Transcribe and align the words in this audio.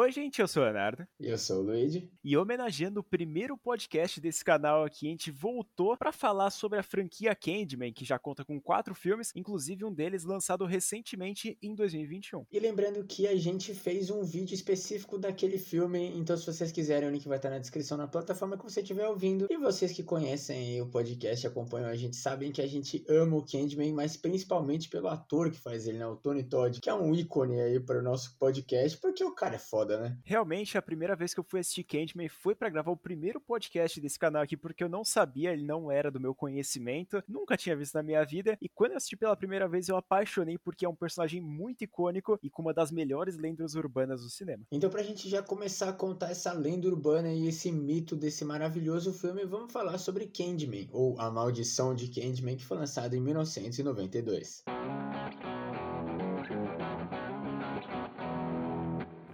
Oi, 0.00 0.10
gente, 0.10 0.40
eu 0.40 0.48
sou 0.48 0.62
o 0.62 0.64
Leonardo. 0.64 1.06
E 1.20 1.28
eu 1.28 1.36
sou 1.36 1.58
o 1.58 1.62
Luigi. 1.62 2.10
E 2.24 2.34
homenageando 2.34 3.00
o 3.00 3.04
primeiro 3.04 3.54
podcast 3.58 4.18
desse 4.18 4.42
canal 4.42 4.82
aqui, 4.82 5.06
a 5.06 5.10
gente 5.10 5.30
voltou 5.30 5.94
para 5.94 6.10
falar 6.10 6.48
sobre 6.48 6.78
a 6.78 6.82
franquia 6.82 7.34
Candyman, 7.34 7.92
que 7.92 8.02
já 8.02 8.18
conta 8.18 8.42
com 8.42 8.58
quatro 8.58 8.94
filmes, 8.94 9.30
inclusive 9.36 9.84
um 9.84 9.92
deles 9.92 10.24
lançado 10.24 10.64
recentemente 10.64 11.58
em 11.62 11.74
2021. 11.74 12.46
E 12.50 12.58
lembrando 12.58 13.04
que 13.04 13.28
a 13.28 13.36
gente 13.36 13.74
fez 13.74 14.08
um 14.08 14.24
vídeo 14.24 14.54
específico 14.54 15.18
daquele 15.18 15.58
filme, 15.58 16.16
então 16.16 16.34
se 16.34 16.46
vocês 16.46 16.72
quiserem, 16.72 17.06
o 17.06 17.12
link 17.12 17.28
vai 17.28 17.36
estar 17.36 17.50
na 17.50 17.58
descrição 17.58 17.98
na 17.98 18.08
plataforma 18.08 18.56
que 18.56 18.64
você 18.64 18.80
estiver 18.80 19.06
ouvindo. 19.06 19.48
E 19.50 19.56
vocês 19.58 19.92
que 19.92 20.02
conhecem 20.02 20.80
o 20.80 20.86
podcast, 20.86 21.46
acompanham 21.46 21.90
a 21.90 21.94
gente, 21.94 22.16
sabem 22.16 22.50
que 22.50 22.62
a 22.62 22.66
gente 22.66 23.04
ama 23.06 23.36
o 23.36 23.44
Candyman, 23.44 23.92
mas 23.92 24.16
principalmente 24.16 24.88
pelo 24.88 25.08
ator 25.08 25.50
que 25.50 25.60
faz 25.60 25.86
ele, 25.86 25.98
né? 25.98 26.06
O 26.06 26.16
Tony 26.16 26.42
Todd, 26.42 26.80
que 26.80 26.88
é 26.88 26.94
um 26.94 27.14
ícone 27.14 27.60
aí 27.60 27.78
para 27.78 27.98
o 27.98 28.02
nosso 28.02 28.34
podcast, 28.38 28.96
porque 28.96 29.22
o 29.22 29.34
cara 29.34 29.56
é 29.56 29.58
foda, 29.58 29.89
né? 29.98 30.16
Realmente, 30.24 30.76
a 30.76 30.82
primeira 30.82 31.16
vez 31.16 31.34
que 31.34 31.40
eu 31.40 31.44
fui 31.44 31.60
assistir 31.60 31.84
Candyman 31.84 32.28
foi 32.28 32.54
para 32.54 32.68
gravar 32.68 32.90
o 32.90 32.96
primeiro 32.96 33.40
podcast 33.40 34.00
desse 34.00 34.18
canal 34.18 34.42
aqui, 34.42 34.56
porque 34.56 34.84
eu 34.84 34.88
não 34.88 35.04
sabia, 35.04 35.52
ele 35.52 35.64
não 35.64 35.90
era 35.90 36.10
do 36.10 36.20
meu 36.20 36.34
conhecimento, 36.34 37.22
nunca 37.28 37.56
tinha 37.56 37.76
visto 37.76 37.94
na 37.94 38.02
minha 38.02 38.24
vida, 38.24 38.56
e 38.60 38.68
quando 38.68 38.92
eu 38.92 38.96
assisti 38.96 39.16
pela 39.16 39.36
primeira 39.36 39.68
vez 39.68 39.88
eu 39.88 39.96
apaixonei 39.96 40.58
porque 40.58 40.84
é 40.84 40.88
um 40.88 40.94
personagem 40.94 41.40
muito 41.40 41.82
icônico 41.84 42.38
e 42.42 42.50
com 42.50 42.62
uma 42.62 42.74
das 42.74 42.90
melhores 42.90 43.36
lendas 43.36 43.74
urbanas 43.74 44.22
do 44.22 44.30
cinema. 44.30 44.64
Então, 44.70 44.90
pra 44.90 45.02
gente 45.02 45.28
já 45.28 45.42
começar 45.42 45.88
a 45.88 45.92
contar 45.92 46.30
essa 46.30 46.52
lenda 46.52 46.86
urbana 46.88 47.32
e 47.32 47.48
esse 47.48 47.70
mito 47.72 48.16
desse 48.16 48.44
maravilhoso 48.44 49.12
filme, 49.12 49.44
vamos 49.44 49.72
falar 49.72 49.98
sobre 49.98 50.26
Candyman, 50.26 50.88
ou 50.92 51.18
A 51.20 51.30
Maldição 51.30 51.94
de 51.94 52.08
Candyman, 52.08 52.56
que 52.56 52.64
foi 52.64 52.76
lançado 52.76 53.14
em 53.14 53.20
1992. 53.20 54.64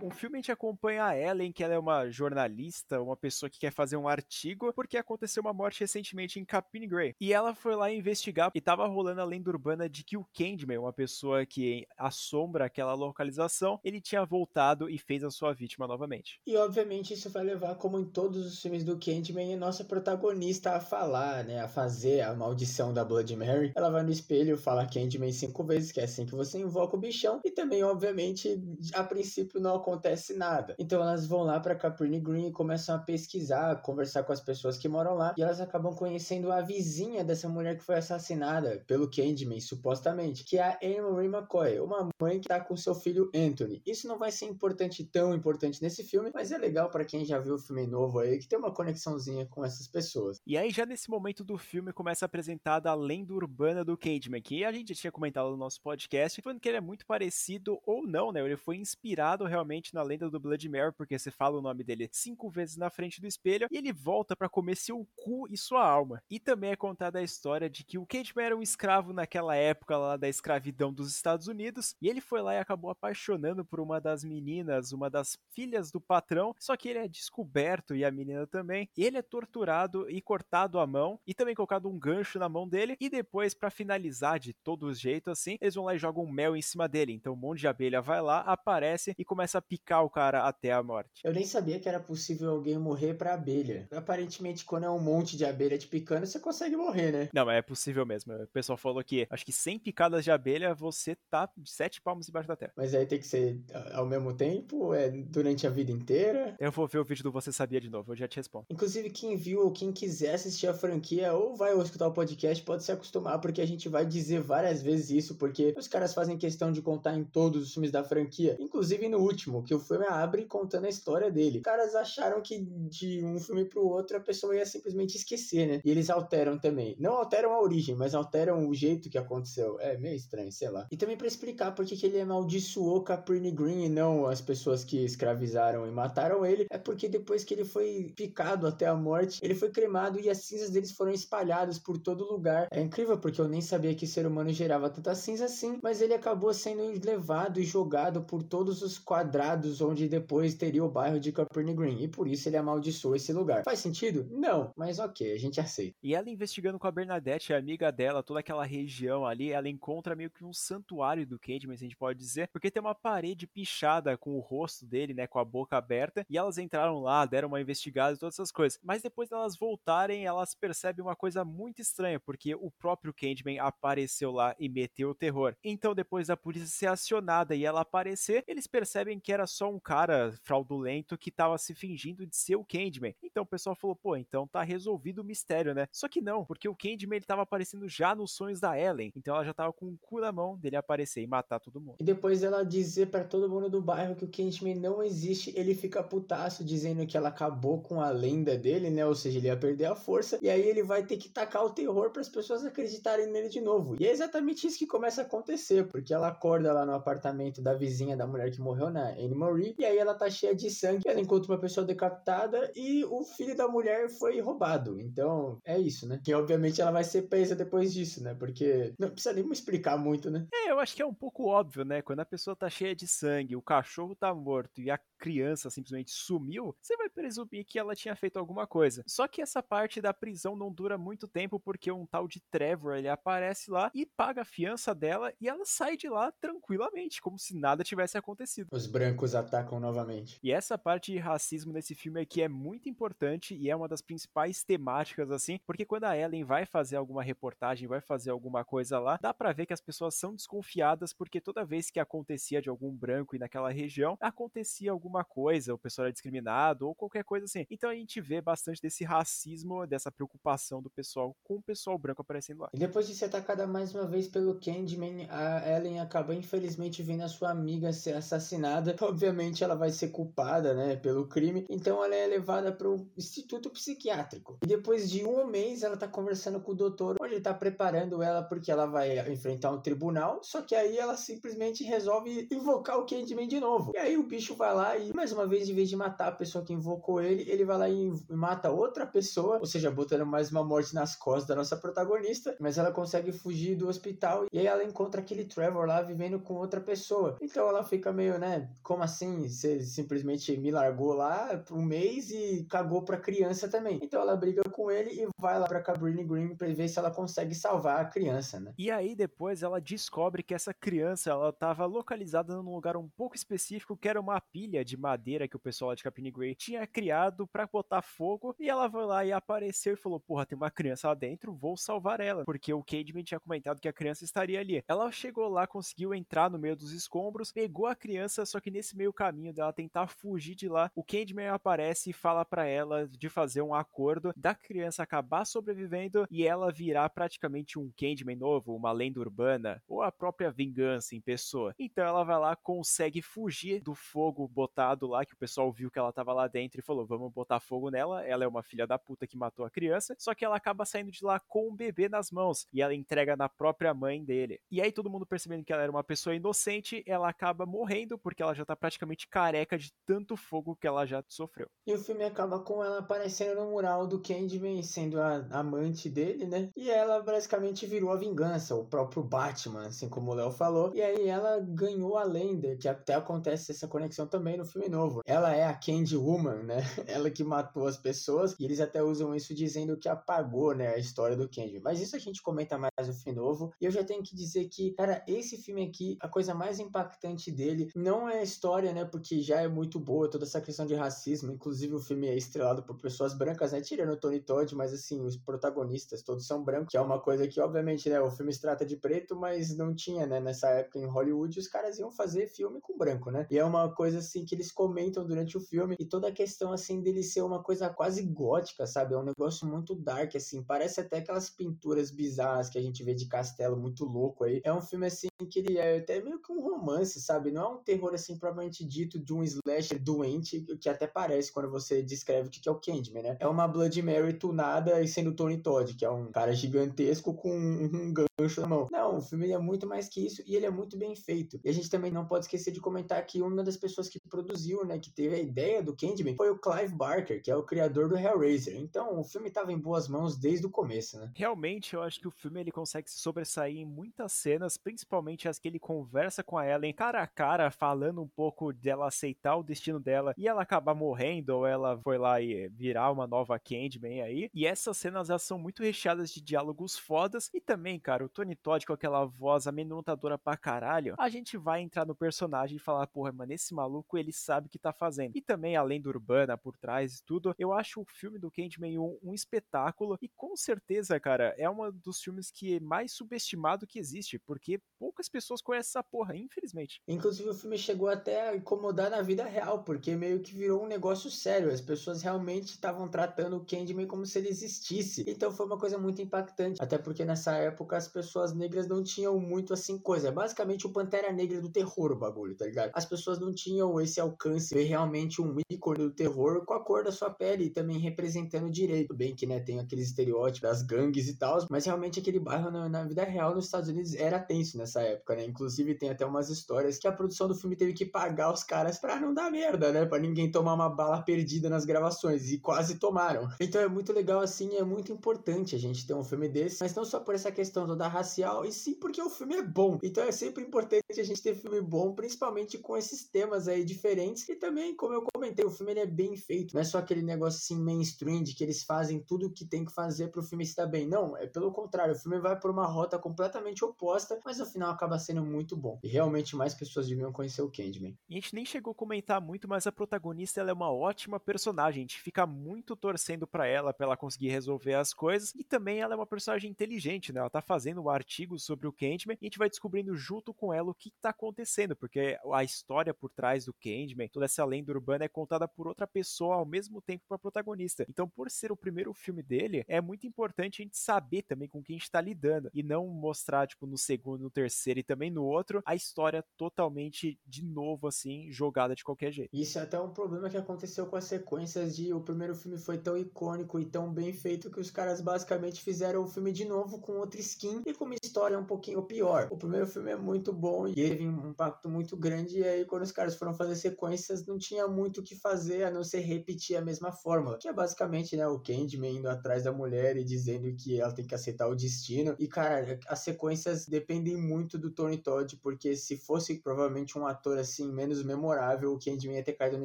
Um 0.06 0.10
filme 0.12 0.36
a 0.36 0.38
gente 0.38 0.52
acompanha 0.52 1.04
a 1.04 1.18
Ellen, 1.18 1.50
que 1.50 1.64
ela 1.64 1.74
é 1.74 1.78
uma 1.78 2.08
jornalista, 2.08 3.02
uma 3.02 3.16
pessoa 3.16 3.50
que 3.50 3.58
quer 3.58 3.72
fazer 3.72 3.96
um 3.96 4.06
artigo, 4.06 4.72
porque 4.72 4.96
aconteceu 4.96 5.40
uma 5.40 5.52
morte 5.52 5.80
recentemente 5.80 6.38
em 6.38 6.44
Capine 6.44 6.86
Gray. 6.86 7.16
E 7.20 7.32
ela 7.32 7.56
foi 7.56 7.74
lá 7.74 7.90
investigar 7.90 8.52
e 8.54 8.60
tava 8.60 8.86
rolando 8.86 9.20
a 9.20 9.24
lenda 9.24 9.50
urbana 9.50 9.88
de 9.88 10.04
que 10.04 10.16
o 10.16 10.24
Candyman, 10.32 10.78
uma 10.78 10.92
pessoa 10.92 11.44
que 11.44 11.84
assombra 11.98 12.66
aquela 12.66 12.94
localização, 12.94 13.80
ele 13.82 14.00
tinha 14.00 14.24
voltado 14.24 14.88
e 14.88 14.96
fez 14.96 15.24
a 15.24 15.30
sua 15.30 15.52
vítima 15.52 15.88
novamente. 15.88 16.40
E 16.46 16.56
obviamente 16.56 17.12
isso 17.12 17.28
vai 17.28 17.42
levar, 17.42 17.74
como 17.74 17.98
em 17.98 18.04
todos 18.04 18.46
os 18.46 18.62
filmes 18.62 18.84
do 18.84 19.00
Candyman, 19.00 19.54
a 19.54 19.58
nossa 19.58 19.84
protagonista 19.84 20.76
a 20.76 20.80
falar, 20.80 21.42
né, 21.42 21.58
a 21.58 21.66
fazer 21.66 22.20
a 22.20 22.32
maldição 22.32 22.94
da 22.94 23.04
Blood 23.04 23.34
Mary. 23.34 23.72
Ela 23.74 23.90
vai 23.90 24.04
no 24.04 24.12
espelho, 24.12 24.56
fala 24.56 24.86
Candyman 24.86 25.32
cinco 25.32 25.64
vezes, 25.64 25.90
que 25.90 25.98
é 25.98 26.04
assim 26.04 26.24
que 26.24 26.36
você 26.36 26.60
invoca 26.60 26.94
o 26.94 27.00
bichão, 27.00 27.40
e 27.44 27.50
também, 27.50 27.82
obviamente, 27.82 28.62
a 28.94 29.02
princípio 29.02 29.60
não 29.60 29.74
acontece 29.74 29.95
acontece 29.96 30.34
nada. 30.34 30.74
Então 30.78 31.00
elas 31.00 31.26
vão 31.26 31.42
lá 31.42 31.58
para 31.58 31.74
Capri 31.74 32.20
Green 32.20 32.48
e 32.48 32.52
começam 32.52 32.94
a 32.94 32.98
pesquisar, 32.98 33.80
conversar 33.82 34.22
com 34.22 34.32
as 34.32 34.40
pessoas 34.40 34.76
que 34.76 34.88
moram 34.88 35.14
lá, 35.14 35.34
e 35.36 35.42
elas 35.42 35.60
acabam 35.60 35.94
conhecendo 35.94 36.52
a 36.52 36.60
vizinha 36.60 37.24
dessa 37.24 37.48
mulher 37.48 37.76
que 37.76 37.84
foi 37.84 37.96
assassinada 37.96 38.84
pelo 38.86 39.10
Candyman, 39.10 39.60
supostamente, 39.60 40.44
que 40.44 40.58
é 40.58 40.62
a 40.62 40.78
Anne 40.82 41.26
McCoy, 41.26 41.80
uma 41.80 42.08
mãe 42.20 42.40
que 42.40 42.48
tá 42.48 42.60
com 42.60 42.76
seu 42.76 42.94
filho 42.94 43.30
Anthony. 43.34 43.82
Isso 43.86 44.06
não 44.06 44.18
vai 44.18 44.30
ser 44.30 44.46
importante, 44.46 45.04
tão 45.04 45.34
importante 45.34 45.82
nesse 45.82 46.04
filme, 46.04 46.30
mas 46.32 46.52
é 46.52 46.58
legal 46.58 46.90
para 46.90 47.04
quem 47.04 47.24
já 47.24 47.38
viu 47.38 47.54
o 47.54 47.58
filme 47.58 47.86
novo 47.86 48.18
aí, 48.18 48.38
que 48.38 48.46
tem 48.46 48.58
uma 48.58 48.72
conexãozinha 48.72 49.46
com 49.46 49.64
essas 49.64 49.88
pessoas. 49.88 50.40
E 50.46 50.56
aí, 50.56 50.70
já 50.70 50.84
nesse 50.84 51.10
momento 51.10 51.42
do 51.42 51.56
filme, 51.56 51.92
começa 51.92 52.24
a 52.24 52.26
apresentar 52.26 52.86
a 52.86 52.94
lenda 52.94 53.32
urbana 53.32 53.84
do 53.84 53.96
Candyman, 53.96 54.42
que 54.42 54.64
a 54.64 54.72
gente 54.72 54.94
tinha 54.94 55.10
comentado 55.10 55.50
no 55.50 55.56
nosso 55.56 55.80
podcast, 55.80 56.40
falando 56.42 56.60
que 56.60 56.68
ele 56.68 56.78
é 56.78 56.80
muito 56.80 57.06
parecido 57.06 57.78
ou 57.86 58.06
não, 58.06 58.30
né? 58.30 58.44
Ele 58.44 58.56
foi 58.56 58.76
inspirado 58.76 59.44
realmente 59.44 59.85
na 59.94 60.02
lenda 60.02 60.30
do 60.30 60.40
Blood 60.40 60.68
Mary, 60.68 60.92
porque 60.96 61.18
você 61.18 61.30
fala 61.30 61.58
o 61.58 61.62
nome 61.62 61.84
dele 61.84 62.08
cinco 62.12 62.48
vezes 62.48 62.76
na 62.76 62.90
frente 62.90 63.20
do 63.20 63.26
espelho 63.26 63.68
e 63.70 63.76
ele 63.76 63.92
volta 63.92 64.36
para 64.36 64.48
comer 64.48 64.76
seu 64.76 65.06
cu 65.16 65.46
e 65.50 65.56
sua 65.56 65.86
alma. 65.86 66.22
E 66.30 66.38
também 66.38 66.70
é 66.70 66.76
contada 66.76 67.18
a 67.18 67.22
história 67.22 67.68
de 67.68 67.84
que 67.84 67.98
o 67.98 68.06
Candyman 68.06 68.46
era 68.46 68.56
um 68.56 68.62
escravo 68.62 69.12
naquela 69.12 69.54
época 69.54 69.96
lá 69.96 70.16
da 70.16 70.28
escravidão 70.28 70.92
dos 70.92 71.14
Estados 71.14 71.46
Unidos 71.46 71.94
e 72.00 72.08
ele 72.08 72.20
foi 72.20 72.40
lá 72.42 72.54
e 72.54 72.58
acabou 72.58 72.90
apaixonando 72.90 73.64
por 73.64 73.80
uma 73.80 74.00
das 74.00 74.24
meninas, 74.24 74.92
uma 74.92 75.10
das 75.10 75.38
filhas 75.52 75.90
do 75.90 76.00
patrão, 76.00 76.54
só 76.58 76.76
que 76.76 76.88
ele 76.88 76.98
é 76.98 77.08
descoberto 77.08 77.94
e 77.94 78.04
a 78.04 78.10
menina 78.10 78.46
também. 78.46 78.88
Ele 78.96 79.18
é 79.18 79.22
torturado 79.22 80.08
e 80.10 80.20
cortado 80.20 80.78
a 80.78 80.86
mão 80.86 81.18
e 81.26 81.34
também 81.34 81.54
colocado 81.54 81.88
um 81.88 81.98
gancho 81.98 82.38
na 82.38 82.48
mão 82.48 82.68
dele 82.68 82.96
e 83.00 83.08
depois 83.08 83.54
para 83.54 83.70
finalizar 83.70 84.38
de 84.38 84.52
todo 84.52 84.92
jeito 84.94 85.30
assim, 85.30 85.56
eles 85.60 85.74
vão 85.74 85.84
lá 85.84 85.94
e 85.94 85.98
jogam 85.98 86.26
mel 86.26 86.56
em 86.56 86.62
cima 86.62 86.88
dele. 86.88 87.12
Então 87.12 87.32
um 87.32 87.36
monte 87.36 87.60
de 87.60 87.68
abelha 87.68 88.00
vai 88.00 88.20
lá, 88.20 88.40
aparece 88.40 89.14
e 89.18 89.24
começa 89.24 89.58
a 89.58 89.62
picar 89.76 90.02
o 90.02 90.10
cara 90.10 90.46
até 90.46 90.72
a 90.72 90.82
morte. 90.82 91.20
Eu 91.22 91.32
nem 91.32 91.44
sabia 91.44 91.78
que 91.78 91.88
era 91.88 92.00
possível 92.00 92.50
alguém 92.50 92.78
morrer 92.78 93.14
pra 93.14 93.34
abelha. 93.34 93.86
Aparentemente, 93.92 94.64
quando 94.64 94.84
é 94.84 94.90
um 94.90 94.98
monte 94.98 95.36
de 95.36 95.44
abelha 95.44 95.76
te 95.76 95.86
picando, 95.86 96.26
você 96.26 96.40
consegue 96.40 96.76
morrer, 96.76 97.12
né? 97.12 97.28
Não, 97.32 97.44
mas 97.44 97.58
é 97.58 97.62
possível 97.62 98.06
mesmo. 98.06 98.32
O 98.32 98.46
pessoal 98.48 98.78
falou 98.78 99.02
que 99.04 99.26
acho 99.30 99.44
que 99.44 99.52
100 99.52 99.78
picadas 99.80 100.24
de 100.24 100.30
abelha 100.30 100.74
você 100.74 101.14
tá 101.30 101.48
de 101.56 101.70
sete 101.70 102.00
palmos 102.00 102.28
embaixo 102.28 102.48
da 102.48 102.56
terra. 102.56 102.72
Mas 102.76 102.94
aí 102.94 103.04
tem 103.04 103.18
que 103.18 103.26
ser 103.26 103.60
ao 103.92 104.06
mesmo 104.06 104.34
tempo? 104.34 104.94
É 104.94 105.10
durante 105.10 105.66
a 105.66 105.70
vida 105.70 105.92
inteira? 105.92 106.56
Eu 106.58 106.72
vou 106.72 106.86
ver 106.86 106.98
o 106.98 107.04
vídeo 107.04 107.24
do 107.24 107.32
Você 107.32 107.52
Sabia 107.52 107.80
de 107.80 107.90
novo, 107.90 108.12
eu 108.12 108.16
já 108.16 108.26
te 108.26 108.36
respondo. 108.36 108.66
Inclusive, 108.70 109.10
quem 109.10 109.36
viu 109.36 109.60
ou 109.60 109.70
quem 109.70 109.92
quiser 109.92 110.34
assistir 110.34 110.66
a 110.66 110.74
franquia 110.74 111.32
ou 111.34 111.54
vai 111.54 111.76
escutar 111.78 112.06
o 112.06 112.12
podcast 112.12 112.64
pode 112.64 112.82
se 112.82 112.92
acostumar, 112.92 113.40
porque 113.40 113.60
a 113.60 113.66
gente 113.66 113.88
vai 113.88 114.06
dizer 114.06 114.40
várias 114.40 114.82
vezes 114.82 115.10
isso, 115.10 115.34
porque 115.36 115.74
os 115.76 115.88
caras 115.88 116.14
fazem 116.14 116.38
questão 116.38 116.72
de 116.72 116.80
contar 116.80 117.14
em 117.14 117.24
todos 117.24 117.62
os 117.62 117.72
filmes 117.74 117.90
da 117.90 118.02
franquia, 118.02 118.56
inclusive 118.58 119.08
no 119.08 119.18
último, 119.18 119.64
que 119.66 119.74
o 119.74 119.80
filme 119.80 120.06
abre 120.06 120.44
contando 120.44 120.86
a 120.86 120.88
história 120.88 121.30
dele. 121.30 121.58
Os 121.58 121.64
caras 121.64 121.94
acharam 121.94 122.40
que 122.40 122.58
de 122.60 123.24
um 123.24 123.38
filme 123.38 123.64
pro 123.64 123.86
outro 123.86 124.16
a 124.16 124.20
pessoa 124.20 124.56
ia 124.56 124.64
simplesmente 124.64 125.16
esquecer, 125.16 125.66
né? 125.66 125.80
E 125.84 125.90
eles 125.90 126.08
alteram 126.08 126.58
também. 126.58 126.96
Não 126.98 127.14
alteram 127.14 127.52
a 127.52 127.60
origem, 127.60 127.94
mas 127.94 128.14
alteram 128.14 128.68
o 128.68 128.74
jeito 128.74 129.10
que 129.10 129.18
aconteceu. 129.18 129.78
É 129.80 129.96
meio 129.98 130.14
estranho, 130.14 130.52
sei 130.52 130.70
lá. 130.70 130.86
E 130.90 130.96
também 130.96 131.16
para 131.16 131.26
explicar 131.26 131.74
por 131.74 131.84
que 131.84 132.06
ele 132.06 132.20
amaldiçoou 132.20 133.02
Caprini 133.02 133.50
Green 133.50 133.84
e 133.84 133.88
não 133.88 134.26
as 134.26 134.40
pessoas 134.40 134.84
que 134.84 135.04
escravizaram 135.04 135.86
e 135.86 135.90
mataram 135.90 136.44
ele, 136.44 136.66
é 136.70 136.78
porque 136.78 137.08
depois 137.08 137.44
que 137.44 137.54
ele 137.54 137.64
foi 137.64 138.12
picado 138.14 138.66
até 138.66 138.86
a 138.86 138.94
morte, 138.94 139.40
ele 139.42 139.54
foi 139.54 139.70
cremado 139.70 140.20
e 140.20 140.30
as 140.30 140.38
cinzas 140.38 140.70
deles 140.70 140.92
foram 140.92 141.12
espalhadas 141.12 141.78
por 141.78 141.98
todo 141.98 142.30
lugar. 142.30 142.68
É 142.70 142.80
incrível 142.80 143.18
porque 143.18 143.40
eu 143.40 143.48
nem 143.48 143.60
sabia 143.60 143.94
que 143.94 144.06
ser 144.06 144.26
humano 144.26 144.52
gerava 144.52 144.90
tanta 144.90 145.14
cinza 145.14 145.46
assim, 145.46 145.78
mas 145.82 146.00
ele 146.00 146.14
acabou 146.14 146.52
sendo 146.52 146.82
levado 147.04 147.60
e 147.60 147.64
jogado 147.64 148.22
por 148.22 148.42
todos 148.42 148.82
os 148.82 148.98
quadrados 148.98 149.55
onde 149.80 150.08
depois 150.08 150.54
teria 150.54 150.84
o 150.84 150.90
bairro 150.90 151.20
de 151.20 151.32
Capri 151.32 151.64
Green, 151.74 152.02
e 152.02 152.08
por 152.08 152.28
isso 152.28 152.48
ele 152.48 152.56
amaldiçoou 152.56 153.16
esse 153.16 153.32
lugar. 153.32 153.64
Faz 153.64 153.78
sentido? 153.78 154.26
Não, 154.30 154.72
mas 154.76 154.98
ok, 154.98 155.32
a 155.32 155.38
gente 155.38 155.60
aceita. 155.60 155.96
E 156.02 156.14
ela 156.14 156.30
investigando 156.30 156.78
com 156.78 156.86
a 156.86 156.92
Bernadette, 156.92 157.52
a 157.52 157.58
amiga 157.58 157.90
dela, 157.90 158.22
toda 158.22 158.40
aquela 158.40 158.64
região 158.64 159.26
ali, 159.26 159.52
ela 159.52 159.68
encontra 159.68 160.14
meio 160.14 160.30
que 160.30 160.44
um 160.44 160.52
santuário 160.52 161.26
do 161.26 161.38
Candyman, 161.38 161.74
a 161.74 161.78
gente 161.78 161.96
pode 161.96 162.18
dizer, 162.18 162.48
porque 162.52 162.70
tem 162.70 162.80
uma 162.80 162.94
parede 162.94 163.46
pichada 163.46 164.16
com 164.16 164.36
o 164.36 164.40
rosto 164.40 164.86
dele, 164.86 165.14
né, 165.14 165.26
com 165.26 165.38
a 165.38 165.44
boca 165.44 165.76
aberta, 165.76 166.24
e 166.28 166.36
elas 166.36 166.58
entraram 166.58 167.00
lá, 167.00 167.24
deram 167.24 167.48
uma 167.48 167.60
investigada 167.60 168.14
e 168.14 168.18
todas 168.18 168.34
essas 168.34 168.52
coisas. 168.52 168.78
Mas 168.82 169.02
depois 169.02 169.28
delas 169.28 169.56
voltarem, 169.56 170.24
elas 170.24 170.54
percebem 170.54 171.04
uma 171.04 171.16
coisa 171.16 171.44
muito 171.44 171.80
estranha, 171.80 172.20
porque 172.20 172.54
o 172.54 172.70
próprio 172.70 173.14
Candyman 173.14 173.58
apareceu 173.58 174.30
lá 174.30 174.54
e 174.58 174.68
meteu 174.68 175.10
o 175.10 175.14
terror. 175.14 175.54
Então, 175.62 175.94
depois 175.94 176.28
da 176.28 176.36
polícia 176.36 176.66
ser 176.66 176.86
acionada 176.86 177.54
e 177.54 177.64
ela 177.64 177.80
aparecer, 177.80 178.44
eles 178.46 178.66
percebem 178.66 179.18
que 179.18 179.32
era 179.32 179.45
só 179.46 179.70
um 179.70 179.78
cara 179.78 180.34
fraudulento 180.42 181.16
que 181.16 181.30
tava 181.30 181.56
se 181.58 181.74
fingindo 181.74 182.26
de 182.26 182.36
ser 182.36 182.56
o 182.56 182.64
Candyman. 182.64 183.14
Então 183.22 183.42
o 183.42 183.46
pessoal 183.46 183.74
falou, 183.76 183.96
pô, 183.96 184.16
então 184.16 184.46
tá 184.46 184.62
resolvido 184.62 185.20
o 185.20 185.24
mistério, 185.24 185.74
né? 185.74 185.88
Só 185.92 186.08
que 186.08 186.20
não, 186.20 186.44
porque 186.44 186.68
o 186.68 186.74
Candyman 186.74 187.16
ele 187.16 187.24
tava 187.24 187.42
aparecendo 187.42 187.88
já 187.88 188.14
nos 188.14 188.32
sonhos 188.32 188.60
da 188.60 188.78
Ellen. 188.78 189.12
Então 189.16 189.34
ela 189.34 189.44
já 189.44 189.54
tava 189.54 189.72
com 189.72 189.86
o 189.86 189.98
cu 189.98 190.20
na 190.20 190.32
mão 190.32 190.56
dele 190.56 190.76
aparecer 190.76 191.22
e 191.22 191.26
matar 191.26 191.60
todo 191.60 191.80
mundo. 191.80 191.96
E 192.00 192.04
depois 192.04 192.42
ela 192.42 192.64
dizer 192.64 193.06
para 193.06 193.24
todo 193.24 193.48
mundo 193.48 193.68
do 193.68 193.80
bairro 193.80 194.14
que 194.14 194.24
o 194.24 194.30
Candyman 194.30 194.76
não 194.76 195.02
existe, 195.02 195.52
ele 195.56 195.74
fica 195.74 196.02
putaço 196.02 196.64
dizendo 196.64 197.06
que 197.06 197.16
ela 197.16 197.28
acabou 197.28 197.80
com 197.80 198.00
a 198.00 198.10
lenda 198.10 198.56
dele, 198.56 198.90
né? 198.90 199.06
Ou 199.06 199.14
seja, 199.14 199.38
ele 199.38 199.48
ia 199.48 199.56
perder 199.56 199.86
a 199.86 199.94
força. 199.94 200.38
E 200.42 200.48
aí 200.48 200.62
ele 200.62 200.82
vai 200.82 201.04
ter 201.04 201.16
que 201.16 201.28
tacar 201.28 201.64
o 201.64 201.70
terror 201.70 202.10
para 202.10 202.20
as 202.20 202.28
pessoas 202.28 202.64
acreditarem 202.64 203.30
nele 203.30 203.48
de 203.48 203.60
novo. 203.60 203.96
E 204.00 204.06
é 204.06 204.10
exatamente 204.10 204.66
isso 204.66 204.78
que 204.78 204.86
começa 204.86 205.22
a 205.22 205.24
acontecer, 205.24 205.86
porque 205.88 206.12
ela 206.12 206.28
acorda 206.28 206.72
lá 206.72 206.84
no 206.84 206.94
apartamento 206.94 207.60
da 207.60 207.74
vizinha 207.74 208.16
da 208.16 208.26
mulher 208.26 208.50
que 208.50 208.60
morreu 208.60 208.90
na 208.90 209.12
Anne 209.26 209.34
Marie, 209.34 209.74
e 209.78 209.84
aí 209.84 209.98
ela 209.98 210.14
tá 210.14 210.28
cheia 210.30 210.54
de 210.54 210.70
sangue, 210.70 211.02
ela 211.06 211.20
encontra 211.20 211.52
uma 211.52 211.60
pessoa 211.60 211.86
decapitada 211.86 212.70
e 212.74 213.04
o 213.04 213.22
filho 213.24 213.56
da 213.56 213.68
mulher 213.68 214.08
foi 214.10 214.40
roubado. 214.40 215.00
Então, 215.00 215.58
é 215.64 215.78
isso, 215.78 216.08
né? 216.08 216.20
E 216.26 216.34
obviamente 216.34 216.80
ela 216.80 216.90
vai 216.90 217.04
ser 217.04 217.22
presa 217.22 217.54
depois 217.54 217.92
disso, 217.92 218.22
né? 218.22 218.34
Porque 218.34 218.94
não 218.98 219.10
precisa 219.10 219.34
nem 219.34 219.44
me 219.44 219.52
explicar 219.52 219.96
muito, 219.98 220.30
né? 220.30 220.46
É, 220.52 220.70
eu 220.70 220.78
acho 220.78 220.94
que 220.94 221.02
é 221.02 221.06
um 221.06 221.14
pouco 221.14 221.46
óbvio, 221.48 221.84
né? 221.84 222.02
Quando 222.02 222.20
a 222.20 222.24
pessoa 222.26 222.56
tá 222.56 222.68
cheia 222.68 222.94
de 222.94 223.06
sangue, 223.06 223.56
o 223.56 223.62
cachorro 223.62 224.14
tá 224.14 224.34
morto 224.34 224.80
e 224.80 224.90
a 224.90 224.98
criança 225.18 225.70
simplesmente 225.70 226.10
sumiu, 226.10 226.76
você 226.80 226.96
vai 226.96 227.08
presumir 227.08 227.64
que 227.64 227.78
ela 227.78 227.94
tinha 227.94 228.14
feito 228.14 228.38
alguma 228.38 228.66
coisa. 228.66 229.02
Só 229.06 229.26
que 229.26 229.40
essa 229.42 229.62
parte 229.62 230.00
da 230.00 230.12
prisão 230.12 230.56
não 230.56 230.72
dura 230.72 230.98
muito 230.98 231.26
tempo 231.26 231.58
porque 231.58 231.90
um 231.90 232.06
tal 232.06 232.28
de 232.28 232.40
Trevor 232.50 232.96
ele 232.96 233.08
aparece 233.08 233.70
lá 233.70 233.90
e 233.94 234.06
paga 234.06 234.42
a 234.42 234.44
fiança 234.44 234.94
dela 234.94 235.32
e 235.40 235.48
ela 235.48 235.64
sai 235.64 235.96
de 235.96 236.08
lá 236.08 236.30
tranquilamente, 236.32 237.20
como 237.20 237.38
se 237.38 237.56
nada 237.58 237.84
tivesse 237.84 238.18
acontecido. 238.18 238.68
Os 238.72 238.86
brancos 238.86 239.15
brancos 239.16 239.34
atacam 239.34 239.80
novamente. 239.80 240.38
E 240.42 240.52
essa 240.52 240.76
parte 240.76 241.10
de 241.10 241.18
racismo 241.18 241.72
nesse 241.72 241.94
filme 241.94 242.20
aqui 242.20 242.42
é 242.42 242.48
muito 242.48 242.88
importante 242.88 243.54
e 243.54 243.70
é 243.70 243.74
uma 243.74 243.88
das 243.88 244.02
principais 244.02 244.62
temáticas, 244.62 245.30
assim, 245.30 245.58
porque 245.66 245.84
quando 245.84 246.04
a 246.04 246.16
Ellen 246.16 246.44
vai 246.44 246.66
fazer 246.66 246.96
alguma 246.96 247.22
reportagem, 247.22 247.88
vai 247.88 248.00
fazer 248.00 248.30
alguma 248.30 248.64
coisa 248.64 248.98
lá, 248.98 249.18
dá 249.20 249.32
para 249.32 249.52
ver 249.52 249.66
que 249.66 249.72
as 249.72 249.80
pessoas 249.80 250.14
são 250.14 250.34
desconfiadas 250.34 251.12
porque 251.12 251.40
toda 251.40 251.64
vez 251.64 251.90
que 251.90 251.98
acontecia 251.98 252.60
de 252.60 252.68
algum 252.68 252.92
branco 252.92 253.34
e 253.34 253.38
naquela 253.38 253.70
região, 253.70 254.16
acontecia 254.20 254.90
alguma 254.90 255.24
coisa, 255.24 255.74
o 255.74 255.78
pessoal 255.78 256.06
era 256.06 256.12
discriminado 256.12 256.86
ou 256.86 256.94
qualquer 256.94 257.24
coisa 257.24 257.46
assim. 257.46 257.66
Então 257.70 257.88
a 257.88 257.94
gente 257.94 258.20
vê 258.20 258.40
bastante 258.40 258.82
desse 258.82 259.04
racismo, 259.04 259.86
dessa 259.86 260.12
preocupação 260.12 260.82
do 260.82 260.90
pessoal 260.90 261.34
com 261.42 261.54
o 261.54 261.62
pessoal 261.62 261.98
branco 261.98 262.20
aparecendo 262.20 262.60
lá. 262.60 262.70
E 262.74 262.78
depois 262.78 263.06
de 263.06 263.14
ser 263.14 263.26
atacada 263.26 263.66
mais 263.66 263.94
uma 263.94 264.06
vez 264.06 264.28
pelo 264.28 264.60
Candyman, 264.60 265.26
a 265.30 265.76
Ellen 265.76 266.00
acaba 266.00 266.34
infelizmente 266.34 267.02
vendo 267.02 267.22
a 267.22 267.28
sua 267.28 267.50
amiga 267.50 267.92
ser 267.92 268.14
assassinada. 268.14 268.94
Obviamente 269.06 269.62
ela 269.62 269.74
vai 269.74 269.90
ser 269.90 270.08
culpada, 270.08 270.74
né, 270.74 270.96
pelo 270.96 271.26
crime. 271.26 271.64
Então 271.68 272.04
ela 272.04 272.14
é 272.14 272.26
levada 272.26 272.72
para 272.72 272.88
o 272.88 273.08
instituto 273.16 273.70
psiquiátrico. 273.70 274.58
E 274.62 274.66
depois 274.66 275.10
de 275.10 275.24
um 275.24 275.46
mês 275.46 275.82
ela 275.82 275.96
tá 275.96 276.08
conversando 276.08 276.60
com 276.60 276.72
o 276.72 276.74
doutor, 276.74 277.16
onde 277.20 277.34
ele 277.34 277.40
tá 277.40 277.54
preparando 277.54 278.22
ela 278.22 278.42
porque 278.42 278.70
ela 278.70 278.86
vai 278.86 279.18
enfrentar 279.30 279.70
um 279.70 279.80
tribunal. 279.80 280.40
Só 280.42 280.62
que 280.62 280.74
aí 280.74 280.98
ela 280.98 281.16
simplesmente 281.16 281.84
resolve 281.84 282.48
invocar 282.50 282.98
o 282.98 283.06
Candyman 283.06 283.46
de 283.46 283.60
novo. 283.60 283.92
E 283.94 283.98
aí 283.98 284.16
o 284.16 284.26
bicho 284.26 284.54
vai 284.54 284.74
lá 284.74 284.96
e 284.96 285.12
mais 285.12 285.32
uma 285.32 285.46
vez, 285.46 285.68
em 285.68 285.74
vez 285.74 285.88
de 285.88 285.96
matar 285.96 286.28
a 286.28 286.32
pessoa 286.32 286.64
que 286.64 286.72
invocou 286.72 287.20
ele, 287.20 287.48
ele 287.50 287.64
vai 287.64 287.78
lá 287.78 287.88
e 287.88 288.12
mata 288.28 288.70
outra 288.70 289.06
pessoa, 289.06 289.58
ou 289.58 289.66
seja, 289.66 289.90
botando 289.90 290.26
mais 290.26 290.50
uma 290.50 290.64
morte 290.64 290.94
nas 290.94 291.14
costas 291.14 291.46
da 291.46 291.54
nossa 291.54 291.76
protagonista. 291.76 292.56
Mas 292.58 292.78
ela 292.78 292.90
consegue 292.90 293.32
fugir 293.32 293.76
do 293.76 293.88
hospital 293.88 294.46
e 294.52 294.58
aí 294.58 294.66
ela 294.66 294.84
encontra 294.84 295.20
aquele 295.20 295.44
Trevor 295.44 295.86
lá 295.86 296.02
vivendo 296.02 296.40
com 296.40 296.54
outra 296.54 296.80
pessoa. 296.80 297.36
Então 297.40 297.68
ela 297.68 297.84
fica 297.84 298.12
meio, 298.12 298.38
né? 298.38 298.68
Como 298.96 299.04
assim? 299.04 299.46
Você 299.46 299.82
simplesmente 299.84 300.56
me 300.56 300.70
largou 300.70 301.12
lá 301.12 301.58
por 301.58 301.76
um 301.76 301.84
mês 301.84 302.30
e 302.30 302.64
cagou 302.64 303.04
pra 303.04 303.20
criança 303.20 303.68
também. 303.70 304.00
Então 304.02 304.22
ela 304.22 304.34
briga 304.34 304.62
com 304.70 304.90
ele 304.90 305.10
e 305.22 305.28
vai 305.38 305.58
lá 305.58 305.66
pra 305.68 305.82
Cabrini 305.82 306.24
Green 306.24 306.56
pra 306.56 306.66
ver 306.68 306.88
se 306.88 306.98
ela 306.98 307.10
consegue 307.14 307.54
salvar 307.54 308.00
a 308.00 308.08
criança, 308.08 308.58
né? 308.58 308.74
E 308.78 308.90
aí 308.90 309.14
depois 309.16 309.62
ela 309.62 309.80
descobre 309.80 310.42
que 310.42 310.52
essa 310.54 310.74
criança 310.74 311.30
ela 311.30 311.48
estava 311.48 311.86
localizada 311.86 312.54
num 312.54 312.74
lugar 312.74 312.94
um 312.94 313.08
pouco 313.08 313.34
específico 313.34 313.96
que 313.96 314.06
era 314.06 314.20
uma 314.20 314.38
pilha 314.38 314.84
de 314.84 314.98
madeira 314.98 315.48
que 315.48 315.56
o 315.56 315.58
pessoal 315.58 315.94
de 315.94 316.02
Capini 316.02 316.30
Grey 316.30 316.54
tinha 316.54 316.86
criado 316.86 317.46
para 317.46 317.66
botar 317.66 318.02
fogo 318.02 318.54
e 318.60 318.68
ela 318.68 318.90
foi 318.90 319.06
lá 319.06 319.24
e 319.24 319.32
apareceu 319.32 319.94
e 319.94 319.96
falou: 319.96 320.20
"Porra, 320.20 320.44
tem 320.44 320.56
uma 320.56 320.70
criança 320.70 321.08
lá 321.08 321.14
dentro, 321.14 321.54
vou 321.54 321.74
salvar 321.74 322.20
ela", 322.20 322.44
porque 322.44 322.70
o 322.70 322.84
Cademan 322.84 323.22
tinha 323.24 323.40
comentado 323.40 323.80
que 323.80 323.88
a 323.88 323.92
criança 323.94 324.24
estaria 324.24 324.60
ali. 324.60 324.84
Ela 324.86 325.10
chegou 325.10 325.48
lá, 325.48 325.66
conseguiu 325.66 326.14
entrar 326.14 326.50
no 326.50 326.58
meio 326.58 326.76
dos 326.76 326.92
escombros, 326.92 327.50
pegou 327.52 327.86
a 327.86 327.96
criança, 327.96 328.44
só 328.44 328.60
que 328.60 328.70
nesse 328.70 328.85
meio 328.94 329.12
caminho 329.12 329.52
dela 329.52 329.72
tentar 329.72 330.06
fugir 330.08 330.54
de 330.54 330.68
lá, 330.68 330.90
o 330.94 331.02
Candyman 331.02 331.48
aparece 331.48 332.10
e 332.10 332.12
fala 332.12 332.44
para 332.44 332.66
ela 332.66 333.08
de 333.08 333.28
fazer 333.28 333.62
um 333.62 333.74
acordo 333.74 334.32
da 334.36 334.54
criança 334.54 335.02
acabar 335.02 335.44
sobrevivendo 335.44 336.26
e 336.30 336.46
ela 336.46 336.70
virar 336.70 337.08
praticamente 337.10 337.78
um 337.78 337.90
Candyman 337.96 338.36
novo, 338.36 338.74
uma 338.74 338.92
lenda 338.92 339.20
urbana, 339.20 339.82
ou 339.88 340.02
a 340.02 340.12
própria 340.12 340.50
vingança 340.50 341.14
em 341.14 341.20
pessoa. 341.20 341.74
Então 341.78 342.04
ela 342.04 342.24
vai 342.24 342.38
lá, 342.38 342.54
consegue 342.54 343.22
fugir 343.22 343.80
do 343.80 343.94
fogo 343.94 344.46
botado 344.46 345.06
lá, 345.06 345.24
que 345.24 345.34
o 345.34 345.38
pessoal 345.38 345.72
viu 345.72 345.90
que 345.90 345.98
ela 345.98 346.12
tava 346.12 346.32
lá 346.32 346.46
dentro 346.46 346.80
e 346.80 346.82
falou: 346.82 347.06
vamos 347.06 347.32
botar 347.32 347.60
fogo 347.60 347.90
nela. 347.90 348.24
Ela 348.26 348.44
é 348.44 348.48
uma 348.48 348.62
filha 348.62 348.86
da 348.86 348.98
puta 348.98 349.26
que 349.26 349.36
matou 349.36 349.64
a 349.64 349.70
criança, 349.70 350.14
só 350.18 350.34
que 350.34 350.44
ela 350.44 350.56
acaba 350.56 350.84
saindo 350.84 351.10
de 351.10 351.24
lá 351.24 351.40
com 351.40 351.68
um 351.68 351.74
bebê 351.74 352.08
nas 352.08 352.30
mãos 352.30 352.66
e 352.72 352.82
ela 352.82 352.94
entrega 352.94 353.36
na 353.36 353.48
própria 353.48 353.94
mãe 353.94 354.22
dele. 354.22 354.60
E 354.70 354.80
aí 354.80 354.92
todo 354.92 355.10
mundo 355.10 355.26
percebendo 355.26 355.64
que 355.64 355.72
ela 355.72 355.82
era 355.82 355.90
uma 355.90 356.04
pessoa 356.04 356.34
inocente, 356.34 357.02
ela 357.06 357.28
acaba 357.28 357.66
morrendo 357.66 358.18
porque 358.18 358.42
ela 358.42 358.54
já 358.54 358.64
tá 358.64 358.75
praticamente 358.76 359.28
careca 359.28 359.78
de 359.78 359.92
tanto 360.06 360.36
fogo 360.36 360.76
que 360.76 360.86
ela 360.86 361.06
já 361.06 361.22
sofreu. 361.28 361.68
E 361.86 361.94
o 361.94 361.98
filme 361.98 362.24
acaba 362.24 362.60
com 362.60 362.82
ela 362.82 362.98
aparecendo 362.98 363.60
no 363.60 363.70
mural 363.70 364.06
do 364.06 364.20
Candyman, 364.20 364.82
sendo 364.82 365.20
a 365.20 365.46
amante 365.50 366.08
dele, 366.08 366.46
né? 366.46 366.70
E 366.76 366.90
ela 366.90 367.22
basicamente 367.22 367.86
virou 367.86 368.10
a 368.10 368.16
vingança, 368.16 368.74
o 368.74 368.84
próprio 368.84 369.22
Batman, 369.22 369.86
assim 369.86 370.08
como 370.08 370.30
o 370.30 370.34
Léo 370.34 370.50
falou. 370.50 370.94
E 370.94 371.02
aí 371.02 371.28
ela 371.28 371.60
ganhou 371.60 372.16
a 372.16 372.24
lenda, 372.24 372.76
que 372.76 372.88
até 372.88 373.14
acontece 373.14 373.72
essa 373.72 373.88
conexão 373.88 374.26
também 374.26 374.56
no 374.56 374.64
filme 374.64 374.88
novo. 374.88 375.20
Ela 375.26 375.54
é 375.54 375.64
a 375.64 375.74
Candy 375.74 376.16
Woman, 376.16 376.62
né? 376.62 376.76
Ela 377.06 377.30
que 377.30 377.44
matou 377.44 377.86
as 377.86 377.96
pessoas. 377.96 378.54
E 378.58 378.64
eles 378.64 378.80
até 378.80 379.02
usam 379.02 379.34
isso 379.34 379.54
dizendo 379.54 379.96
que 379.96 380.08
apagou, 380.08 380.74
né, 380.74 380.94
a 380.94 380.98
história 380.98 381.36
do 381.36 381.48
Candy. 381.48 381.80
Mas 381.80 382.00
isso 382.00 382.16
a 382.16 382.18
gente 382.18 382.42
comenta 382.42 382.78
mais 382.78 383.08
no 383.08 383.14
filme 383.14 383.38
novo. 383.38 383.72
E 383.80 383.84
eu 383.84 383.90
já 383.90 384.04
tenho 384.04 384.22
que 384.22 384.34
dizer 384.34 384.68
que, 384.68 384.92
cara, 384.92 385.24
esse 385.26 385.56
filme 385.56 385.84
aqui, 385.84 386.16
a 386.20 386.28
coisa 386.28 386.54
mais 386.54 386.78
impactante 386.78 387.50
dele 387.50 387.90
não 387.94 388.28
é 388.28 388.38
a 388.38 388.42
história, 388.42 388.65
né? 388.92 389.04
Porque 389.04 389.40
já 389.40 389.60
é 389.60 389.68
muito 389.68 389.98
boa 389.98 390.30
toda 390.30 390.44
essa 390.44 390.60
questão 390.60 390.86
de 390.86 390.94
racismo. 390.94 391.52
Inclusive, 391.52 391.94
o 391.94 392.00
filme 392.00 392.26
é 392.26 392.36
estrelado 392.36 392.82
por 392.82 392.98
pessoas 393.00 393.34
brancas, 393.34 393.72
né? 393.72 393.80
Tirando 393.80 394.12
o 394.12 394.16
Tony 394.16 394.40
Todd, 394.40 394.74
mas 394.74 394.92
assim, 394.92 395.20
os 395.22 395.36
protagonistas 395.36 396.22
todos 396.22 396.46
são 396.46 396.62
brancos, 396.62 396.88
que 396.90 396.96
é 396.96 397.00
uma 397.00 397.20
coisa 397.20 397.46
que, 397.46 397.60
obviamente, 397.60 398.08
né? 398.08 398.20
O 398.20 398.30
filme 398.30 398.52
se 398.52 398.60
trata 398.60 398.84
de 398.84 398.96
preto, 398.96 399.36
mas 399.36 399.76
não 399.76 399.94
tinha, 399.94 400.26
né? 400.26 400.40
Nessa 400.40 400.68
época 400.68 400.98
em 400.98 401.06
Hollywood, 401.06 401.58
os 401.58 401.68
caras 401.68 401.98
iam 401.98 402.10
fazer 402.10 402.46
filme 402.48 402.80
com 402.80 402.96
branco, 402.96 403.30
né? 403.30 403.46
E 403.50 403.58
é 403.58 403.64
uma 403.64 403.92
coisa 403.94 404.18
assim 404.18 404.44
que 404.44 404.54
eles 404.54 404.72
comentam 404.72 405.26
durante 405.26 405.56
o 405.56 405.60
filme, 405.60 405.96
e 405.98 406.04
toda 406.04 406.28
a 406.28 406.32
questão 406.32 406.72
assim 406.72 407.00
dele 407.00 407.22
ser 407.22 407.42
uma 407.42 407.62
coisa 407.62 407.88
quase 407.88 408.22
gótica, 408.22 408.86
sabe? 408.86 409.14
É 409.14 409.18
um 409.18 409.24
negócio 409.24 409.66
muito 409.66 409.94
dark, 409.94 410.34
assim. 410.36 410.62
Parece 410.62 411.00
até 411.00 411.18
aquelas 411.18 411.50
pinturas 411.50 412.10
bizarras 412.10 412.68
que 412.68 412.78
a 412.78 412.82
gente 412.82 413.02
vê 413.02 413.14
de 413.14 413.26
castelo 413.26 413.76
muito 413.76 414.04
louco 414.04 414.44
aí. 414.44 414.60
É 414.64 414.72
um 414.72 414.80
filme 414.80 415.06
assim 415.06 415.28
que 415.50 415.58
ele 415.58 415.78
é 415.78 415.98
até 415.98 416.22
meio 416.22 416.40
que 416.40 416.52
um 416.52 416.60
romance, 416.60 417.20
sabe? 417.20 417.50
Não 417.50 417.62
é 417.62 417.68
um 417.68 417.82
terror 417.82 418.14
assim 418.14 418.38
propriamente 418.56 418.84
dito 418.84 419.18
de 419.18 419.34
um 419.34 419.42
slasher 419.42 420.02
doente, 420.02 420.64
que 420.80 420.88
até 420.88 421.06
parece 421.06 421.52
quando 421.52 421.70
você 421.70 422.02
descreve 422.02 422.48
o 422.48 422.50
que 422.50 422.66
é 422.66 422.72
o 422.72 422.80
Candyman, 422.80 423.22
né? 423.22 423.36
É 423.38 423.46
uma 423.46 423.68
Blood 423.68 424.00
Mary 424.02 424.32
tunada 424.32 425.00
e 425.02 425.06
sendo 425.06 425.34
Tony 425.34 425.58
Todd, 425.58 425.94
que 425.94 426.04
é 426.04 426.10
um 426.10 426.32
cara 426.32 426.54
gigantesco 426.54 427.34
com 427.34 427.54
um 427.54 428.14
gancho 428.14 428.60
na 428.62 428.66
mão. 428.66 428.86
Não, 428.90 429.18
o 429.18 429.20
filme 429.20 429.50
é 429.50 429.58
muito 429.58 429.86
mais 429.86 430.08
que 430.08 430.24
isso 430.24 430.42
e 430.46 430.56
ele 430.56 430.66
é 430.66 430.70
muito 430.70 430.96
bem 430.96 431.14
feito. 431.14 431.60
E 431.62 431.68
a 431.68 431.72
gente 431.72 431.90
também 431.90 432.10
não 432.10 432.26
pode 432.26 432.46
esquecer 432.46 432.70
de 432.72 432.80
comentar 432.80 433.24
que 433.26 433.42
uma 433.42 433.62
das 433.62 433.76
pessoas 433.76 434.08
que 434.08 434.18
produziu, 434.18 434.84
né, 434.84 434.98
que 434.98 435.10
teve 435.10 435.34
a 435.34 435.38
ideia 435.38 435.82
do 435.82 435.94
Candyman 435.94 436.36
foi 436.36 436.50
o 436.50 436.58
Clive 436.58 436.94
Barker, 436.94 437.42
que 437.42 437.50
é 437.50 437.56
o 437.56 437.62
criador 437.62 438.08
do 438.08 438.16
Hellraiser. 438.16 438.76
Então, 438.76 439.20
o 439.20 439.24
filme 439.24 439.48
estava 439.48 439.72
em 439.72 439.78
boas 439.78 440.08
mãos 440.08 440.36
desde 440.36 440.66
o 440.66 440.70
começo, 440.70 441.18
né? 441.18 441.30
Realmente, 441.34 441.94
eu 441.94 442.02
acho 442.02 442.18
que 442.20 442.28
o 442.28 442.30
filme 442.30 442.60
ele 442.60 442.72
consegue 442.72 443.10
se 443.10 443.18
sobressair 443.18 443.76
em 443.76 443.84
muitas 443.84 444.32
cenas, 444.32 444.78
principalmente 444.78 445.48
as 445.48 445.58
que 445.58 445.68
ele 445.68 445.78
conversa 445.78 446.42
com 446.42 446.56
a 446.56 446.66
Ellen 446.66 446.92
cara 446.92 447.22
a 447.22 447.26
cara, 447.26 447.70
falando 447.70 448.22
um 448.22 448.28
pouco 448.28 448.45
dela 448.74 449.06
aceitar 449.06 449.56
o 449.56 449.62
destino 449.62 450.00
dela 450.00 450.34
e 450.36 450.48
ela 450.48 450.62
acabar 450.62 450.94
morrendo 450.94 451.50
ou 451.50 451.66
ela 451.66 451.98
foi 452.02 452.18
lá 452.18 452.40
e 452.40 452.68
virar 452.68 453.10
uma 453.10 453.26
nova 453.26 453.58
Candyman 453.58 454.22
aí. 454.22 454.50
E 454.54 454.66
essas 454.66 454.96
cenas 454.96 455.30
elas 455.30 455.42
são 455.42 455.58
muito 455.58 455.82
recheadas 455.82 456.30
de 456.30 456.40
diálogos 456.40 456.98
fodas 456.98 457.50
e 457.52 457.60
também, 457.60 457.98
cara, 457.98 458.24
o 458.24 458.28
Tony 458.28 458.54
Todd 458.54 458.86
com 458.86 458.92
aquela 458.92 459.24
voz 459.24 459.66
amedrontadora 459.66 460.38
pra 460.38 460.56
caralho, 460.56 461.14
a 461.18 461.28
gente 461.28 461.56
vai 461.56 461.80
entrar 461.80 462.06
no 462.06 462.14
personagem 462.14 462.76
e 462.76 462.80
falar, 462.80 463.06
porra, 463.06 463.32
mano, 463.32 463.52
esse 463.52 463.74
maluco 463.74 464.18
ele 464.18 464.32
sabe 464.32 464.66
o 464.66 464.70
que 464.70 464.78
tá 464.78 464.92
fazendo. 464.92 465.36
E 465.36 465.42
também 465.42 465.76
a 465.76 465.82
lenda 465.82 466.08
urbana 466.08 466.56
por 466.56 466.76
trás 466.76 467.18
e 467.18 467.24
tudo, 467.24 467.54
eu 467.58 467.72
acho 467.72 468.00
o 468.00 468.04
filme 468.04 468.38
do 468.38 468.50
Candyman 468.50 468.98
um, 468.98 469.18
um 469.22 469.34
espetáculo 469.34 470.18
e 470.20 470.28
com 470.28 470.56
certeza, 470.56 471.18
cara, 471.20 471.54
é 471.58 471.68
um 471.68 471.90
dos 471.92 472.20
filmes 472.20 472.50
que 472.50 472.76
é 472.76 472.80
mais 472.80 473.12
subestimado 473.12 473.86
que 473.86 473.98
existe, 473.98 474.38
porque 474.38 474.80
poucas 474.98 475.28
pessoas 475.28 475.60
conhecem 475.60 475.90
essa 475.90 476.02
porra, 476.02 476.36
infelizmente. 476.36 477.02
Inclusive 477.06 477.48
o 477.48 477.54
filme 477.54 477.78
chegou 477.78 478.08
até 478.26 478.56
incomodar 478.56 479.08
na 479.08 479.22
vida 479.22 479.44
real, 479.44 479.84
porque 479.84 480.16
meio 480.16 480.40
que 480.40 480.52
virou 480.52 480.82
um 480.82 480.86
negócio 480.86 481.30
sério, 481.30 481.70
as 481.70 481.80
pessoas 481.80 482.22
realmente 482.22 482.70
estavam 482.70 483.06
tratando 483.06 483.56
o 483.56 483.64
Candyman 483.64 484.06
como 484.06 484.26
se 484.26 484.38
ele 484.38 484.48
existisse. 484.48 485.24
Então 485.28 485.52
foi 485.52 485.64
uma 485.64 485.78
coisa 485.78 485.96
muito 485.96 486.20
impactante, 486.20 486.82
até 486.82 486.98
porque 486.98 487.24
nessa 487.24 487.52
época 487.52 487.96
as 487.96 488.08
pessoas 488.08 488.52
negras 488.52 488.88
não 488.88 489.02
tinham 489.02 489.38
muito 489.38 489.72
assim 489.72 489.96
coisa, 489.96 490.32
basicamente 490.32 490.86
o 490.86 490.90
Pantera 490.90 491.32
Negra 491.32 491.60
do 491.60 491.68
terror 491.68 492.10
o 492.10 492.16
bagulho, 492.16 492.56
tá 492.56 492.64
ligado? 492.64 492.90
As 492.94 493.06
pessoas 493.06 493.38
não 493.38 493.54
tinham 493.54 494.00
esse 494.00 494.20
alcance, 494.20 494.74
ver 494.74 494.84
realmente 494.84 495.40
um 495.40 495.56
ícone 495.70 495.98
do 495.98 496.10
terror 496.10 496.64
com 496.64 496.74
a 496.74 496.82
cor 496.82 497.04
da 497.04 497.12
sua 497.12 497.30
pele 497.30 497.66
e 497.66 497.70
também 497.70 497.98
representando 497.98 498.68
direito, 498.68 499.14
bem 499.14 499.36
que 499.36 499.46
né, 499.46 499.60
tem 499.60 499.78
aqueles 499.78 500.08
estereótipos 500.08 500.62
das 500.62 500.82
gangues 500.82 501.28
e 501.28 501.34
tal, 501.34 501.64
mas 501.70 501.84
realmente 501.84 502.18
aquele 502.18 502.40
bairro 502.40 502.70
na, 502.70 502.88
na 502.88 503.04
vida 503.04 503.22
real 503.22 503.54
nos 503.54 503.66
Estados 503.66 503.88
Unidos 503.88 504.14
era 504.14 504.40
tenso 504.40 504.76
nessa 504.76 505.00
época, 505.02 505.36
né? 505.36 505.44
Inclusive 505.44 505.94
tem 505.94 506.10
até 506.10 506.26
umas 506.26 506.50
histórias 506.50 506.98
que 506.98 507.06
a 507.06 507.12
produção 507.12 507.46
do 507.46 507.54
filme 507.54 507.76
teve 507.76 507.92
que 507.92 508.15
pagar 508.16 508.50
os 508.50 508.64
caras 508.64 508.96
pra 508.98 509.20
não 509.20 509.34
dar 509.34 509.50
merda, 509.50 509.92
né? 509.92 510.06
Pra 510.06 510.18
ninguém 510.18 510.50
tomar 510.50 510.72
uma 510.72 510.88
bala 510.88 511.20
perdida 511.20 511.68
nas 511.68 511.84
gravações 511.84 512.50
e 512.50 512.58
quase 512.58 512.98
tomaram. 512.98 513.46
Então 513.60 513.78
é 513.78 513.86
muito 513.86 514.10
legal 514.10 514.40
assim, 514.40 514.74
é 514.74 514.82
muito 514.82 515.12
importante 515.12 515.76
a 515.76 515.78
gente 515.78 516.06
ter 516.06 516.14
um 516.14 516.24
filme 516.24 516.48
desse, 516.48 516.78
mas 516.80 516.94
não 516.94 517.04
só 517.04 517.20
por 517.20 517.34
essa 517.34 517.52
questão 517.52 517.86
toda 517.86 518.08
racial, 518.08 518.64
e 518.64 518.72
sim 518.72 518.94
porque 518.94 519.20
o 519.20 519.28
filme 519.28 519.56
é 519.56 519.62
bom. 519.62 519.98
Então 520.02 520.24
é 520.24 520.32
sempre 520.32 520.64
importante 520.64 521.02
a 521.20 521.22
gente 521.22 521.42
ter 521.42 521.54
filme 521.54 521.82
bom, 521.82 522.14
principalmente 522.14 522.78
com 522.78 522.96
esses 522.96 523.28
temas 523.28 523.68
aí 523.68 523.84
diferentes. 523.84 524.48
E 524.48 524.56
também, 524.56 524.96
como 524.96 525.12
eu 525.12 525.22
comentei, 525.34 525.66
o 525.66 525.70
filme 525.70 525.92
ele 525.92 526.00
é 526.00 526.06
bem 526.06 526.34
feito. 526.38 526.72
Não 526.72 526.80
é 526.80 526.84
só 526.84 526.96
aquele 526.96 527.20
negócio 527.20 527.58
assim 527.58 527.78
mainstream 527.78 528.42
de 528.42 528.54
que 528.54 528.64
eles 528.64 528.82
fazem 528.82 529.20
tudo 529.20 529.48
o 529.48 529.52
que 529.52 529.66
tem 529.66 529.84
que 529.84 529.92
fazer 529.92 530.28
pro 530.28 530.42
filme 530.42 530.64
estar 530.64 530.86
bem. 530.86 531.06
Não, 531.06 531.36
é 531.36 531.46
pelo 531.46 531.70
contrário. 531.70 532.14
O 532.14 532.18
filme 532.18 532.38
vai 532.38 532.58
por 532.58 532.70
uma 532.70 532.86
rota 532.86 533.18
completamente 533.18 533.84
oposta, 533.84 534.40
mas 534.42 534.58
no 534.58 534.64
final 534.64 534.90
acaba 534.90 535.18
sendo 535.18 535.44
muito 535.44 535.76
bom. 535.76 536.00
E 536.02 536.08
realmente 536.08 536.56
mais 536.56 536.72
pessoas 536.72 537.06
deviam 537.06 537.30
conhecer 537.30 537.60
o 537.60 537.70
Candyman. 537.70 538.05
E 538.28 538.34
a 538.34 538.40
gente 538.40 538.54
nem 538.54 538.64
chegou 538.64 538.92
a 538.92 538.94
comentar 538.94 539.40
muito, 539.40 539.68
mas 539.68 539.86
a 539.86 539.92
protagonista 539.92 540.60
ela 540.60 540.70
é 540.70 540.74
uma 540.74 540.92
ótima 540.92 541.40
personagem. 541.40 542.00
A 542.00 542.02
gente 542.02 542.20
fica 542.20 542.46
muito 542.46 542.94
torcendo 542.94 543.46
para 543.46 543.66
ela, 543.66 543.92
para 543.92 544.06
ela 544.06 544.16
conseguir 544.16 544.48
resolver 544.48 544.94
as 544.94 545.14
coisas. 545.14 545.54
E 545.54 545.64
também 545.64 546.00
ela 546.00 546.14
é 546.14 546.16
uma 546.16 546.26
personagem 546.26 546.70
inteligente, 546.70 547.32
né? 547.32 547.40
Ela 547.40 547.50
tá 547.50 547.62
fazendo 547.62 548.02
um 548.02 548.10
artigo 548.10 548.58
sobre 548.58 548.86
o 548.86 548.92
Candyman 548.92 549.36
e 549.40 549.44
a 549.44 549.46
gente 549.46 549.58
vai 549.58 549.68
descobrindo 549.68 550.14
junto 550.16 550.52
com 550.52 550.72
ela 550.72 550.90
o 550.90 550.94
que 550.94 551.10
tá 551.20 551.30
acontecendo, 551.30 551.96
porque 551.96 552.38
a 552.52 552.64
história 552.64 553.14
por 553.14 553.30
trás 553.30 553.64
do 553.64 553.74
Candyman, 553.74 554.28
toda 554.28 554.44
essa 554.44 554.64
lenda 554.64 554.92
urbana 554.92 555.24
é 555.24 555.28
contada 555.28 555.66
por 555.66 555.86
outra 555.86 556.06
pessoa 556.06 556.56
ao 556.56 556.66
mesmo 556.66 557.00
tempo 557.00 557.24
para 557.28 557.38
protagonista. 557.38 558.04
Então, 558.08 558.28
por 558.28 558.50
ser 558.50 558.72
o 558.72 558.76
primeiro 558.76 559.12
filme 559.14 559.42
dele, 559.42 559.84
é 559.88 560.00
muito 560.00 560.26
importante 560.26 560.82
a 560.82 560.84
gente 560.84 560.98
saber 560.98 561.42
também 561.42 561.68
com 561.68 561.82
quem 561.82 561.96
a 561.96 561.98
gente 561.98 562.10
tá 562.10 562.20
lidando 562.20 562.70
e 562.72 562.82
não 562.82 563.06
mostrar 563.08 563.66
tipo 563.66 563.86
no 563.86 563.96
segundo, 563.96 564.42
no 564.42 564.50
terceiro 564.50 565.00
e 565.00 565.04
também 565.04 565.30
no 565.30 565.44
outro 565.44 565.82
a 565.84 565.94
história 565.94 566.44
totalmente 566.56 567.38
de 567.46 567.64
novo 567.64 567.95
assim, 568.04 568.50
jogada 568.50 568.96
de 568.96 569.04
qualquer 569.04 569.30
jeito. 569.30 569.50
Isso 569.52 569.78
é 569.78 569.82
até 569.82 570.00
um 570.00 570.10
problema 570.10 570.50
que 570.50 570.56
aconteceu 570.56 571.06
com 571.06 571.14
as 571.14 571.24
sequências 571.24 571.94
de 571.94 572.12
o 572.12 572.20
primeiro 572.20 572.54
filme 572.54 572.78
foi 572.78 572.98
tão 572.98 573.16
icônico 573.16 573.78
e 573.78 573.84
tão 573.84 574.12
bem 574.12 574.32
feito 574.32 574.70
que 574.70 574.80
os 574.80 574.90
caras 574.90 575.20
basicamente 575.20 575.82
fizeram 575.82 576.24
o 576.24 576.26
filme 576.26 576.50
de 576.50 576.64
novo 576.64 577.00
com 577.00 577.12
outra 577.12 577.40
skin 577.40 577.82
e 577.86 577.94
com 577.94 578.04
uma 578.06 578.16
história 578.20 578.58
um 578.58 578.64
pouquinho 578.64 579.02
pior. 579.02 579.48
O 579.50 579.56
primeiro 579.56 579.86
filme 579.86 580.10
é 580.10 580.16
muito 580.16 580.52
bom 580.52 580.88
e 580.88 580.94
teve 580.94 581.28
um 581.28 581.50
impacto 581.50 581.88
muito 581.88 582.16
grande 582.16 582.58
e 582.58 582.64
aí 582.64 582.84
quando 582.84 583.02
os 583.02 583.12
caras 583.12 583.36
foram 583.36 583.54
fazer 583.54 583.76
sequências 583.76 584.46
não 584.46 584.58
tinha 584.58 584.88
muito 584.88 585.20
o 585.20 585.22
que 585.22 585.36
fazer 585.36 585.84
a 585.84 585.90
não 585.90 586.02
ser 586.02 586.20
repetir 586.20 586.76
a 586.76 586.80
mesma 586.80 587.12
fórmula, 587.12 587.58
que 587.58 587.68
é 587.68 587.72
basicamente, 587.72 588.36
né, 588.36 588.46
o 588.46 588.58
Candyman 588.58 589.16
indo 589.16 589.28
atrás 589.28 589.64
da 589.64 589.72
mulher 589.72 590.16
e 590.16 590.24
dizendo 590.24 590.74
que 590.74 591.00
ela 591.00 591.12
tem 591.12 591.26
que 591.26 591.34
aceitar 591.34 591.68
o 591.68 591.76
destino. 591.76 592.34
E 592.38 592.48
cara, 592.48 592.98
as 593.06 593.20
sequências 593.20 593.86
dependem 593.86 594.36
muito 594.36 594.78
do 594.78 594.90
Tony 594.90 595.18
Todd, 595.18 595.56
porque 595.58 595.96
se 595.96 596.16
fosse 596.16 596.56
provavelmente 596.60 597.18
um 597.18 597.26
ator 597.26 597.58
assim 597.58 597.85
menos 597.92 598.22
memorável, 598.22 598.92
o 598.92 598.98
Candyman 598.98 599.36
ia 599.36 599.44
ter 599.44 599.52
caído 599.52 599.78
no 599.78 599.84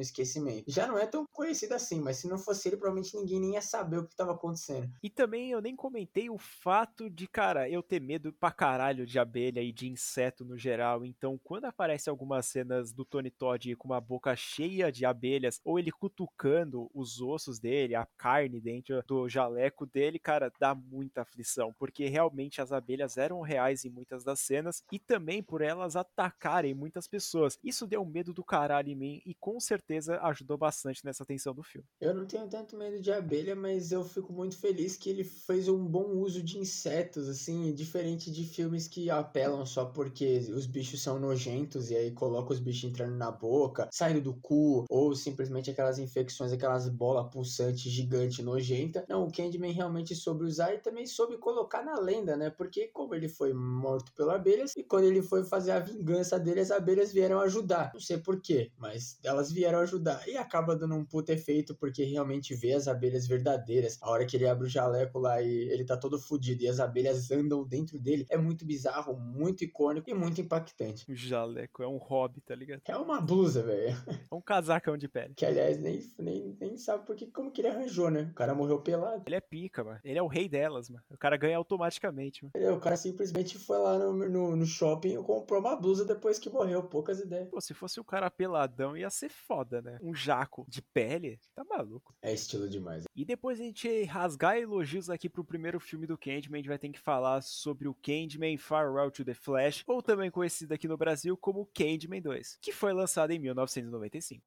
esquecimento. 0.00 0.64
Já 0.66 0.86
não 0.86 0.98
é 0.98 1.06
tão 1.06 1.26
conhecido 1.32 1.74
assim, 1.74 2.00
mas 2.00 2.18
se 2.18 2.28
não 2.28 2.38
fosse 2.38 2.68
ele, 2.68 2.76
provavelmente 2.76 3.16
ninguém 3.16 3.40
nem 3.40 3.54
ia 3.54 3.62
saber 3.62 3.98
o 3.98 4.04
que 4.04 4.12
estava 4.12 4.32
acontecendo. 4.32 4.90
E 5.02 5.10
também 5.10 5.50
eu 5.50 5.60
nem 5.60 5.74
comentei 5.74 6.28
o 6.28 6.38
fato 6.38 7.08
de, 7.08 7.26
cara, 7.26 7.68
eu 7.68 7.82
ter 7.82 8.00
medo 8.00 8.32
pra 8.32 8.50
caralho 8.50 9.06
de 9.06 9.18
abelha 9.18 9.60
e 9.62 9.72
de 9.72 9.88
inseto 9.88 10.44
no 10.44 10.56
geral. 10.58 11.04
Então, 11.04 11.38
quando 11.42 11.64
aparece 11.64 12.08
algumas 12.08 12.46
cenas 12.46 12.92
do 12.92 13.04
Tony 13.04 13.30
Todd 13.30 13.74
com 13.76 13.88
uma 13.88 14.00
boca 14.00 14.34
cheia 14.36 14.90
de 14.90 15.04
abelhas, 15.04 15.60
ou 15.64 15.78
ele 15.78 15.90
cutucando 15.90 16.90
os 16.94 17.20
ossos 17.20 17.58
dele, 17.58 17.94
a 17.94 18.06
carne 18.16 18.60
dentro 18.60 19.02
do 19.06 19.28
jaleco 19.28 19.86
dele, 19.86 20.18
cara, 20.18 20.52
dá 20.58 20.74
muita 20.74 21.22
aflição, 21.22 21.74
porque 21.78 22.08
realmente 22.08 22.60
as 22.60 22.72
abelhas 22.72 23.16
eram 23.16 23.40
reais 23.40 23.84
em 23.84 23.90
muitas 23.90 24.24
das 24.24 24.40
cenas 24.40 24.82
e 24.90 24.98
também 24.98 25.42
por 25.42 25.62
elas 25.62 25.96
atacarem 25.96 26.74
muitas 26.74 27.06
pessoas. 27.06 27.58
Isso 27.62 27.86
deu 27.92 28.04
medo 28.06 28.32
do 28.32 28.42
caralho 28.42 28.88
em 28.88 28.96
mim 28.96 29.22
e 29.26 29.34
com 29.34 29.60
certeza 29.60 30.18
ajudou 30.22 30.56
bastante 30.56 31.04
nessa 31.04 31.26
tensão 31.26 31.54
do 31.54 31.62
filme. 31.62 31.86
Eu 32.00 32.14
não 32.14 32.26
tenho 32.26 32.48
tanto 32.48 32.74
medo 32.74 32.98
de 33.02 33.12
abelha, 33.12 33.54
mas 33.54 33.92
eu 33.92 34.02
fico 34.02 34.32
muito 34.32 34.56
feliz 34.56 34.96
que 34.96 35.10
ele 35.10 35.22
fez 35.24 35.68
um 35.68 35.84
bom 35.86 36.06
uso 36.16 36.42
de 36.42 36.58
insetos, 36.58 37.28
assim, 37.28 37.74
diferente 37.74 38.30
de 38.30 38.44
filmes 38.44 38.88
que 38.88 39.10
apelam 39.10 39.66
só 39.66 39.84
porque 39.84 40.38
os 40.54 40.66
bichos 40.66 41.02
são 41.02 41.18
nojentos 41.18 41.90
e 41.90 41.96
aí 41.96 42.10
coloca 42.12 42.54
os 42.54 42.60
bichos 42.60 42.84
entrando 42.84 43.14
na 43.14 43.30
boca, 43.30 43.88
saindo 43.92 44.22
do 44.22 44.34
cu, 44.40 44.86
ou 44.88 45.14
simplesmente 45.14 45.70
aquelas 45.70 45.98
infecções, 45.98 46.50
aquelas 46.50 46.88
bolas 46.88 47.30
pulsantes 47.30 47.92
gigante 47.92 48.42
nojenta. 48.42 49.04
Não, 49.06 49.24
o 49.24 49.30
Candyman 49.30 49.72
realmente 49.72 50.14
soube 50.14 50.44
usar 50.44 50.72
e 50.72 50.78
também 50.78 51.04
soube 51.06 51.36
colocar 51.36 51.84
na 51.84 51.98
lenda, 52.00 52.36
né? 52.36 52.48
Porque 52.48 52.88
como 52.88 53.14
ele 53.14 53.28
foi 53.28 53.52
morto 53.52 54.12
pelas 54.14 54.36
abelhas 54.36 54.72
e 54.76 54.82
quando 54.82 55.04
ele 55.04 55.20
foi 55.20 55.44
fazer 55.44 55.72
a 55.72 55.78
vingança 55.78 56.38
dele, 56.40 56.60
as 56.60 56.70
abelhas 56.70 57.12
vieram 57.12 57.38
ajudar. 57.40 57.81
Não 57.92 58.00
sei 58.00 58.18
porquê, 58.18 58.70
mas 58.78 59.18
elas 59.24 59.50
vieram 59.50 59.80
ajudar. 59.80 60.26
E 60.28 60.36
acaba 60.36 60.76
dando 60.76 60.94
um 60.94 61.04
puto 61.04 61.32
efeito 61.32 61.74
porque 61.74 62.04
realmente 62.04 62.54
vê 62.54 62.72
as 62.72 62.88
abelhas 62.88 63.26
verdadeiras. 63.26 63.98
A 64.00 64.10
hora 64.10 64.26
que 64.26 64.36
ele 64.36 64.46
abre 64.46 64.66
o 64.66 64.70
jaleco 64.70 65.18
lá 65.18 65.40
e 65.40 65.48
ele 65.48 65.84
tá 65.84 65.96
todo 65.96 66.18
fudido 66.18 66.62
e 66.62 66.68
as 66.68 66.80
abelhas 66.80 67.30
andam 67.30 67.64
dentro 67.64 67.98
dele, 67.98 68.26
é 68.28 68.36
muito 68.36 68.64
bizarro, 68.64 69.16
muito 69.16 69.64
icônico 69.64 70.10
e 70.10 70.14
muito 70.14 70.40
impactante. 70.40 71.10
O 71.10 71.14
jaleco 71.14 71.82
é 71.82 71.88
um 71.88 71.96
hobby, 71.96 72.40
tá 72.40 72.54
ligado? 72.54 72.82
É 72.86 72.96
uma 72.96 73.20
blusa, 73.20 73.62
velho. 73.62 73.92
É 74.32 74.34
um 74.34 74.40
casacão 74.40 74.96
de 74.96 75.08
pele. 75.08 75.34
Que 75.36 75.44
aliás, 75.44 75.78
nem, 75.78 76.00
nem, 76.18 76.56
nem 76.58 76.76
sabe 76.76 77.04
porque, 77.04 77.26
como 77.26 77.50
que 77.50 77.60
ele 77.60 77.68
arranjou, 77.68 78.10
né? 78.10 78.28
O 78.30 78.34
cara 78.34 78.54
morreu 78.54 78.80
pelado. 78.80 79.22
Ele 79.26 79.36
é 79.36 79.40
pica, 79.40 79.84
mano. 79.84 80.00
Ele 80.02 80.18
é 80.18 80.22
o 80.22 80.26
rei 80.26 80.48
delas, 80.48 80.88
mano. 80.88 81.04
O 81.10 81.18
cara 81.18 81.36
ganha 81.36 81.56
automaticamente, 81.56 82.42
mano. 82.42 82.52
É, 82.54 82.70
o 82.72 82.80
cara 82.80 82.96
simplesmente 82.96 83.58
foi 83.58 83.78
lá 83.78 83.98
no, 83.98 84.28
no, 84.28 84.56
no 84.56 84.66
shopping 84.66 85.14
e 85.14 85.22
comprou 85.22 85.60
uma 85.60 85.76
blusa 85.76 86.04
depois 86.04 86.38
que 86.38 86.48
morreu. 86.48 86.82
Poucas 86.82 87.20
ideias. 87.20 87.48
Pô, 87.50 87.60
se 87.60 87.71
fosse 87.74 88.00
o 88.00 88.04
cara 88.04 88.30
peladão, 88.30 88.96
ia 88.96 89.10
ser 89.10 89.28
foda, 89.28 89.82
né? 89.82 89.98
Um 90.02 90.14
jaco 90.14 90.64
de 90.68 90.82
pele, 90.82 91.38
tá 91.54 91.64
maluco. 91.64 92.14
É 92.22 92.32
estilo 92.32 92.68
demais. 92.68 93.04
E 93.14 93.24
depois 93.24 93.60
a 93.60 93.64
gente 93.64 94.04
rasgar 94.04 94.56
elogios 94.56 95.10
aqui 95.10 95.28
pro 95.28 95.44
primeiro 95.44 95.80
filme 95.80 96.06
do 96.06 96.18
Candyman, 96.18 96.58
a 96.58 96.62
gente 96.62 96.68
vai 96.68 96.78
ter 96.78 96.90
que 96.90 97.00
falar 97.00 97.42
sobre 97.42 97.88
o 97.88 97.94
Candyman 97.94 98.56
Farewell 98.56 99.10
to 99.10 99.24
the 99.24 99.34
Flash, 99.34 99.82
ou 99.86 100.02
também 100.02 100.30
conhecido 100.30 100.72
aqui 100.72 100.88
no 100.88 100.96
Brasil 100.96 101.36
como 101.36 101.68
Candyman 101.74 102.20
2, 102.20 102.58
que 102.60 102.72
foi 102.72 102.92
lançado 102.92 103.30
em 103.30 103.38
1995. 103.38 104.42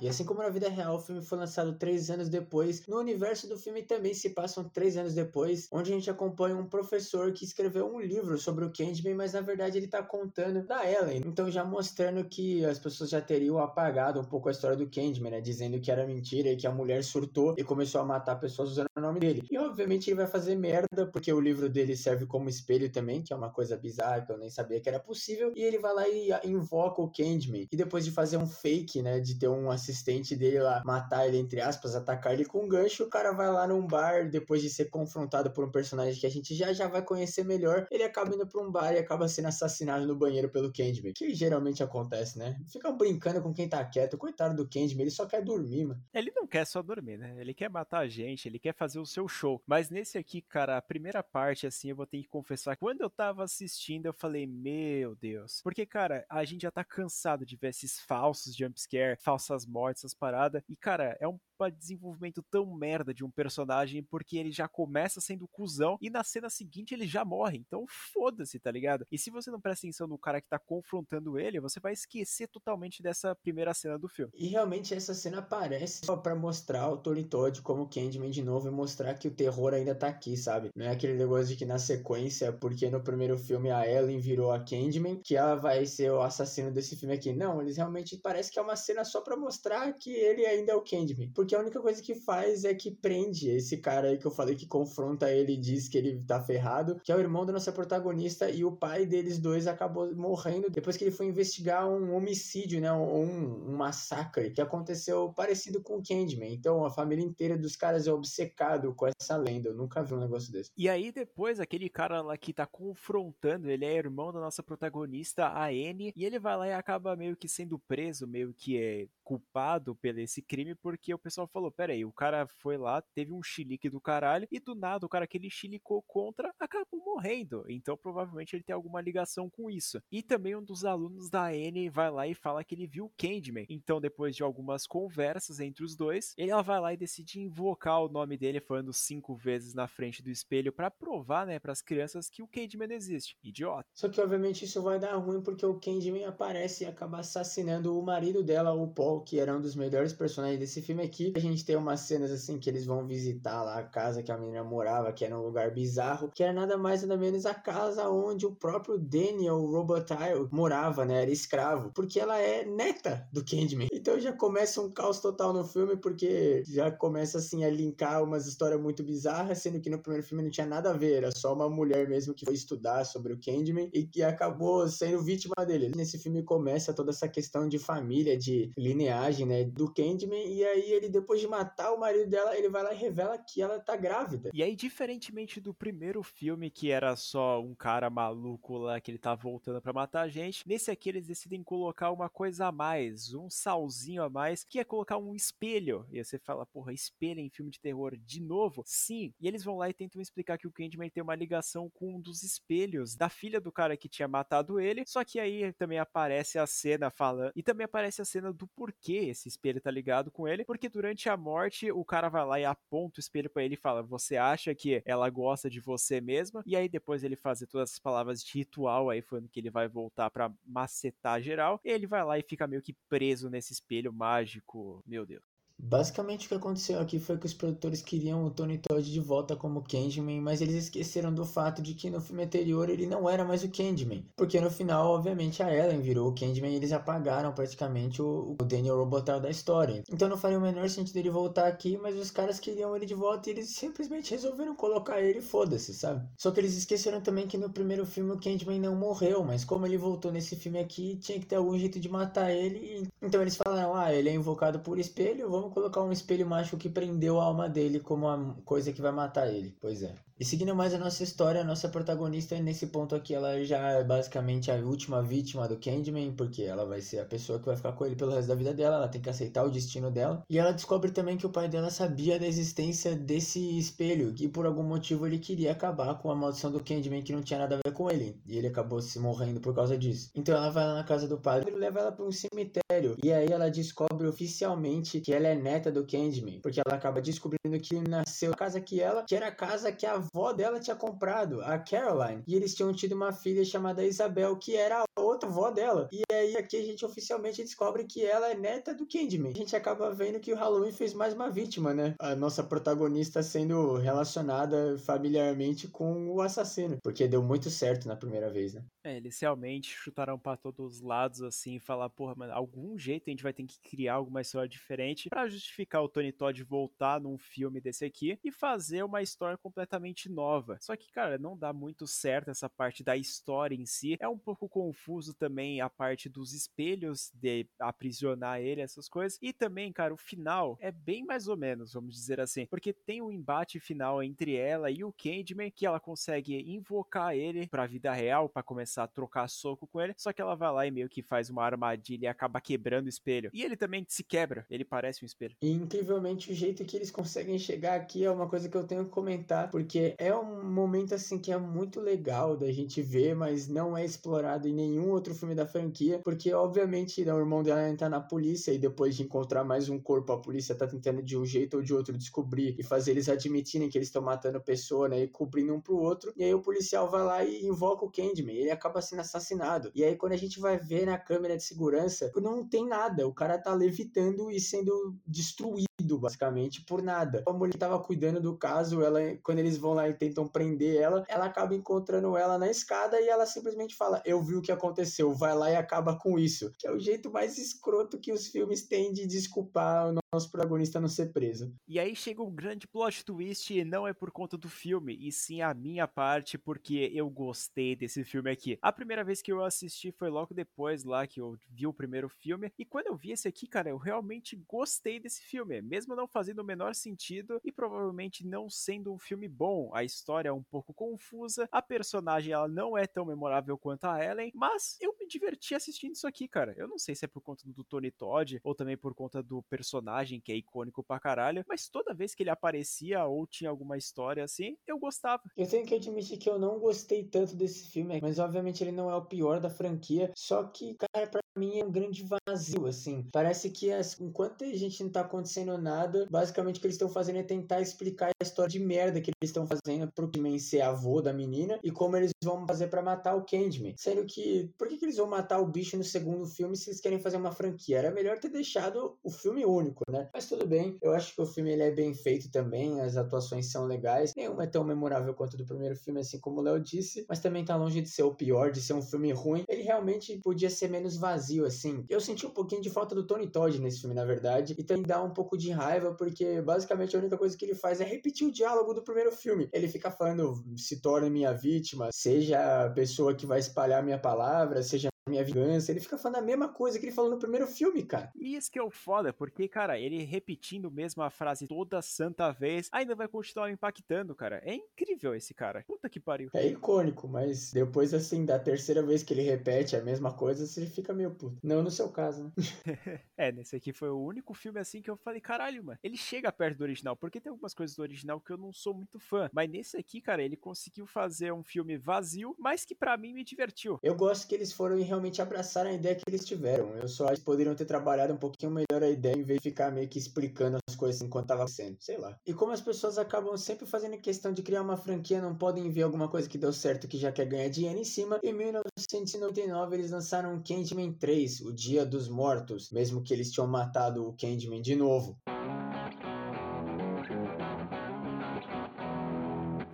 E 0.00 0.08
assim 0.08 0.24
como 0.24 0.42
na 0.42 0.48
vida 0.48 0.68
real, 0.68 0.96
o 0.96 1.00
filme 1.00 1.22
foi 1.22 1.38
lançado 1.38 1.76
três 1.76 2.10
anos 2.10 2.28
depois, 2.28 2.86
no 2.86 2.98
universo 2.98 3.46
do 3.46 3.58
filme 3.58 3.82
também 3.82 4.14
se 4.14 4.30
passam 4.30 4.64
três 4.64 4.96
anos 4.96 5.14
depois, 5.14 5.68
onde 5.70 5.92
a 5.92 5.94
gente 5.94 6.10
acompanha 6.10 6.56
um 6.56 6.66
professor 6.66 7.32
que 7.32 7.44
escreveu 7.44 7.86
um 7.86 8.00
livro 8.00 8.38
sobre 8.38 8.64
o 8.64 8.72
Candyman, 8.72 9.14
mas 9.14 9.34
na 9.34 9.42
verdade 9.42 9.76
ele 9.76 9.86
tá 9.86 10.02
contando 10.02 10.64
da 10.66 10.90
Ellen. 10.90 11.22
Então 11.26 11.50
já 11.50 11.64
mostrando 11.64 12.24
que 12.24 12.64
as 12.64 12.78
pessoas 12.78 13.10
já 13.10 13.20
teriam 13.20 13.58
apagado 13.58 14.18
um 14.20 14.24
pouco 14.24 14.48
a 14.48 14.52
história 14.52 14.76
do 14.76 14.88
Candyman, 14.88 15.30
né? 15.30 15.40
Dizendo 15.40 15.78
que 15.80 15.90
era 15.90 16.06
mentira 16.06 16.48
e 16.50 16.56
que 16.56 16.66
a 16.66 16.72
mulher 16.72 17.04
surtou 17.04 17.54
e 17.58 17.62
começou 17.62 18.00
a 18.00 18.04
matar 18.04 18.36
pessoas 18.36 18.70
usando 18.70 18.88
o 18.96 19.00
nome 19.00 19.20
dele. 19.20 19.42
E 19.50 19.58
obviamente 19.58 20.08
ele 20.08 20.16
vai 20.16 20.26
fazer 20.26 20.56
merda, 20.56 21.06
porque 21.12 21.32
o 21.32 21.40
livro 21.40 21.68
dele 21.68 21.94
serve 21.94 22.24
como 22.24 22.48
espelho 22.48 22.90
também, 22.90 23.22
que 23.22 23.32
é 23.32 23.36
uma 23.36 23.50
coisa 23.50 23.76
bizarra 23.76 24.22
que 24.22 24.32
eu 24.32 24.38
nem 24.38 24.48
sabia 24.48 24.80
que 24.80 24.88
era 24.88 24.98
possível. 24.98 25.52
E 25.54 25.62
ele 25.62 25.78
vai 25.78 25.94
lá 25.94 26.08
e 26.08 26.30
invoca 26.44 27.02
o 27.02 27.10
Candyman. 27.10 27.66
E 27.70 27.76
depois 27.76 28.04
de 28.04 28.10
fazer 28.10 28.38
um 28.38 28.46
fake, 28.46 29.02
né? 29.02 29.20
De 29.20 29.38
ter 29.38 29.48
um 29.48 29.70
assistente 29.70 29.89
assistente 29.90 30.36
dele 30.36 30.60
lá 30.60 30.82
matar 30.84 31.26
ele, 31.26 31.38
entre 31.38 31.60
aspas, 31.60 31.94
atacar 31.94 32.32
ele 32.32 32.44
com 32.44 32.64
um 32.64 32.68
gancho, 32.68 33.04
o 33.04 33.10
cara 33.10 33.32
vai 33.32 33.50
lá 33.50 33.66
num 33.66 33.86
bar, 33.86 34.30
depois 34.30 34.62
de 34.62 34.70
ser 34.70 34.86
confrontado 34.86 35.50
por 35.50 35.64
um 35.64 35.70
personagem 35.70 36.18
que 36.18 36.26
a 36.26 36.30
gente 36.30 36.54
já 36.54 36.72
já 36.72 36.88
vai 36.88 37.02
conhecer 37.02 37.44
melhor, 37.44 37.86
ele 37.90 38.02
acaba 38.02 38.34
indo 38.34 38.46
pra 38.46 38.62
um 38.62 38.70
bar 38.70 38.92
e 38.92 38.98
acaba 38.98 39.28
sendo 39.28 39.48
assassinado 39.48 40.06
no 40.06 40.16
banheiro 40.16 40.48
pelo 40.48 40.72
Candyman, 40.72 41.12
que 41.12 41.34
geralmente 41.34 41.82
acontece, 41.82 42.38
né? 42.38 42.58
Ficam 42.68 42.96
brincando 42.96 43.42
com 43.42 43.52
quem 43.52 43.68
tá 43.68 43.84
quieto, 43.84 44.16
coitado 44.16 44.54
do 44.54 44.68
Candyman, 44.68 45.02
ele 45.02 45.10
só 45.10 45.26
quer 45.26 45.42
dormir, 45.42 45.84
mano. 45.86 46.02
Ele 46.12 46.32
não 46.34 46.46
quer 46.46 46.66
só 46.66 46.82
dormir, 46.82 47.18
né? 47.18 47.34
Ele 47.38 47.54
quer 47.54 47.68
matar 47.68 48.00
a 48.00 48.08
gente, 48.08 48.46
ele 48.46 48.58
quer 48.58 48.74
fazer 48.74 48.98
o 48.98 49.06
seu 49.06 49.26
show. 49.28 49.62
Mas 49.66 49.90
nesse 49.90 50.18
aqui, 50.18 50.40
cara, 50.40 50.76
a 50.76 50.82
primeira 50.82 51.22
parte, 51.22 51.66
assim, 51.66 51.90
eu 51.90 51.96
vou 51.96 52.06
ter 52.06 52.18
que 52.18 52.28
confessar, 52.28 52.76
quando 52.76 53.00
eu 53.00 53.10
tava 53.10 53.44
assistindo, 53.44 54.06
eu 54.06 54.12
falei, 54.12 54.46
meu 54.46 55.14
Deus. 55.14 55.60
Porque, 55.62 55.84
cara, 55.86 56.24
a 56.28 56.44
gente 56.44 56.62
já 56.62 56.70
tá 56.70 56.84
cansado 56.84 57.44
de 57.44 57.56
ver 57.56 57.68
esses 57.68 58.00
falsos 58.00 58.54
jumpscare, 58.54 59.16
falsas 59.20 59.66
mortes, 59.66 59.79
essas 59.88 60.14
paradas. 60.14 60.62
E, 60.68 60.76
cara, 60.76 61.16
é 61.20 61.28
um 61.28 61.38
desenvolvimento 61.68 62.42
tão 62.50 62.66
merda 62.74 63.12
de 63.12 63.24
um 63.24 63.30
personagem 63.30 64.02
porque 64.02 64.38
ele 64.38 64.52
já 64.52 64.68
começa 64.68 65.20
sendo 65.20 65.48
cuzão 65.48 65.98
e 66.00 66.08
na 66.08 66.24
cena 66.24 66.48
seguinte 66.48 66.94
ele 66.94 67.06
já 67.06 67.24
morre. 67.24 67.58
Então 67.58 67.84
foda-se, 68.12 68.58
tá 68.58 68.70
ligado? 68.70 69.06
E 69.10 69.18
se 69.18 69.30
você 69.30 69.50
não 69.50 69.60
presta 69.60 69.86
atenção 69.86 70.06
no 70.06 70.18
cara 70.18 70.40
que 70.40 70.48
tá 70.48 70.58
confrontando 70.58 71.38
ele, 71.38 71.60
você 71.60 71.80
vai 71.80 71.92
esquecer 71.92 72.48
totalmente 72.48 73.02
dessa 73.02 73.34
primeira 73.34 73.74
cena 73.74 73.98
do 73.98 74.08
filme. 74.08 74.32
E 74.34 74.46
realmente 74.46 74.94
essa 74.94 75.14
cena 75.14 75.38
aparece 75.38 76.04
só 76.04 76.16
pra 76.16 76.34
mostrar 76.34 76.88
o 76.88 76.96
Tony 76.96 77.24
Todd 77.24 77.60
como 77.62 77.88
Candyman 77.88 78.30
de 78.30 78.42
novo 78.42 78.68
e 78.68 78.70
mostrar 78.70 79.14
que 79.14 79.28
o 79.28 79.34
terror 79.34 79.74
ainda 79.74 79.94
tá 79.94 80.08
aqui, 80.08 80.36
sabe? 80.36 80.70
Não 80.74 80.86
é 80.86 80.90
aquele 80.90 81.14
negócio 81.14 81.48
de 81.48 81.56
que 81.56 81.64
na 81.64 81.78
sequência, 81.78 82.52
porque 82.52 82.88
no 82.90 83.02
primeiro 83.02 83.36
filme 83.36 83.70
a 83.70 83.86
Ellen 83.86 84.18
virou 84.18 84.52
a 84.52 84.60
Candyman, 84.60 85.20
que 85.22 85.36
ela 85.36 85.54
vai 85.54 85.86
ser 85.86 86.10
o 86.10 86.20
assassino 86.20 86.70
desse 86.70 86.96
filme 86.96 87.14
aqui. 87.14 87.32
Não, 87.32 87.60
eles 87.60 87.76
realmente 87.76 88.16
parece 88.16 88.50
que 88.50 88.58
é 88.58 88.62
uma 88.62 88.76
cena 88.76 89.04
só 89.04 89.20
pra 89.20 89.36
mostrar 89.36 89.92
que 89.94 90.10
ele 90.10 90.46
ainda 90.46 90.72
é 90.72 90.74
o 90.74 90.82
Candyman. 90.82 91.30
Porque 91.34 91.49
a 91.54 91.60
única 91.60 91.80
coisa 91.80 92.02
que 92.02 92.14
faz 92.14 92.64
é 92.64 92.74
que 92.74 92.90
prende 92.90 93.50
esse 93.50 93.78
cara 93.78 94.08
aí 94.08 94.18
que 94.18 94.26
eu 94.26 94.30
falei 94.30 94.54
que 94.54 94.66
confronta 94.66 95.30
ele 95.30 95.54
e 95.54 95.56
diz 95.56 95.88
que 95.88 95.98
ele 95.98 96.22
tá 96.24 96.40
ferrado, 96.40 97.00
que 97.02 97.12
é 97.12 97.16
o 97.16 97.20
irmão 97.20 97.44
da 97.44 97.52
nossa 97.52 97.72
protagonista, 97.72 98.50
e 98.50 98.64
o 98.64 98.72
pai 98.72 99.06
deles 99.06 99.38
dois 99.38 99.66
acabou 99.66 100.14
morrendo 100.14 100.70
depois 100.70 100.96
que 100.96 101.04
ele 101.04 101.10
foi 101.10 101.26
investigar 101.26 101.88
um 101.88 102.14
homicídio, 102.14 102.80
né? 102.80 102.92
Um, 102.92 103.70
um 103.70 103.76
massacre 103.76 104.50
que 104.50 104.60
aconteceu 104.60 105.32
parecido 105.32 105.82
com 105.82 105.98
o 105.98 106.02
Candyman. 106.02 106.52
Então 106.52 106.84
a 106.84 106.90
família 106.90 107.24
inteira 107.24 107.56
dos 107.56 107.76
caras 107.76 108.06
é 108.06 108.12
obcecado 108.12 108.94
com 108.94 109.06
essa 109.06 109.36
lenda. 109.36 109.68
Eu 109.68 109.74
nunca 109.74 110.02
vi 110.02 110.14
um 110.14 110.20
negócio 110.20 110.52
desse. 110.52 110.70
E 110.76 110.88
aí 110.88 111.12
depois, 111.12 111.60
aquele 111.60 111.88
cara 111.88 112.20
lá 112.22 112.36
que 112.36 112.52
tá 112.52 112.66
confrontando, 112.66 113.70
ele 113.70 113.84
é 113.84 113.94
irmão 113.94 114.32
da 114.32 114.40
nossa 114.40 114.62
protagonista, 114.62 115.46
a 115.46 115.66
Anne, 115.66 116.12
e 116.16 116.24
ele 116.24 116.38
vai 116.38 116.56
lá 116.56 116.68
e 116.68 116.72
acaba 116.72 117.16
meio 117.16 117.36
que 117.36 117.48
sendo 117.48 117.78
preso, 117.78 118.26
meio 118.26 118.54
que 118.54 118.78
é 118.78 119.08
culpado 119.22 119.94
pelo 119.94 120.18
esse 120.18 120.42
crime 120.42 120.74
porque 120.74 121.14
o 121.14 121.18
pessoal 121.18 121.39
falou: 121.46 121.70
peraí, 121.70 122.04
o 122.04 122.12
cara 122.12 122.46
foi 122.46 122.76
lá, 122.76 123.02
teve 123.14 123.32
um 123.32 123.42
chilique 123.42 123.88
do 123.88 124.00
caralho 124.00 124.46
e 124.50 124.60
do 124.60 124.74
nada 124.74 125.06
o 125.06 125.08
cara 125.08 125.26
que 125.26 125.38
ele 125.38 125.50
chilicou 125.50 126.02
contra 126.02 126.52
acabou 126.58 127.02
morrendo. 127.04 127.64
Então 127.68 127.96
provavelmente 127.96 128.54
ele 128.54 128.62
tem 128.62 128.74
alguma 128.74 129.00
ligação 129.00 129.48
com 129.48 129.70
isso. 129.70 130.00
E 130.10 130.22
também 130.22 130.56
um 130.56 130.62
dos 130.62 130.84
alunos 130.84 131.28
da 131.28 131.54
N 131.54 131.88
vai 131.88 132.10
lá 132.10 132.26
e 132.26 132.34
fala 132.34 132.64
que 132.64 132.74
ele 132.74 132.86
viu 132.86 133.06
o 133.06 133.12
Candyman. 133.16 133.66
Então 133.68 134.00
depois 134.00 134.34
de 134.34 134.42
algumas 134.42 134.86
conversas 134.86 135.60
entre 135.60 135.84
os 135.84 135.96
dois, 135.96 136.34
ele 136.36 136.50
vai 136.62 136.80
lá 136.80 136.92
e 136.92 136.96
decide 136.96 137.40
invocar 137.40 138.02
o 138.02 138.08
nome 138.08 138.36
dele 138.36 138.60
falando 138.60 138.92
cinco 138.92 139.34
vezes 139.34 139.74
na 139.74 139.86
frente 139.86 140.22
do 140.22 140.30
espelho 140.30 140.72
para 140.72 140.90
provar, 140.90 141.46
né, 141.46 141.58
para 141.58 141.72
as 141.72 141.82
crianças 141.82 142.28
que 142.28 142.42
o 142.42 142.48
Candyman 142.48 142.92
existe. 142.92 143.36
Idiota. 143.42 143.88
Só 143.94 144.08
que 144.08 144.20
obviamente 144.20 144.64
isso 144.64 144.82
vai 144.82 144.98
dar 144.98 145.14
ruim 145.16 145.42
porque 145.42 145.64
o 145.64 145.78
Candyman 145.78 146.24
aparece 146.24 146.84
e 146.84 146.86
acaba 146.86 147.18
assassinando 147.18 147.98
o 147.98 148.02
marido 148.02 148.42
dela, 148.42 148.72
o 148.72 148.88
Paul, 148.88 149.22
que 149.22 149.38
era 149.38 149.56
um 149.56 149.60
dos 149.60 149.74
melhores 149.74 150.12
personagens 150.12 150.58
desse 150.58 150.82
filme 150.82 151.02
aqui. 151.02 151.29
A 151.34 151.38
gente 151.38 151.64
tem 151.64 151.76
umas 151.76 152.00
cenas 152.00 152.30
assim 152.30 152.58
que 152.58 152.68
eles 152.68 152.84
vão 152.84 153.06
visitar 153.06 153.62
lá 153.62 153.78
a 153.78 153.82
casa 153.82 154.22
que 154.22 154.32
a 154.32 154.38
menina 154.38 154.64
morava, 154.64 155.12
que 155.12 155.24
era 155.24 155.38
um 155.38 155.42
lugar 155.42 155.72
bizarro, 155.72 156.30
que 156.34 156.42
era 156.42 156.52
nada 156.52 156.76
mais 156.76 157.02
nada 157.02 157.16
menos 157.16 157.46
a 157.46 157.54
casa 157.54 158.08
onde 158.08 158.46
o 158.46 158.54
próprio 158.54 158.98
Daniel 158.98 159.58
Robotile 159.58 160.48
morava, 160.50 161.04
né? 161.04 161.22
Era 161.22 161.30
escravo, 161.30 161.90
porque 161.94 162.18
ela 162.18 162.38
é 162.38 162.64
neta 162.64 163.28
do 163.32 163.44
Candyman. 163.44 163.88
Então 163.92 164.18
já 164.18 164.32
começa 164.32 164.80
um 164.80 164.90
caos 164.90 165.20
total 165.20 165.52
no 165.52 165.64
filme, 165.64 165.96
porque 165.96 166.62
já 166.66 166.90
começa 166.90 167.38
assim 167.38 167.64
a 167.64 167.70
linkar 167.70 168.22
umas 168.22 168.46
histórias 168.46 168.80
muito 168.80 169.02
bizarras, 169.02 169.58
sendo 169.58 169.80
que 169.80 169.90
no 169.90 169.98
primeiro 169.98 170.26
filme 170.26 170.42
não 170.42 170.50
tinha 170.50 170.66
nada 170.66 170.90
a 170.90 170.96
ver, 170.96 171.14
era 171.14 171.30
só 171.36 171.52
uma 171.52 171.68
mulher 171.68 172.08
mesmo 172.08 172.34
que 172.34 172.44
foi 172.44 172.54
estudar 172.54 173.04
sobre 173.04 173.32
o 173.32 173.40
Candyman 173.40 173.90
e 173.92 174.04
que 174.04 174.22
acabou 174.22 174.88
sendo 174.88 175.22
vítima 175.22 175.54
dele. 175.66 175.92
Nesse 175.94 176.18
filme 176.18 176.42
começa 176.42 176.94
toda 176.94 177.10
essa 177.10 177.28
questão 177.28 177.68
de 177.68 177.78
família, 177.78 178.36
de 178.36 178.72
lineagem, 178.76 179.46
né, 179.46 179.64
do 179.64 179.92
Candyman, 179.92 180.44
e 180.46 180.64
aí 180.64 180.92
ele 180.92 181.08
depois 181.10 181.40
de 181.40 181.48
matar 181.48 181.92
o 181.92 181.98
marido 181.98 182.28
dela, 182.28 182.56
ele 182.56 182.68
vai 182.68 182.82
lá 182.82 182.92
e 182.92 182.96
revela 182.96 183.36
que 183.38 183.60
ela 183.60 183.78
tá 183.78 183.96
grávida. 183.96 184.50
E 184.52 184.62
aí, 184.62 184.74
diferentemente 184.76 185.60
do 185.60 185.74
primeiro 185.74 186.22
filme, 186.22 186.70
que 186.70 186.90
era 186.90 187.16
só 187.16 187.60
um 187.60 187.74
cara 187.74 188.08
maluco 188.08 188.78
lá 188.78 189.00
que 189.00 189.10
ele 189.10 189.18
tá 189.18 189.34
voltando 189.34 189.80
para 189.80 189.92
matar 189.92 190.22
a 190.22 190.28
gente, 190.28 190.66
nesse 190.66 190.90
aqui 190.90 191.08
eles 191.08 191.26
decidem 191.26 191.62
colocar 191.62 192.10
uma 192.10 192.28
coisa 192.28 192.66
a 192.66 192.72
mais, 192.72 193.34
um 193.34 193.50
salzinho 193.50 194.22
a 194.22 194.30
mais, 194.30 194.64
que 194.64 194.78
é 194.78 194.84
colocar 194.84 195.18
um 195.18 195.34
espelho. 195.34 196.06
E 196.10 196.22
você 196.22 196.38
fala, 196.38 196.66
porra, 196.66 196.92
espelho 196.92 197.40
em 197.40 197.50
filme 197.50 197.70
de 197.70 197.80
terror 197.80 198.16
de 198.16 198.40
novo? 198.40 198.82
Sim. 198.86 199.32
E 199.40 199.48
eles 199.48 199.64
vão 199.64 199.76
lá 199.76 199.88
e 199.88 199.94
tentam 199.94 200.20
explicar 200.20 200.58
que 200.58 200.66
o 200.66 200.72
Candyman 200.72 201.10
tem 201.10 201.22
uma 201.22 201.34
ligação 201.34 201.90
com 201.90 202.16
um 202.16 202.20
dos 202.20 202.42
espelhos 202.42 203.16
da 203.16 203.28
filha 203.28 203.60
do 203.60 203.72
cara 203.72 203.96
que 203.96 204.08
tinha 204.08 204.28
matado 204.28 204.80
ele, 204.80 205.04
só 205.06 205.24
que 205.24 205.40
aí 205.40 205.72
também 205.72 205.98
aparece 205.98 206.58
a 206.58 206.66
cena 206.66 207.10
falando, 207.10 207.52
e 207.56 207.62
também 207.62 207.84
aparece 207.84 208.20
a 208.22 208.24
cena 208.24 208.52
do 208.52 208.66
porquê 208.68 209.28
esse 209.30 209.48
espelho 209.48 209.80
tá 209.80 209.90
ligado 209.90 210.30
com 210.30 210.46
ele, 210.46 210.64
porque 210.64 210.88
durante 210.88 210.99
a 211.28 211.36
morte 211.36 211.90
o 211.90 212.04
cara 212.04 212.28
vai 212.28 212.44
lá 212.44 212.60
e 212.60 212.64
aponta 212.64 213.18
o 213.18 213.20
espelho 213.20 213.50
para 213.50 213.64
ele 213.64 213.74
e 213.74 213.76
fala: 213.76 214.02
Você 214.02 214.36
acha 214.36 214.74
que 214.74 215.02
ela 215.04 215.28
gosta 215.30 215.68
de 215.68 215.80
você 215.80 216.20
mesma? 216.20 216.62
E 216.66 216.76
aí 216.76 216.88
depois 216.88 217.24
ele 217.24 217.36
fazer 217.36 217.66
todas 217.66 217.92
as 217.92 217.98
palavras 217.98 218.42
de 218.42 218.58
ritual 218.58 219.10
aí, 219.10 219.22
falando 219.22 219.48
que 219.48 219.60
ele 219.60 219.70
vai 219.70 219.88
voltar 219.88 220.30
para 220.30 220.52
macetar 220.64 221.40
geral, 221.42 221.80
ele 221.84 222.06
vai 222.06 222.24
lá 222.24 222.38
e 222.38 222.42
fica 222.42 222.66
meio 222.66 222.82
que 222.82 222.94
preso 223.08 223.50
nesse 223.50 223.72
espelho 223.72 224.12
mágico. 224.12 225.02
Meu 225.06 225.26
Deus. 225.26 225.49
Basicamente 225.82 226.46
o 226.46 226.48
que 226.48 226.54
aconteceu 226.54 227.00
aqui 227.00 227.18
foi 227.18 227.38
que 227.38 227.46
os 227.46 227.54
produtores 227.54 228.02
queriam 228.02 228.44
o 228.44 228.50
Tony 228.50 228.78
Todd 228.78 229.10
de 229.10 229.20
volta 229.20 229.56
como 229.56 229.82
Candyman, 229.82 230.40
mas 230.40 230.60
eles 230.60 230.74
esqueceram 230.74 231.32
do 231.32 231.44
fato 231.44 231.80
de 231.80 231.94
que 231.94 232.10
no 232.10 232.20
filme 232.20 232.44
anterior 232.44 232.90
ele 232.90 233.06
não 233.06 233.28
era 233.28 233.44
mais 233.44 233.64
o 233.64 233.68
Candyman. 233.68 234.24
Porque 234.36 234.60
no 234.60 234.70
final, 234.70 235.08
obviamente, 235.08 235.62
a 235.62 235.74
Ellen 235.74 236.00
virou 236.00 236.28
o 236.28 236.34
Candyman 236.34 236.72
e 236.72 236.76
eles 236.76 236.92
apagaram 236.92 237.52
praticamente 237.52 238.20
o, 238.20 238.56
o 238.60 238.64
Daniel 238.64 238.98
Robotal 238.98 239.40
da 239.40 239.50
história. 239.50 240.02
Então 240.12 240.28
não 240.28 240.36
faria 240.36 240.58
o 240.58 240.60
menor 240.60 240.88
sentido 240.88 241.16
ele 241.16 241.30
voltar 241.30 241.66
aqui, 241.66 241.96
mas 241.96 242.16
os 242.16 242.30
caras 242.30 242.60
queriam 242.60 242.94
ele 242.94 243.06
de 243.06 243.14
volta 243.14 243.48
e 243.48 243.52
eles 243.52 243.74
simplesmente 243.74 244.32
resolveram 244.32 244.76
colocar 244.76 245.20
ele 245.20 245.40
foda-se, 245.40 245.94
sabe? 245.94 246.28
Só 246.36 246.50
que 246.50 246.60
eles 246.60 246.76
esqueceram 246.76 247.20
também 247.20 247.46
que 247.46 247.56
no 247.56 247.70
primeiro 247.70 248.04
filme 248.04 248.32
o 248.32 248.38
Candyman 248.38 248.80
não 248.80 248.94
morreu, 248.94 249.42
mas 249.42 249.64
como 249.64 249.86
ele 249.86 249.96
voltou 249.96 250.30
nesse 250.30 250.56
filme 250.56 250.78
aqui, 250.78 251.16
tinha 251.16 251.40
que 251.40 251.46
ter 251.46 251.56
algum 251.56 251.76
jeito 251.78 251.98
de 251.98 252.08
matar 252.08 252.50
ele. 252.50 253.08
Então 253.22 253.40
eles 253.40 253.56
falaram: 253.56 253.94
ah, 253.94 254.12
ele 254.12 254.28
é 254.28 254.34
invocado 254.34 254.80
por 254.80 254.98
espelho, 254.98 255.50
vamos 255.50 255.69
colocar 255.70 256.02
um 256.02 256.12
espelho 256.12 256.46
mágico 256.46 256.76
que 256.78 256.88
prendeu 256.88 257.40
a 257.40 257.44
alma 257.44 257.68
dele 257.68 258.00
como 258.00 258.28
a 258.28 258.54
coisa 258.64 258.92
que 258.92 259.00
vai 259.02 259.12
matar 259.12 259.48
ele. 259.48 259.76
Pois 259.80 260.02
é. 260.02 260.14
E 260.40 260.44
seguindo 260.46 260.74
mais 260.74 260.94
a 260.94 260.98
nossa 260.98 261.22
história, 261.22 261.60
a 261.60 261.64
nossa 261.64 261.86
protagonista 261.86 262.58
nesse 262.58 262.86
ponto 262.86 263.14
aqui, 263.14 263.34
ela 263.34 263.62
já 263.62 263.90
é 263.90 264.02
basicamente 264.02 264.70
a 264.70 264.76
última 264.76 265.22
vítima 265.22 265.68
do 265.68 265.76
Candyman, 265.76 266.32
porque 266.32 266.62
ela 266.62 266.86
vai 266.86 267.02
ser 267.02 267.18
a 267.18 267.26
pessoa 267.26 267.58
que 267.58 267.66
vai 267.66 267.76
ficar 267.76 267.92
com 267.92 268.06
ele 268.06 268.16
pelo 268.16 268.32
resto 268.32 268.48
da 268.48 268.54
vida 268.54 268.72
dela, 268.72 268.96
ela 268.96 269.08
tem 269.08 269.20
que 269.20 269.28
aceitar 269.28 269.62
o 269.64 269.70
destino 269.70 270.10
dela. 270.10 270.42
E 270.48 270.58
ela 270.58 270.72
descobre 270.72 271.10
também 271.10 271.36
que 271.36 271.44
o 271.44 271.50
pai 271.50 271.68
dela 271.68 271.90
sabia 271.90 272.38
da 272.38 272.46
existência 272.46 273.14
desse 273.14 273.60
espelho, 273.78 274.34
e 274.40 274.48
por 274.48 274.64
algum 274.64 274.82
motivo 274.82 275.26
ele 275.26 275.38
queria 275.38 275.72
acabar 275.72 276.14
com 276.14 276.30
a 276.30 276.34
maldição 276.34 276.72
do 276.72 276.82
Candyman 276.82 277.20
que 277.20 277.34
não 277.34 277.42
tinha 277.42 277.58
nada 277.58 277.74
a 277.74 277.86
ver 277.86 277.92
com 277.92 278.10
ele. 278.10 278.40
E 278.46 278.56
ele 278.56 278.68
acabou 278.68 279.02
se 279.02 279.18
morrendo 279.18 279.60
por 279.60 279.74
causa 279.74 279.98
disso. 279.98 280.30
Então 280.34 280.56
ela 280.56 280.70
vai 280.70 280.86
lá 280.86 280.94
na 280.94 281.04
casa 281.04 281.28
do 281.28 281.36
padre 281.36 281.70
e 281.70 281.74
leva 281.76 282.00
ela 282.00 282.12
para 282.12 282.24
um 282.24 282.32
cemitério. 282.32 283.14
E 283.22 283.30
aí 283.30 283.48
ela 283.48 283.70
descobre 283.70 284.26
oficialmente 284.26 285.20
que 285.20 285.34
ela 285.34 285.48
é 285.48 285.54
neta 285.54 285.92
do 285.92 286.06
Candyman, 286.06 286.60
porque 286.62 286.80
ela 286.80 286.96
acaba 286.96 287.20
descobrindo 287.20 287.78
que 287.78 288.00
nasceu 288.08 288.52
na 288.52 288.56
casa 288.56 288.80
que 288.80 289.02
ela, 289.02 289.22
que 289.24 289.36
era 289.36 289.48
a 289.48 289.54
casa 289.54 289.92
que 289.92 290.06
a 290.06 290.29
avó 290.32 290.52
dela 290.52 290.80
tinha 290.80 290.96
comprado, 290.96 291.60
a 291.62 291.78
Caroline. 291.78 292.42
E 292.46 292.54
eles 292.54 292.74
tinham 292.74 292.92
tido 292.92 293.14
uma 293.14 293.32
filha 293.32 293.64
chamada 293.64 294.04
Isabel, 294.04 294.56
que 294.56 294.76
era 294.76 295.04
avó 295.46 295.70
dela. 295.70 296.08
E 296.12 296.22
aí 296.32 296.56
aqui 296.56 296.76
a 296.76 296.82
gente 296.82 297.04
oficialmente 297.04 297.62
descobre 297.62 298.04
que 298.04 298.24
ela 298.24 298.50
é 298.50 298.54
neta 298.54 298.94
do 298.94 299.06
Candyman. 299.06 299.50
A 299.50 299.58
gente 299.58 299.76
acaba 299.76 300.12
vendo 300.12 300.40
que 300.40 300.52
o 300.52 300.56
Halloween 300.56 300.92
fez 300.92 301.14
mais 301.14 301.34
uma 301.34 301.50
vítima, 301.50 301.92
né? 301.94 302.14
A 302.18 302.34
nossa 302.34 302.62
protagonista 302.62 303.42
sendo 303.42 303.96
relacionada 303.96 304.98
familiarmente 304.98 305.88
com 305.88 306.30
o 306.30 306.40
assassino, 306.40 306.98
porque 307.02 307.28
deu 307.28 307.42
muito 307.42 307.70
certo 307.70 308.06
na 308.06 308.16
primeira 308.16 308.50
vez, 308.50 308.74
né? 308.74 308.84
É, 309.04 309.16
eles 309.16 309.38
realmente 309.40 309.88
chutaram 309.88 310.38
para 310.38 310.56
todos 310.56 310.96
os 310.96 311.00
lados 311.00 311.42
assim 311.42 311.76
e 311.76 311.80
falar, 311.80 312.10
porra, 312.10 312.34
mano, 312.34 312.52
algum 312.52 312.98
jeito 312.98 313.24
a 313.26 313.30
gente 313.30 313.42
vai 313.42 313.52
ter 313.52 313.64
que 313.64 313.80
criar 313.80 314.14
alguma 314.14 314.40
história 314.40 314.68
diferente 314.68 315.28
para 315.28 315.48
justificar 315.48 316.02
o 316.02 316.08
Tony 316.08 316.32
Todd 316.32 316.62
voltar 316.64 317.20
num 317.20 317.38
filme 317.38 317.80
desse 317.80 318.04
aqui 318.04 318.38
e 318.44 318.52
fazer 318.52 319.02
uma 319.02 319.22
história 319.22 319.56
completamente 319.56 320.28
nova. 320.28 320.78
Só 320.80 320.96
que, 320.96 321.10
cara, 321.10 321.38
não 321.38 321.56
dá 321.56 321.72
muito 321.72 322.06
certo 322.06 322.50
essa 322.50 322.68
parte 322.68 323.02
da 323.02 323.16
história 323.16 323.74
em 323.74 323.86
si. 323.86 324.16
É 324.20 324.28
um 324.28 324.38
pouco 324.38 324.68
confuso 324.68 325.29
também 325.34 325.80
a 325.80 325.88
parte 325.88 326.28
dos 326.28 326.52
espelhos 326.52 327.30
de 327.34 327.66
aprisionar 327.78 328.60
ele, 328.60 328.80
essas 328.80 329.08
coisas. 329.08 329.38
E 329.40 329.52
também, 329.52 329.92
cara, 329.92 330.12
o 330.12 330.18
final 330.18 330.76
é 330.80 330.90
bem 330.90 331.24
mais 331.24 331.48
ou 331.48 331.56
menos, 331.56 331.92
vamos 331.92 332.14
dizer 332.14 332.40
assim, 332.40 332.66
porque 332.66 332.92
tem 332.92 333.22
um 333.22 333.30
embate 333.30 333.80
final 333.80 334.22
entre 334.22 334.56
ela 334.56 334.90
e 334.90 335.04
o 335.04 335.12
Candyman 335.12 335.70
que 335.70 335.86
ela 335.86 336.00
consegue 336.00 336.60
invocar 336.70 337.34
ele 337.34 337.66
pra 337.66 337.86
vida 337.86 338.12
real 338.12 338.48
para 338.48 338.62
começar 338.62 338.90
começar 338.90 339.04
a 339.04 339.06
trocar 339.06 339.48
soco 339.48 339.86
com 339.86 340.00
ele, 340.00 340.14
só 340.16 340.32
que 340.32 340.40
ela 340.40 340.54
vai 340.54 340.72
lá 340.72 340.86
e 340.86 340.90
meio 340.90 341.08
que 341.08 341.22
faz 341.22 341.48
uma 341.48 341.64
armadilha 341.64 342.24
e 342.24 342.26
acaba 342.26 342.60
quebrando 342.60 343.06
o 343.06 343.08
espelho. 343.08 343.50
E 343.52 343.62
ele 343.62 343.76
também 343.76 344.04
se 344.08 344.24
quebra, 344.24 344.66
ele 344.68 344.84
parece 344.84 345.22
um 345.24 345.26
espelho. 345.26 345.54
E 345.62 345.70
incrivelmente 345.70 346.50
o 346.50 346.54
jeito 346.54 346.84
que 346.84 346.96
eles 346.96 347.10
conseguem 347.10 347.58
chegar 347.58 347.94
aqui 347.94 348.24
é 348.24 348.30
uma 348.30 348.48
coisa 348.48 348.68
que 348.68 348.76
eu 348.76 348.84
tenho 348.84 349.04
que 349.04 349.10
comentar, 349.10 349.70
porque 349.70 350.14
é 350.18 350.34
um 350.34 350.64
momento 350.64 351.14
assim 351.14 351.38
que 351.38 351.52
é 351.52 351.58
muito 351.58 352.00
legal 352.00 352.56
da 352.56 352.70
gente 352.72 353.00
ver, 353.00 353.34
mas 353.34 353.68
não 353.68 353.96
é 353.96 354.04
explorado 354.04 354.66
em 354.66 354.72
nenhum 354.72 355.10
outro 355.20 355.34
filme 355.34 355.54
da 355.54 355.66
franquia, 355.66 356.18
porque 356.18 356.52
obviamente 356.52 357.24
né, 357.24 357.32
o 357.32 357.38
irmão 357.38 357.62
dela 357.62 357.88
entra 357.88 358.08
na 358.08 358.20
polícia 358.20 358.72
e 358.72 358.78
depois 358.78 359.14
de 359.14 359.22
encontrar 359.22 359.62
mais 359.62 359.88
um 359.88 360.00
corpo, 360.00 360.32
a 360.32 360.40
polícia 360.40 360.74
tá 360.74 360.86
tentando 360.86 361.22
de 361.22 361.36
um 361.36 361.44
jeito 361.44 361.76
ou 361.76 361.82
de 361.82 361.94
outro 361.94 362.16
descobrir 362.16 362.74
e 362.78 362.82
fazer 362.82 363.12
eles 363.12 363.28
admitirem 363.28 363.88
que 363.88 363.98
eles 363.98 364.08
estão 364.08 364.22
matando 364.22 364.60
pessoa, 364.60 365.08
né, 365.08 365.22
e 365.22 365.28
cobrindo 365.28 365.74
um 365.74 365.80
pro 365.80 365.96
outro. 365.96 366.32
E 366.36 366.42
aí 366.42 366.54
o 366.54 366.62
policial 366.62 367.08
vai 367.10 367.22
lá 367.22 367.44
e 367.44 367.66
invoca 367.66 368.04
o 368.04 368.10
Candyman. 368.10 368.54
Ele 368.54 368.70
acaba 368.70 369.02
sendo 369.02 369.20
assassinado. 369.20 369.90
E 369.94 370.02
aí, 370.02 370.16
quando 370.16 370.32
a 370.32 370.36
gente 370.36 370.58
vai 370.58 370.78
ver 370.78 371.06
na 371.06 371.18
câmera 371.18 371.56
de 371.56 371.62
segurança, 371.62 372.30
não 372.36 372.66
tem 372.66 372.86
nada. 372.86 373.26
O 373.26 373.34
cara 373.34 373.58
tá 373.58 373.74
levitando 373.74 374.50
e 374.50 374.58
sendo 374.58 375.14
destruído 375.26 375.90
basicamente, 376.18 376.82
por 376.84 377.02
nada. 377.02 377.42
A 377.46 377.52
mulher 377.52 377.72
que 377.72 377.78
tava 377.78 377.98
cuidando 377.98 378.40
do 378.40 378.56
caso, 378.56 379.02
ela, 379.02 379.20
quando 379.42 379.58
eles 379.58 379.76
vão 379.76 379.92
lá 379.92 380.08
e 380.08 380.14
tentam 380.14 380.46
prender 380.46 380.96
ela, 380.96 381.24
ela 381.28 381.46
acaba 381.46 381.74
encontrando 381.74 382.36
ela 382.36 382.58
na 382.58 382.70
escada 382.70 383.20
e 383.20 383.28
ela 383.28 383.46
simplesmente 383.46 383.94
fala: 383.94 384.22
Eu 384.24 384.42
vi 384.42 384.54
o 384.54 384.62
que 384.62 384.72
aconteceu, 384.72 384.99
vai 385.34 385.54
lá 385.54 385.70
e 385.70 385.76
acaba 385.76 386.16
com 386.16 386.38
isso. 386.38 386.72
Que 386.78 386.86
é 386.86 386.92
o 386.92 386.98
jeito 386.98 387.30
mais 387.30 387.58
escroto 387.58 388.18
que 388.18 388.32
os 388.32 388.46
filmes 388.46 388.86
têm 388.86 389.12
de 389.12 389.26
desculpar 389.26 390.12
nosso 390.32 390.50
protagonista 390.50 391.00
não 391.00 391.08
ser 391.08 391.32
preso. 391.32 391.74
E 391.88 391.98
aí 391.98 392.14
chega 392.14 392.42
um 392.42 392.54
grande 392.54 392.86
plot 392.86 393.24
twist 393.24 393.74
e 393.74 393.84
não 393.84 394.06
é 394.06 394.12
por 394.12 394.30
conta 394.30 394.56
do 394.56 394.68
filme, 394.68 395.16
e 395.20 395.32
sim 395.32 395.60
a 395.60 395.74
minha 395.74 396.06
parte, 396.06 396.56
porque 396.56 397.10
eu 397.12 397.28
gostei 397.28 397.96
desse 397.96 398.22
filme 398.22 398.48
aqui. 398.48 398.78
A 398.80 398.92
primeira 398.92 399.24
vez 399.24 399.42
que 399.42 399.50
eu 399.50 399.64
assisti 399.64 400.12
foi 400.12 400.30
logo 400.30 400.54
depois 400.54 401.02
lá 401.02 401.26
que 401.26 401.40
eu 401.40 401.58
vi 401.68 401.86
o 401.86 401.92
primeiro 401.92 402.28
filme, 402.28 402.72
e 402.78 402.84
quando 402.84 403.08
eu 403.08 403.16
vi 403.16 403.32
esse 403.32 403.48
aqui, 403.48 403.66
cara, 403.66 403.90
eu 403.90 403.96
realmente 403.96 404.54
gostei 404.68 405.18
desse 405.18 405.42
filme, 405.42 405.82
mesmo 405.82 406.14
não 406.14 406.28
fazendo 406.28 406.60
o 406.60 406.64
menor 406.64 406.94
sentido 406.94 407.60
e 407.64 407.72
provavelmente 407.72 408.46
não 408.46 408.70
sendo 408.70 409.12
um 409.12 409.18
filme 409.18 409.48
bom. 409.48 409.90
A 409.92 410.04
história 410.04 410.50
é 410.50 410.52
um 410.52 410.62
pouco 410.62 410.94
confusa, 410.94 411.68
a 411.72 411.82
personagem 411.82 412.52
ela 412.52 412.68
não 412.68 412.96
é 412.96 413.06
tão 413.06 413.24
memorável 413.26 413.76
quanto 413.76 414.04
a 414.04 414.24
Ellen, 414.24 414.52
mas 414.54 414.96
eu 415.00 415.16
me 415.18 415.26
diverti 415.26 415.74
assistindo 415.74 416.14
isso 416.14 416.26
aqui, 416.26 416.46
cara. 416.46 416.72
Eu 416.76 416.86
não 416.86 416.98
sei 416.98 417.16
se 417.16 417.24
é 417.24 417.28
por 417.28 417.42
conta 417.42 417.64
do 417.66 417.82
Tony 417.82 418.12
Todd 418.12 418.60
ou 418.62 418.76
também 418.76 418.96
por 418.96 419.12
conta 419.12 419.42
do 419.42 419.60
personagem 419.64 420.19
que 420.28 420.52
é 420.52 420.56
icônico 420.56 421.02
pra 421.02 421.20
caralho, 421.20 421.64
mas 421.68 421.88
toda 421.88 422.14
vez 422.14 422.34
que 422.34 422.42
ele 422.42 422.50
aparecia 422.50 423.24
ou 423.24 423.46
tinha 423.46 423.70
alguma 423.70 423.96
história 423.96 424.44
assim, 424.44 424.76
eu 424.86 424.98
gostava. 424.98 425.42
Eu 425.56 425.68
tenho 425.68 425.86
que 425.86 425.94
admitir 425.94 426.38
que 426.38 426.48
eu 426.48 426.58
não 426.58 426.78
gostei 426.78 427.24
tanto 427.24 427.54
desse 427.54 427.90
filme, 427.90 428.20
mas 428.20 428.38
obviamente 428.38 428.82
ele 428.82 428.92
não 428.92 429.10
é 429.10 429.14
o 429.14 429.24
pior 429.24 429.60
da 429.60 429.70
franquia, 429.70 430.30
só 430.34 430.64
que, 430.64 430.96
cara, 430.96 431.26
pra 431.26 431.40
mim 431.56 431.78
é 431.78 431.84
um 431.84 431.90
grande 431.90 432.24
vazio, 432.48 432.86
assim. 432.86 433.28
Parece 433.32 433.70
que 433.70 433.90
enquanto 434.20 434.64
a 434.64 434.74
gente 434.74 435.02
não 435.02 435.10
tá 435.10 435.20
acontecendo 435.20 435.76
nada, 435.78 436.26
basicamente 436.30 436.78
o 436.78 436.80
que 436.80 436.86
eles 436.86 436.96
estão 436.96 437.08
fazendo 437.08 437.38
é 437.38 437.42
tentar 437.42 437.80
explicar 437.80 438.30
a 438.30 438.44
história 438.44 438.70
de 438.70 438.78
merda 438.78 439.20
que 439.20 439.30
eles 439.30 439.50
estão 439.50 439.66
fazendo 439.66 440.10
pro 440.12 440.30
Kidman 440.30 440.58
ser 440.58 440.80
avô 440.80 441.20
da 441.20 441.32
menina 441.32 441.78
e 441.82 441.90
como 441.90 442.16
eles 442.16 442.30
vão 442.42 442.66
fazer 442.66 442.88
para 442.88 443.02
matar 443.02 443.34
o 443.34 443.44
Candyman. 443.44 443.94
Sendo 443.96 444.24
que, 444.24 444.70
por 444.78 444.88
que, 444.88 444.96
que 444.96 445.04
eles 445.04 445.16
vão 445.16 445.28
matar 445.28 445.60
o 445.60 445.66
bicho 445.66 445.96
no 445.96 446.04
segundo 446.04 446.46
filme 446.46 446.76
se 446.76 446.90
eles 446.90 447.00
querem 447.00 447.20
fazer 447.20 447.36
uma 447.36 447.52
franquia? 447.52 447.98
Era 447.98 448.10
melhor 448.10 448.38
ter 448.38 448.48
deixado 448.48 449.18
o 449.22 449.30
filme 449.30 449.64
único, 449.64 450.02
né? 450.10 450.28
Mas 450.32 450.48
tudo 450.48 450.66
bem, 450.66 450.98
eu 451.02 451.12
acho 451.12 451.34
que 451.34 451.40
o 451.40 451.46
filme 451.46 451.70
ele 451.70 451.82
é 451.82 451.90
bem 451.90 452.14
feito 452.14 452.50
também, 452.50 453.00
as 453.00 453.16
atuações 453.16 453.70
são 453.70 453.86
legais. 453.86 454.32
Nenhuma 454.36 454.64
é 454.64 454.66
tão 454.66 454.84
memorável 454.84 455.34
quanto 455.34 455.56
do 455.56 455.64
primeiro 455.64 455.96
filme, 455.96 456.20
assim 456.20 456.38
como 456.38 456.60
o 456.60 456.62
Léo 456.62 456.80
disse, 456.80 457.24
mas 457.28 457.40
também 457.40 457.64
tá 457.64 457.76
longe 457.76 458.00
de 458.00 458.08
ser 458.08 458.22
o 458.22 458.34
pior, 458.34 458.70
de 458.70 458.80
ser 458.80 458.94
um 458.94 459.02
filme 459.02 459.32
ruim. 459.32 459.64
Ele 459.68 459.82
realmente 459.82 460.38
podia 460.42 460.70
ser 460.70 460.88
menos 460.88 461.16
vazio, 461.16 461.64
assim. 461.64 462.04
Eu 462.08 462.20
senti 462.20 462.46
um 462.46 462.50
pouquinho 462.50 462.82
de 462.82 462.90
falta 462.90 463.14
do 463.14 463.26
Tony 463.26 463.46
Todd 463.46 463.78
nesse 463.80 464.00
filme, 464.00 464.14
na 464.14 464.24
verdade, 464.24 464.74
e 464.78 464.82
também 464.82 465.04
dá 465.04 465.22
um 465.22 465.32
pouco 465.32 465.56
de 465.56 465.70
raiva, 465.70 466.14
porque 466.14 466.60
basicamente 466.62 467.14
a 467.14 467.18
única 467.18 467.36
coisa 467.36 467.56
que 467.56 467.64
ele 467.64 467.74
faz 467.74 468.00
é 468.00 468.04
repetir 468.04 468.46
o 468.46 468.52
diálogo 468.52 468.94
do 468.94 469.02
primeiro 469.02 469.32
filme. 469.32 469.68
Ele 469.72 469.88
fica 469.88 470.10
falando, 470.10 470.54
se 470.76 471.00
torna 471.00 471.28
minha 471.28 471.52
vítima, 471.52 472.08
seja 472.12 472.86
a 472.86 472.90
pessoa 472.90 473.34
que 473.34 473.46
vai 473.46 473.60
espalhar 473.60 474.02
minha 474.02 474.18
palavra, 474.18 474.82
seja 474.82 475.09
minha 475.28 475.44
vingança. 475.44 475.90
Ele 475.90 476.00
fica 476.00 476.18
falando 476.18 476.38
a 476.38 476.42
mesma 476.42 476.68
coisa 476.68 476.98
que 476.98 477.04
ele 477.04 477.14
falou 477.14 477.30
no 477.30 477.38
primeiro 477.38 477.66
filme, 477.66 478.02
cara. 478.04 478.32
E 478.34 478.56
isso 478.56 478.70
que 478.70 478.78
é 478.78 478.82
o 478.82 478.90
foda, 478.90 479.32
porque, 479.32 479.68
cara, 479.68 479.98
ele 479.98 480.22
repetindo 480.24 480.90
mesmo 480.90 481.22
a 481.22 481.30
frase 481.30 481.66
toda 481.66 482.02
santa 482.02 482.50
vez, 482.50 482.88
ainda 482.92 483.14
vai 483.14 483.28
continuar 483.28 483.70
impactando, 483.70 484.34
cara. 484.34 484.60
É 484.64 484.74
incrível 484.74 485.34
esse 485.34 485.54
cara. 485.54 485.84
Puta 485.86 486.08
que 486.08 486.20
pariu. 486.20 486.50
É 486.54 486.66
icônico, 486.66 487.28
mas 487.28 487.72
depois, 487.72 488.14
assim, 488.14 488.44
da 488.44 488.58
terceira 488.58 489.02
vez 489.02 489.22
que 489.22 489.34
ele 489.34 489.42
repete 489.42 489.96
a 489.96 490.02
mesma 490.02 490.32
coisa, 490.32 490.66
você 490.66 490.86
fica 490.86 491.12
meio 491.12 491.30
puto. 491.30 491.58
Não 491.62 491.82
no 491.82 491.90
seu 491.90 492.08
caso, 492.08 492.44
né? 492.44 492.52
é, 493.36 493.52
nesse 493.52 493.76
aqui 493.76 493.92
foi 493.92 494.10
o 494.10 494.18
único 494.18 494.54
filme 494.54 494.78
assim 494.78 495.02
que 495.02 495.10
eu 495.10 495.16
falei, 495.16 495.40
caralho, 495.40 495.84
mano. 495.84 495.98
Ele 496.02 496.16
chega 496.16 496.52
perto 496.52 496.78
do 496.78 496.84
original, 496.84 497.16
porque 497.16 497.40
tem 497.40 497.50
algumas 497.50 497.74
coisas 497.74 497.96
do 497.96 498.02
original 498.02 498.40
que 498.40 498.52
eu 498.52 498.56
não 498.56 498.72
sou 498.72 498.94
muito 498.94 499.18
fã. 499.18 499.50
Mas 499.52 499.70
nesse 499.70 499.96
aqui, 499.96 500.20
cara, 500.20 500.42
ele 500.42 500.56
conseguiu 500.56 501.06
fazer 501.06 501.52
um 501.52 501.62
filme 501.62 501.96
vazio, 501.96 502.54
mas 502.58 502.84
que 502.84 502.94
para 502.94 503.16
mim 503.16 503.32
me 503.32 503.44
divertiu. 503.44 503.98
Eu 504.02 504.14
gosto 504.14 504.46
que 504.48 504.54
eles 504.54 504.72
foram 504.72 504.96
realmente 505.10 505.42
abraçaram 505.42 505.90
a 505.90 505.92
ideia 505.92 506.14
que 506.14 506.22
eles 506.26 506.44
tiveram. 506.44 506.96
Eu 506.96 507.08
só 507.08 507.26
acho 507.26 507.40
que 507.40 507.44
poderiam 507.44 507.74
ter 507.74 507.84
trabalhado 507.84 508.32
um 508.32 508.36
pouquinho 508.36 508.72
melhor 508.72 509.02
a 509.02 509.10
ideia 509.10 509.36
em 509.36 509.42
vez 509.42 509.60
de 509.60 509.70
ficar 509.70 509.90
meio 509.90 510.08
que 510.08 510.18
explicando 510.18 510.78
as 510.88 510.94
coisas 510.94 511.20
enquanto 511.20 511.48
tava 511.48 511.66
sendo, 511.66 511.96
sei 512.00 512.16
lá. 512.16 512.38
E 512.46 512.54
como 512.54 512.72
as 512.72 512.80
pessoas 512.80 513.18
acabam 513.18 513.56
sempre 513.56 513.86
fazendo 513.86 514.16
questão 514.18 514.52
de 514.52 514.62
criar 514.62 514.82
uma 514.82 514.96
franquia, 514.96 515.42
não 515.42 515.54
podem 515.54 515.90
ver 515.90 516.02
alguma 516.02 516.28
coisa 516.28 516.48
que 516.48 516.56
deu 516.56 516.72
certo 516.72 517.08
que 517.08 517.18
já 517.18 517.32
quer 517.32 517.46
ganhar 517.46 517.68
dinheiro 517.68 517.98
em 517.98 518.04
cima, 518.04 518.38
em 518.42 518.52
1999 518.52 519.96
eles 519.96 520.10
lançaram 520.10 520.62
Candyman 520.62 521.12
3, 521.12 521.60
O 521.62 521.72
Dia 521.72 522.06
dos 522.06 522.28
Mortos, 522.28 522.90
mesmo 522.90 523.22
que 523.22 523.34
eles 523.34 523.50
tinham 523.50 523.66
matado 523.66 524.26
o 524.26 524.36
Candyman 524.36 524.80
de 524.80 524.94
novo. 524.94 525.36